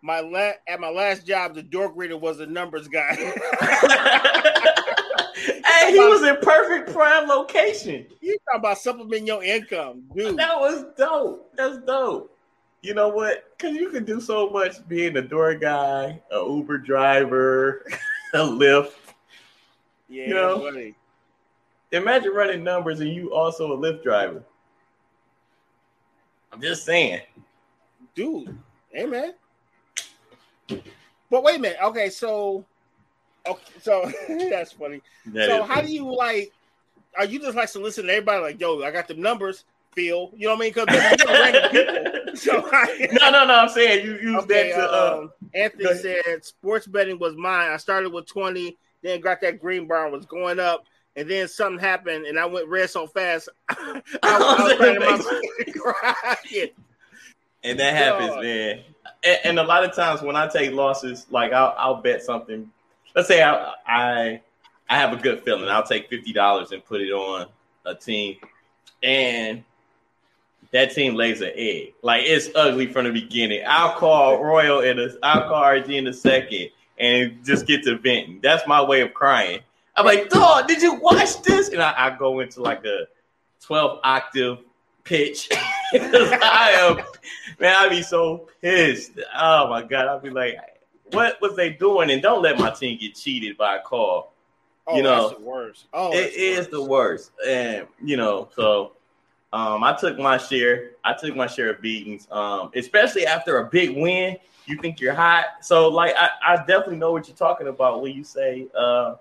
[0.00, 3.16] my la- at my last job, the door greeter was a numbers guy.
[5.64, 8.06] hey, he was in perfect prime location.
[8.20, 10.36] you talking about supplementing your income, dude?
[10.36, 11.50] That was dope.
[11.56, 12.30] That's dope.
[12.82, 13.44] You know what?
[13.56, 17.84] Because you can do so much being a door guy, a Uber driver,
[18.34, 18.92] a Lyft.
[20.08, 20.58] Yeah, You know?
[20.60, 20.94] buddy.
[21.92, 24.42] Imagine running numbers and you also a Lyft driver.
[26.52, 27.20] I'm just saying.
[28.14, 28.56] dude.
[28.92, 29.32] Hey man.
[31.30, 31.78] But wait a minute.
[31.82, 32.64] Okay, so
[33.46, 35.02] okay, so that's funny.
[35.26, 36.52] That so how do you like?
[37.16, 38.42] Are you just like to listen to everybody?
[38.42, 39.64] Like, yo, I got the numbers.
[39.94, 40.72] Phil, you know what I mean?
[40.74, 42.10] Because.
[42.34, 43.54] So I, no, no, no.
[43.54, 44.92] I'm saying you use okay, that to.
[44.92, 47.70] Uh, um, Anthony said sports betting was mine.
[47.70, 50.84] I started with twenty, then got that green bar was going up,
[51.16, 53.48] and then something happened, and I went red so fast.
[53.68, 56.70] I, I was crying in my crying.
[57.62, 58.80] and that happens, man.
[59.22, 62.70] And, and a lot of times when I take losses, like I'll, I'll bet something.
[63.14, 64.40] Let's say I, I
[64.88, 65.68] I have a good feeling.
[65.68, 67.46] I'll take fifty dollars and put it on
[67.84, 68.36] a team,
[69.02, 69.64] and
[70.72, 71.94] that team lays an egg.
[72.02, 73.62] Like it's ugly from the beginning.
[73.66, 78.40] I'll call Royal in I'll call RG in a second, and just get to venting.
[78.42, 79.60] That's my way of crying.
[79.96, 81.68] I'm like, dog, did you watch this?
[81.68, 83.06] And I, I go into like a
[83.62, 84.58] 12 octave
[85.04, 85.48] pitch.
[85.92, 86.96] I am,
[87.60, 89.12] man, I'd be so pissed.
[89.36, 90.08] Oh my God.
[90.08, 90.56] I'd be like,
[91.14, 92.10] what was they doing?
[92.10, 94.32] And don't let my team get cheated by a call.
[94.86, 95.84] Oh, You know, that's the worst.
[95.92, 97.32] Oh, it is the worst.
[97.46, 98.92] And, you know, so
[99.52, 100.90] um, I took my share.
[101.04, 104.36] I took my share of beatings, um, especially after a big win.
[104.66, 105.44] You think you're hot.
[105.60, 109.16] So, like, I, I definitely know what you're talking about when you say, uh,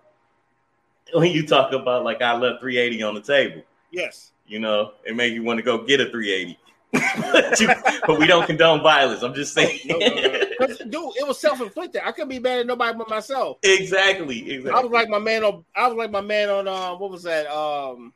[1.14, 3.62] when you talk about, like, I left 380 on the table.
[3.92, 4.32] Yes.
[4.48, 6.58] You know, it make you want to go get a 380.
[6.94, 7.68] But, you,
[8.06, 9.24] but, we don't condone violence.
[9.24, 9.80] I'm just saying.
[9.86, 12.02] No, no, no, Dude, it was self inflicted.
[12.06, 13.58] I couldn't be mad at nobody but myself.
[13.64, 14.52] Exactly.
[14.52, 14.72] Exactly.
[14.72, 15.66] I was like my man on.
[15.76, 16.68] I was like my man on.
[16.68, 17.48] Um, what was that?
[17.48, 18.14] Um,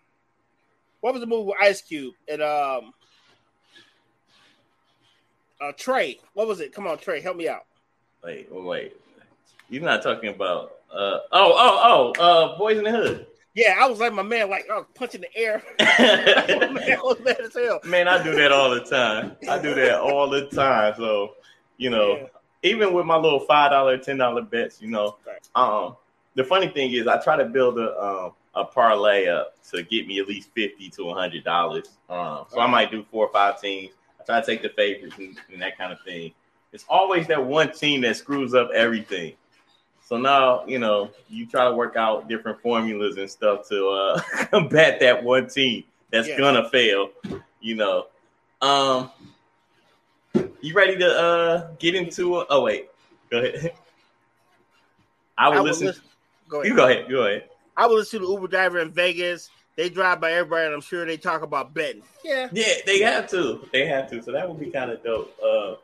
[1.01, 2.93] what was the movie with Ice Cube and um,
[5.59, 6.19] uh, Trey?
[6.33, 6.73] What was it?
[6.73, 7.65] Come on, Trey, help me out.
[8.23, 8.93] Wait, wait.
[9.69, 10.73] You're not talking about.
[10.91, 12.21] Uh, oh, oh, oh.
[12.21, 13.27] Uh, Boyz n the Hood.
[13.57, 15.63] Yeah, I was like my man, like oh, punching the air.
[15.79, 17.79] man, I was mad as hell.
[17.83, 19.35] Man, I do that all the time.
[19.49, 20.93] I do that all the time.
[20.95, 21.33] So,
[21.77, 22.27] you know, yeah.
[22.61, 25.17] even with my little five dollar, ten dollar bets, you know,
[25.55, 25.95] um,
[26.35, 30.05] the funny thing is, I try to build a um, a parlay up to get
[30.05, 31.97] me at least fifty to hundred dollars.
[32.11, 33.91] Um, so I might do four or five teams.
[34.21, 36.31] I try to take the favorites and, and that kind of thing.
[36.73, 39.33] It's always that one team that screws up everything.
[40.07, 44.21] So now, you know, you try to work out different formulas and stuff to uh,
[44.51, 46.37] combat that one team that's yeah.
[46.37, 47.09] gonna fail.
[47.59, 48.05] You know,
[48.61, 49.11] um,
[50.61, 52.37] you ready to uh get into?
[52.37, 52.87] a, oh wait,
[53.29, 53.73] go ahead.
[55.37, 55.87] I will, I will listen.
[55.87, 56.03] listen.
[56.47, 56.69] Go ahead.
[56.69, 57.09] You go ahead.
[57.09, 57.49] Go ahead.
[57.75, 59.49] I will listen to Uber driver in Vegas.
[59.75, 62.01] They drive by everybody, and I'm sure they talk about betting.
[62.23, 63.67] Yeah, yeah, they have to.
[63.73, 64.23] They have to.
[64.23, 65.37] So that would be kind of dope.
[65.43, 65.75] Uh,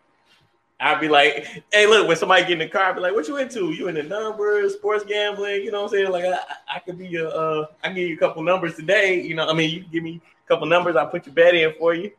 [0.83, 3.27] I'd be like, hey, look, when somebody get in the car, I'd be like, what
[3.27, 3.71] you into?
[3.71, 5.63] You into numbers, sports gambling?
[5.63, 6.11] You know what I'm saying?
[6.11, 6.39] Like, I,
[6.75, 9.21] I could be a, uh, I can give you a couple numbers today.
[9.21, 11.73] You know, I mean, you give me a couple numbers, I'll put your bet in
[11.79, 12.11] for you.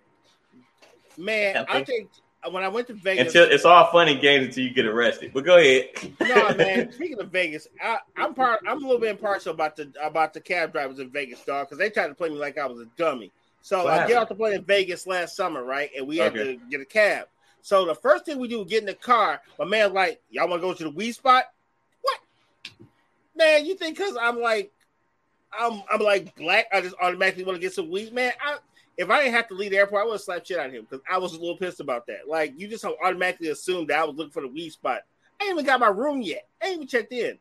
[1.16, 2.08] Man, I think
[2.50, 5.32] when I went to Vegas, until, it's all funny games until you get arrested.
[5.32, 5.90] But go ahead.
[6.20, 6.92] no, man.
[6.92, 8.60] Speaking of Vegas, I, am part.
[8.66, 11.78] I'm a little bit impartial about the about the cab drivers in Vegas, dog, because
[11.78, 13.30] they tried to play me like I was a dummy.
[13.62, 15.88] So I get off the plane in Vegas last summer, right?
[15.96, 16.56] And we had okay.
[16.56, 17.28] to get a cab.
[17.64, 19.40] So the first thing we do, get in the car.
[19.58, 21.44] My man, like, y'all want to go to the weed spot?
[22.02, 22.20] What?
[23.34, 24.70] Man, you think because I'm like,
[25.58, 28.32] I'm I'm like black, I just automatically want to get some weed, man.
[28.44, 28.58] I,
[28.98, 30.72] if I didn't have to leave the airport, I would have slapped shit out of
[30.72, 32.28] him because I was a little pissed about that.
[32.28, 35.00] Like, you just automatically assumed that I was looking for the weed spot.
[35.40, 36.46] I ain't even got my room yet.
[36.62, 37.38] I ain't even checked in.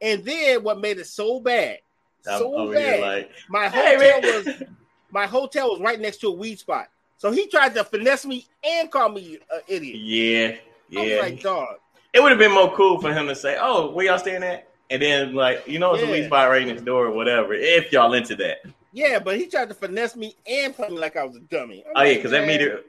[0.00, 1.78] And then what made it so bad,
[2.22, 4.62] so bad, like, my hotel hey, was
[5.10, 6.86] my hotel was right next to a weed spot.
[7.18, 10.60] So he tried to finesse me and call me an idiot.
[10.90, 11.20] Yeah, yeah.
[11.20, 11.76] like, dog.
[12.12, 14.68] It would have been more cool for him to say, "Oh, where y'all staying at?"
[14.90, 16.08] And then like, you know, it's yeah.
[16.08, 17.54] a weed spot right next door or whatever.
[17.54, 18.58] If y'all into that.
[18.92, 21.84] Yeah, but he tried to finesse me and play me like I was a dummy.
[21.84, 22.80] I'm oh like, yeah, because that meter,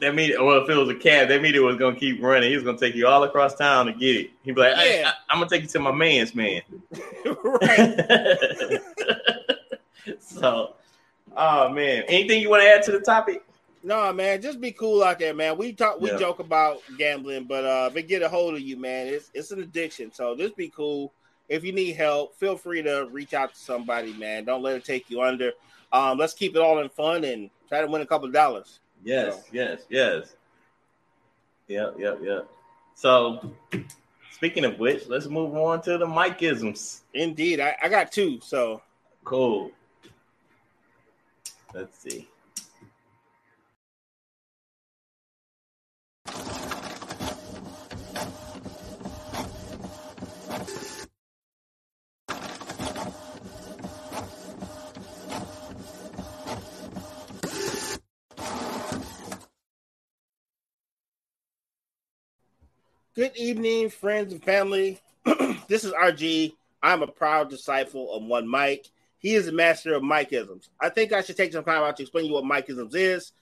[0.00, 0.44] that meter.
[0.44, 2.48] Well, if it was a cab, that meter was gonna keep running.
[2.48, 4.30] He was gonna take you all across town to get it.
[4.44, 6.62] He'd be like, hey, I, am gonna take you to my man's man."
[7.44, 8.80] right.
[10.20, 10.74] so,
[11.36, 13.42] oh man, anything you want to add to the topic?
[13.84, 15.58] No, man, just be cool out there, man.
[15.58, 16.18] We talk, we yeah.
[16.18, 19.50] joke about gambling, but uh, if it get a hold of you, man, it's it's
[19.50, 20.12] an addiction.
[20.12, 21.12] So just be cool.
[21.48, 24.44] If you need help, feel free to reach out to somebody, man.
[24.44, 25.52] Don't let it take you under.
[25.92, 28.78] Um, let's keep it all in fun and try to win a couple of dollars.
[29.04, 29.42] Yes, so.
[29.52, 30.36] yes, yes.
[31.66, 32.48] Yep, yep, yep.
[32.94, 33.50] So,
[34.30, 37.00] speaking of which, let's move on to the Mikeisms.
[37.14, 38.38] Indeed, I, I got two.
[38.40, 38.80] So
[39.24, 39.72] cool.
[41.74, 42.28] Let's see.
[63.14, 64.98] Good evening, friends and family.
[65.68, 66.54] this is RG.
[66.82, 68.90] I'm a proud disciple of one Mike.
[69.18, 70.70] He is a master of Mikeisms.
[70.80, 73.32] I think I should take some time out to explain to you what Mikeisms is.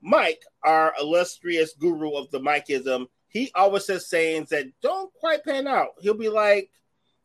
[0.00, 5.66] Mike, our illustrious guru of the Mikeism, he always says sayings that don't quite pan
[5.66, 5.94] out.
[5.98, 6.70] He'll be like,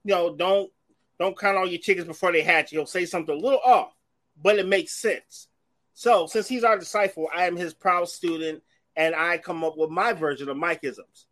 [0.04, 0.72] you know, don't
[1.20, 2.72] don't count all your chickens before they hatch.
[2.72, 3.94] He'll say something a little off,
[4.42, 5.50] but it makes sense.
[5.94, 8.64] So, since he's our disciple, I am his proud student,
[8.96, 11.26] and I come up with my version of Mikeisms.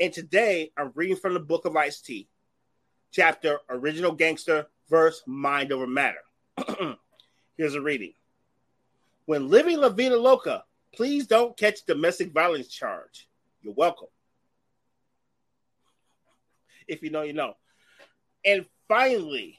[0.00, 2.28] And today I'm reading from the book of Ice T,
[3.10, 6.22] chapter Original Gangster, verse Mind Over Matter.
[7.56, 8.14] Here's a reading.
[9.26, 10.64] When living La Vida Loca,
[10.94, 13.28] please don't catch domestic violence charge.
[13.60, 14.08] You're welcome.
[16.88, 17.54] If you know, you know.
[18.44, 19.58] And finally,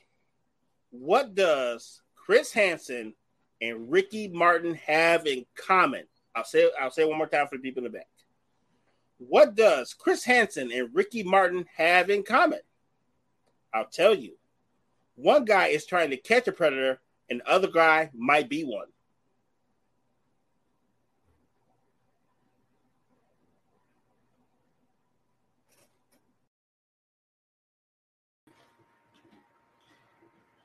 [0.92, 3.14] what does Chris Hansen
[3.62, 6.04] and Ricky Martin have in common?
[6.36, 8.08] I'll say I'll say one more time for the people in the back.
[9.30, 12.60] What does Chris Hansen and Ricky Martin have in common?
[13.74, 14.34] I'll tell you.
[15.16, 18.88] One guy is trying to catch a predator, and the other guy might be one.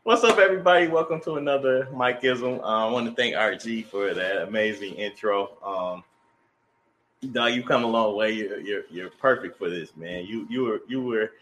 [0.03, 0.89] What's up, everybody?
[0.89, 2.61] Welcome to another Mikeism.
[2.61, 5.59] Uh, I want to thank RG for that amazing intro.
[5.63, 6.03] Um,
[7.33, 8.33] dog, you come a long way.
[8.33, 10.27] You're, you're you're perfect for this, man.
[10.27, 11.33] You you were you were.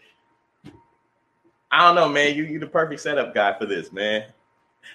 [1.71, 2.35] I don't know, man.
[2.35, 4.25] You you the perfect setup guy for this, man.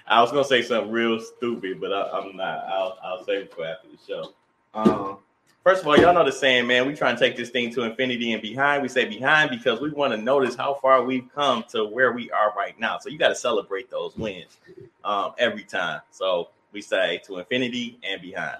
[0.07, 2.65] I was gonna say something real stupid, but I, am not.
[2.65, 4.33] I'll I'll save it for after the show.
[4.73, 5.17] Um,
[5.63, 6.85] First of all, y'all know the saying, man.
[6.85, 8.81] We try and take this thing to infinity and behind.
[8.81, 12.29] We say behind because we want to notice how far we've come to where we
[12.31, 12.99] are right now.
[12.99, 14.57] So you got to celebrate those wins
[15.05, 16.01] um, every time.
[16.11, 18.57] So we say to infinity and behind.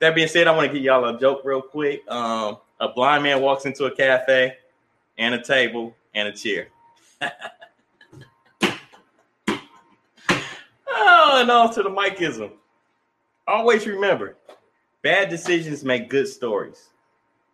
[0.00, 2.06] That being said, I want to give y'all a joke real quick.
[2.08, 4.56] Um, a blind man walks into a cafe
[5.18, 6.68] and a table and a chair.
[10.88, 12.50] oh, and on to the Mikeism.
[13.46, 14.36] Always remember
[15.06, 16.88] Bad decisions make good stories.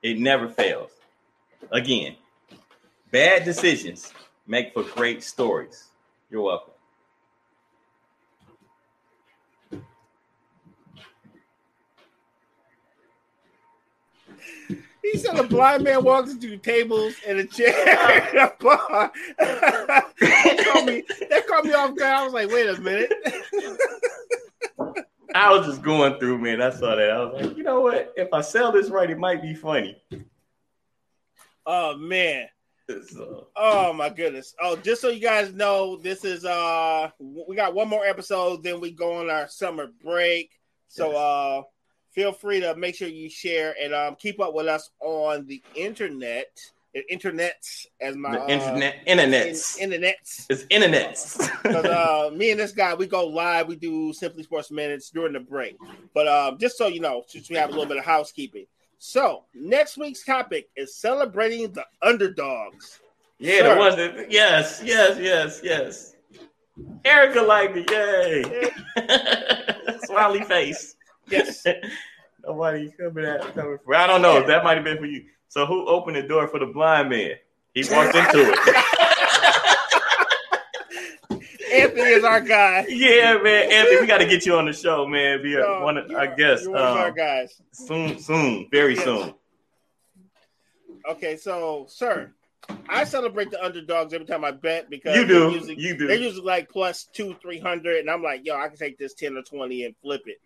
[0.02, 0.88] It never fails.
[1.70, 2.16] Again,
[3.10, 4.10] bad decisions
[4.46, 5.88] make for great stories.
[6.30, 6.71] You're welcome.
[15.12, 19.12] He said a blind man walks into tables and a chair and a bar.
[19.38, 22.14] that, caught me, that caught me off guard.
[22.14, 23.12] I was like, wait a minute.
[25.34, 26.62] I was just going through, man.
[26.62, 27.10] I saw that.
[27.10, 28.12] I was like, you know what?
[28.16, 30.02] If I sell this right, it might be funny.
[31.66, 32.48] Oh man.
[33.08, 33.48] So.
[33.54, 34.54] Oh my goodness.
[34.60, 38.80] Oh, just so you guys know, this is uh we got one more episode, then
[38.80, 40.50] we go on our summer break.
[40.88, 41.62] So uh
[42.12, 45.62] feel free to make sure you share and um keep up with us on the
[45.74, 46.60] internet.
[47.10, 49.78] Internets as my the internet uh, internets.
[49.78, 50.46] in, internets.
[50.50, 51.38] It's internets.
[51.62, 55.32] Because uh, me and this guy we go live we do simply sports minutes during
[55.32, 55.78] the break.
[56.12, 58.66] But um, just so you know since we have a little bit of housekeeping.
[58.98, 63.00] So next week's topic is celebrating the underdogs.
[63.38, 63.74] Yeah Sir.
[63.74, 66.14] the ones that yes yes yes yes.
[67.06, 68.70] Erica liked it yay.
[70.04, 70.94] Smiley face
[71.32, 71.66] yes
[72.44, 75.66] nobody coming at coming for i don't know that might have been for you so
[75.66, 77.32] who opened the door for the blind man?
[77.74, 78.58] He walked into it.
[81.74, 82.86] Anthony is our guy.
[82.88, 83.70] Yeah, man.
[83.70, 85.42] Anthony, we got to get you on the show, man.
[85.42, 86.62] Be a, no, one, I guess.
[86.62, 87.60] You're one um, of our um, guys.
[87.70, 89.04] Soon, soon, very yes.
[89.04, 89.34] soon.
[91.10, 92.32] Okay, so, sir,
[92.88, 95.50] I celebrate the underdogs every time I bet because you do.
[95.50, 96.06] Usually, you do.
[96.06, 99.12] They're usually like plus two, three hundred, and I'm like, yo, I can take this
[99.12, 100.40] ten or twenty and flip it.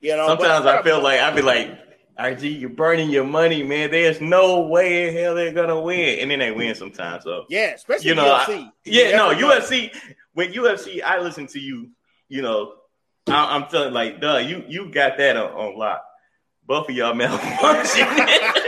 [0.00, 0.28] You know.
[0.28, 1.78] Sometimes I feel like I'd be like,
[2.18, 3.90] RG, you're burning your money, man.
[3.90, 7.24] There's no way in hell they're gonna win, and then they win sometimes.
[7.24, 8.64] So yeah, especially you know, UFC.
[8.64, 9.94] I, yeah, no, UFC.
[10.34, 11.90] When UFC, I listen to you.
[12.28, 12.74] You know,
[13.26, 16.04] I, am feeling like, duh, you you got that on, on lock.
[16.66, 18.06] Both of y'all malfunction.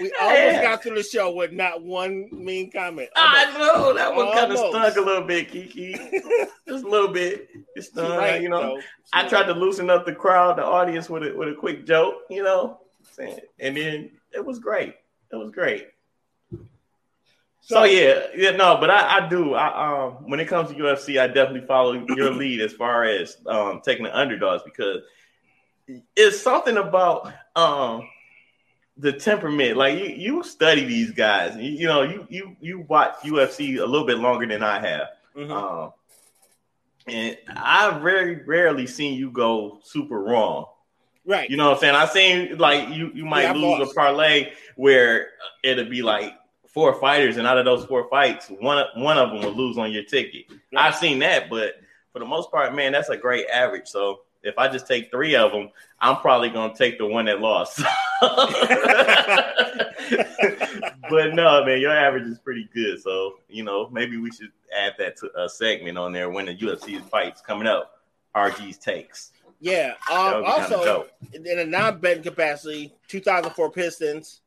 [0.00, 3.08] We almost got through the show with not one mean comment.
[3.14, 5.92] I know that one kind of stunk a little bit, Kiki.
[6.68, 7.48] Just a little bit.
[7.76, 8.16] It stung.
[8.16, 8.80] Right, you know,
[9.12, 12.14] I tried to loosen up the crowd, the audience, with a with a quick joke.
[12.30, 12.80] You know,
[13.18, 14.94] and then it was great.
[15.32, 15.88] It was great.
[17.62, 19.54] So, so yeah, yeah, no, but I, I do.
[19.54, 23.36] I um, when it comes to UFC, I definitely follow your lead as far as
[23.46, 25.02] um taking the underdogs because
[26.16, 28.08] it's something about um
[29.00, 29.76] the temperament.
[29.76, 31.56] Like you, you study these guys.
[31.56, 35.08] You, you, know, you you you watch UFC a little bit longer than I have.
[35.36, 35.52] Mm-hmm.
[35.52, 35.92] Um,
[37.06, 40.66] and I've very rarely seen you go super wrong.
[41.26, 41.48] Right.
[41.50, 41.94] You know what I'm saying?
[41.94, 45.30] I've seen like you you might yeah, lose a parlay where
[45.62, 46.34] it'll be like
[46.68, 49.92] four fighters, and out of those four fights, one one of them will lose on
[49.92, 50.46] your ticket.
[50.50, 50.86] Right.
[50.86, 51.74] I've seen that, but
[52.12, 53.88] for the most part, man, that's a great average.
[53.88, 57.40] So if I just take three of them, I'm probably gonna take the one that
[57.40, 57.78] lost.
[61.10, 63.00] but no, man, your average is pretty good.
[63.02, 66.56] So you know, maybe we should add that to a segment on there when the
[66.56, 67.96] UFC fights coming up.
[68.34, 69.32] RG's takes.
[69.60, 69.94] Yeah.
[70.10, 74.40] Um, also, in a non-betting capacity, 2004 Pistons,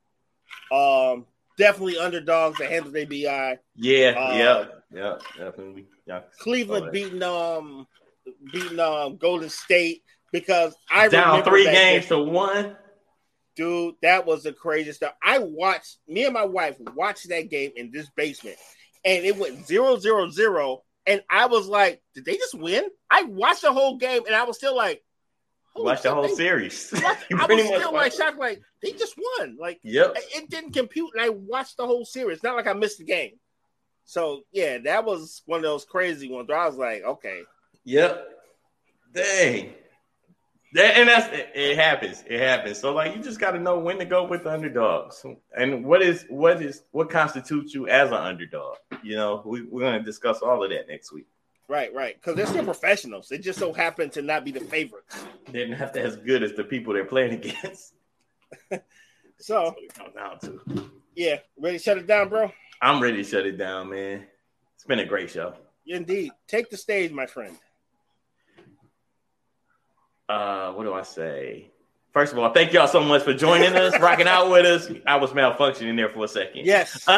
[0.71, 1.25] um,
[1.57, 3.59] definitely underdogs that handle their BI.
[3.75, 5.85] Yeah, uh, yeah, yeah, definitely.
[6.05, 6.21] Yeah.
[6.39, 7.87] Cleveland beating um
[8.51, 12.75] beating um, Golden State because I down three games to one.
[13.55, 15.13] Dude, that was the craziest stuff.
[15.23, 18.57] I watched me and my wife watched that game in this basement,
[19.05, 20.83] and it went zero zero zero.
[21.05, 24.43] And I was like, "Did they just win?" I watched the whole game, and I
[24.43, 25.03] was still like,
[25.75, 29.57] "Watch the whole they, series." I was still like shocked, like they just won.
[29.59, 32.41] Like, yep, it didn't compute, and I watched the whole series.
[32.41, 33.33] Not like I missed the game.
[34.05, 37.43] So yeah, that was one of those crazy ones where I was like, "Okay,
[37.85, 38.29] Yep.
[39.13, 39.73] Dang.
[40.75, 42.23] and that's it, it, happens.
[42.27, 42.79] It happens.
[42.79, 45.23] So like you just got to know when to go with the underdogs
[45.55, 48.77] and what is what is what constitutes you as an underdog.
[49.03, 51.27] You know, we, we're going to discuss all of that next week.
[51.69, 52.15] Right, right.
[52.15, 53.29] Because they're still professionals.
[53.29, 55.23] They just so happen to not be the favorites.
[55.51, 57.93] They're not as good as the people they're playing against.
[59.39, 59.75] so
[60.15, 60.89] down to.
[61.15, 62.51] Yeah, ready to shut it down, bro?
[62.81, 64.25] I'm ready to shut it down, man.
[64.75, 65.53] It's been a great show.
[65.85, 66.31] Indeed.
[66.47, 67.55] Take the stage, my friend
[70.29, 71.71] uh, what do I say?
[72.11, 74.91] First of all, thank y'all so much for joining us, rocking out with us.
[75.07, 76.65] I was malfunctioning there for a second.
[76.65, 77.03] Yes.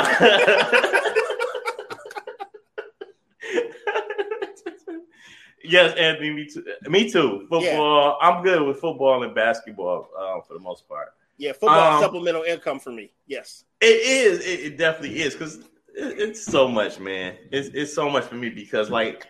[5.64, 6.66] yes, Anthony, me too.
[6.88, 7.46] Me too.
[7.50, 8.18] Football.
[8.22, 8.28] Yeah.
[8.28, 11.10] I'm good with football and basketball um, for the most part.
[11.38, 13.12] Yeah, football um, supplemental income for me.
[13.28, 14.40] Yes, it is.
[14.46, 17.36] It, it definitely is because it, it's so much, man.
[17.52, 19.28] It's it's so much for me because like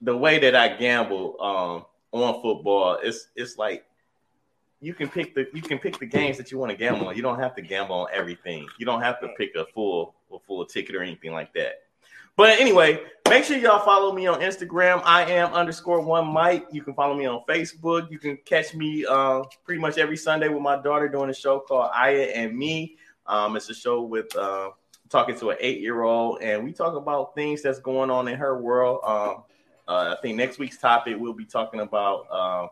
[0.00, 1.36] the way that I gamble.
[1.38, 3.84] Um, on football, it's it's like
[4.80, 7.16] you can pick the you can pick the games that you want to gamble on.
[7.16, 8.66] You don't have to gamble on everything.
[8.78, 11.82] You don't have to pick a full a full ticket or anything like that.
[12.36, 15.02] But anyway, make sure y'all follow me on Instagram.
[15.04, 16.66] I am underscore one Mike.
[16.72, 18.10] You can follow me on Facebook.
[18.10, 21.60] You can catch me uh, pretty much every Sunday with my daughter doing a show
[21.60, 22.96] called Aya and Me.
[23.26, 24.70] Um, it's a show with uh,
[25.10, 28.38] talking to an eight year old, and we talk about things that's going on in
[28.38, 29.00] her world.
[29.04, 29.44] Um,
[29.92, 32.68] uh, I think next week's topic we'll be talking about uh,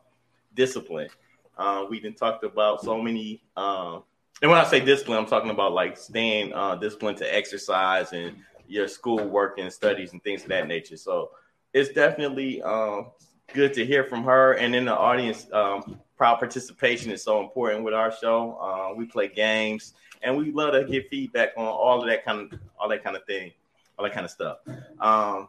[0.54, 1.10] discipline.
[1.58, 4.02] Uh, we been talked about so many, um,
[4.40, 8.36] and when I say discipline, I'm talking about like staying uh, disciplined to exercise and
[8.66, 10.96] your school work and studies and things of that nature.
[10.96, 11.32] So
[11.74, 13.10] it's definitely um,
[13.52, 14.54] good to hear from her.
[14.54, 18.56] And in the audience, um, proud participation is so important with our show.
[18.58, 19.92] Uh, we play games,
[20.22, 23.16] and we love to get feedback on all of that kind of all that kind
[23.16, 23.52] of thing,
[23.98, 24.56] all that kind of stuff.
[24.98, 25.48] Um,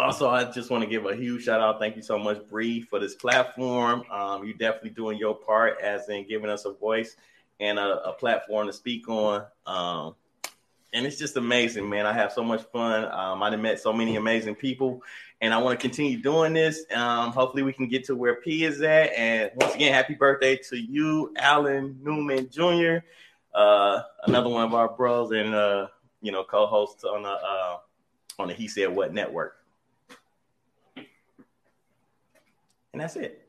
[0.00, 1.78] also, I just want to give a huge shout out.
[1.78, 4.04] Thank you so much, Bree, for this platform.
[4.10, 7.16] Um, you're definitely doing your part as in giving us a voice
[7.60, 9.44] and a, a platform to speak on.
[9.66, 10.14] Um,
[10.92, 12.06] and it's just amazing, man.
[12.06, 13.04] I have so much fun.
[13.12, 15.02] Um, I've met so many amazing people,
[15.40, 16.84] and I want to continue doing this.
[16.94, 19.12] Um, hopefully, we can get to where P is at.
[19.14, 22.98] And once again, happy birthday to you, Alan Newman Jr.,
[23.54, 25.88] uh, another one of our bros and uh,
[26.20, 27.76] you know co-host on the uh,
[28.38, 29.56] on the He Said What network.
[32.96, 33.42] And that's it.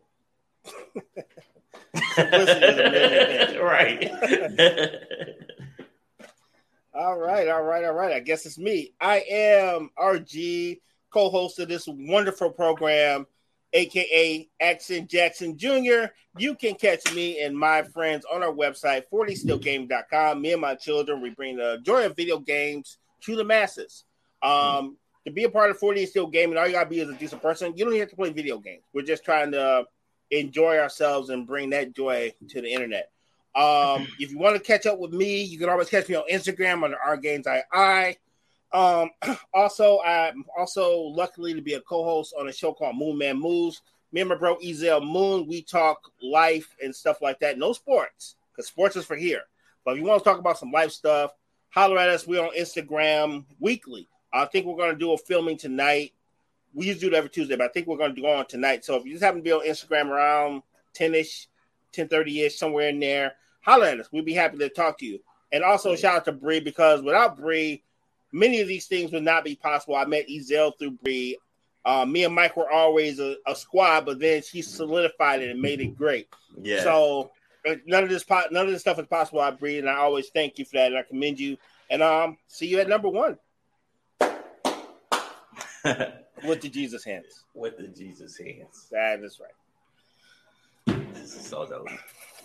[3.61, 4.11] right.
[6.93, 8.11] all right, all right, all right.
[8.11, 8.93] I guess it's me.
[8.99, 13.25] I am RG, co-host of this wonderful program,
[13.71, 16.07] aka Action Jackson Jr.
[16.37, 20.41] You can catch me and my friends on our website, 40stillgame.com.
[20.41, 24.03] Me and my children, we bring the joy of video games to the masses.
[24.41, 24.97] Um,
[25.27, 27.41] to be a part of 40 Still Gaming, all you gotta be is a decent
[27.41, 27.73] person.
[27.75, 28.83] You don't have to play video games.
[28.93, 29.83] We're just trying to
[30.31, 33.11] enjoy ourselves and bring that joy to the internet.
[33.53, 36.23] Um, if you want to catch up with me, you can always catch me on
[36.31, 38.15] Instagram under our games I.
[38.71, 39.09] Um,
[39.53, 43.81] also, I'm also luckily to be a co-host on a show called Moon Man Moves.
[44.13, 47.57] Me and my bro Ezel Moon, we talk life and stuff like that.
[47.57, 49.41] No sports, because sports is for here.
[49.83, 51.31] But if you want to talk about some life stuff,
[51.67, 52.25] holler at us.
[52.25, 54.07] We're on Instagram weekly.
[54.33, 56.13] I think we're going to do a filming tonight.
[56.73, 58.85] We usually do it every Tuesday, but I think we're going to do on tonight.
[58.85, 60.63] So if you just happen to be on Instagram around
[60.93, 61.47] 10 ish,
[61.93, 64.11] 10 30 ish, somewhere in there, holler at us.
[64.11, 65.19] We'd be happy to talk to you.
[65.51, 67.83] And also shout out to Bree because without Bree,
[68.31, 69.95] many of these things would not be possible.
[69.95, 71.37] I met Ezel through Bree.
[71.85, 75.61] Uh, me and Mike were always a, a, squad, but then she solidified it and
[75.61, 76.27] made it great.
[76.61, 76.83] Yeah.
[76.83, 77.31] So
[77.67, 79.39] uh, none of this none of this stuff is possible.
[79.39, 81.57] I Bree, and I always thank you for that, and I commend you.
[81.89, 83.37] And um, see you at number one.
[86.43, 87.43] With the Jesus hands.
[87.53, 88.87] With the Jesus hands.
[88.91, 90.95] That is right.
[91.13, 91.89] This is so dope.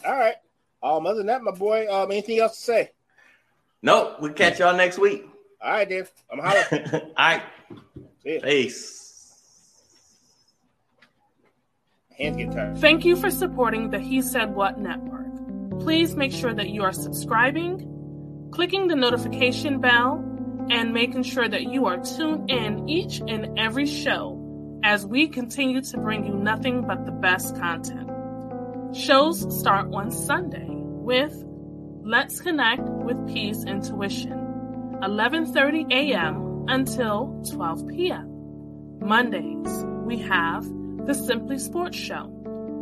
[0.06, 0.36] All right.
[0.82, 2.90] Um, other than that, my boy, um, anything else to say?
[3.82, 4.16] Nope.
[4.20, 5.26] We'll catch y'all next week.
[5.62, 6.10] All right, Dave.
[6.30, 6.90] I'm hollering.
[6.92, 7.42] All right.
[8.24, 9.02] Peace.
[12.18, 12.78] Hands get tired.
[12.78, 15.80] Thank you for supporting the He Said What Network.
[15.80, 20.31] Please make sure that you are subscribing, clicking the notification bell,
[20.72, 24.38] and making sure that you are tuned in each and every show
[24.82, 28.08] as we continue to bring you nothing but the best content.
[28.96, 31.34] Shows start on Sunday with
[32.02, 34.32] Let's Connect with Peace Intuition,
[35.02, 36.64] 11:30 a.m.
[36.68, 38.98] until 12 p.m.
[38.98, 40.64] Mondays, we have
[41.06, 42.24] the Simply Sports Show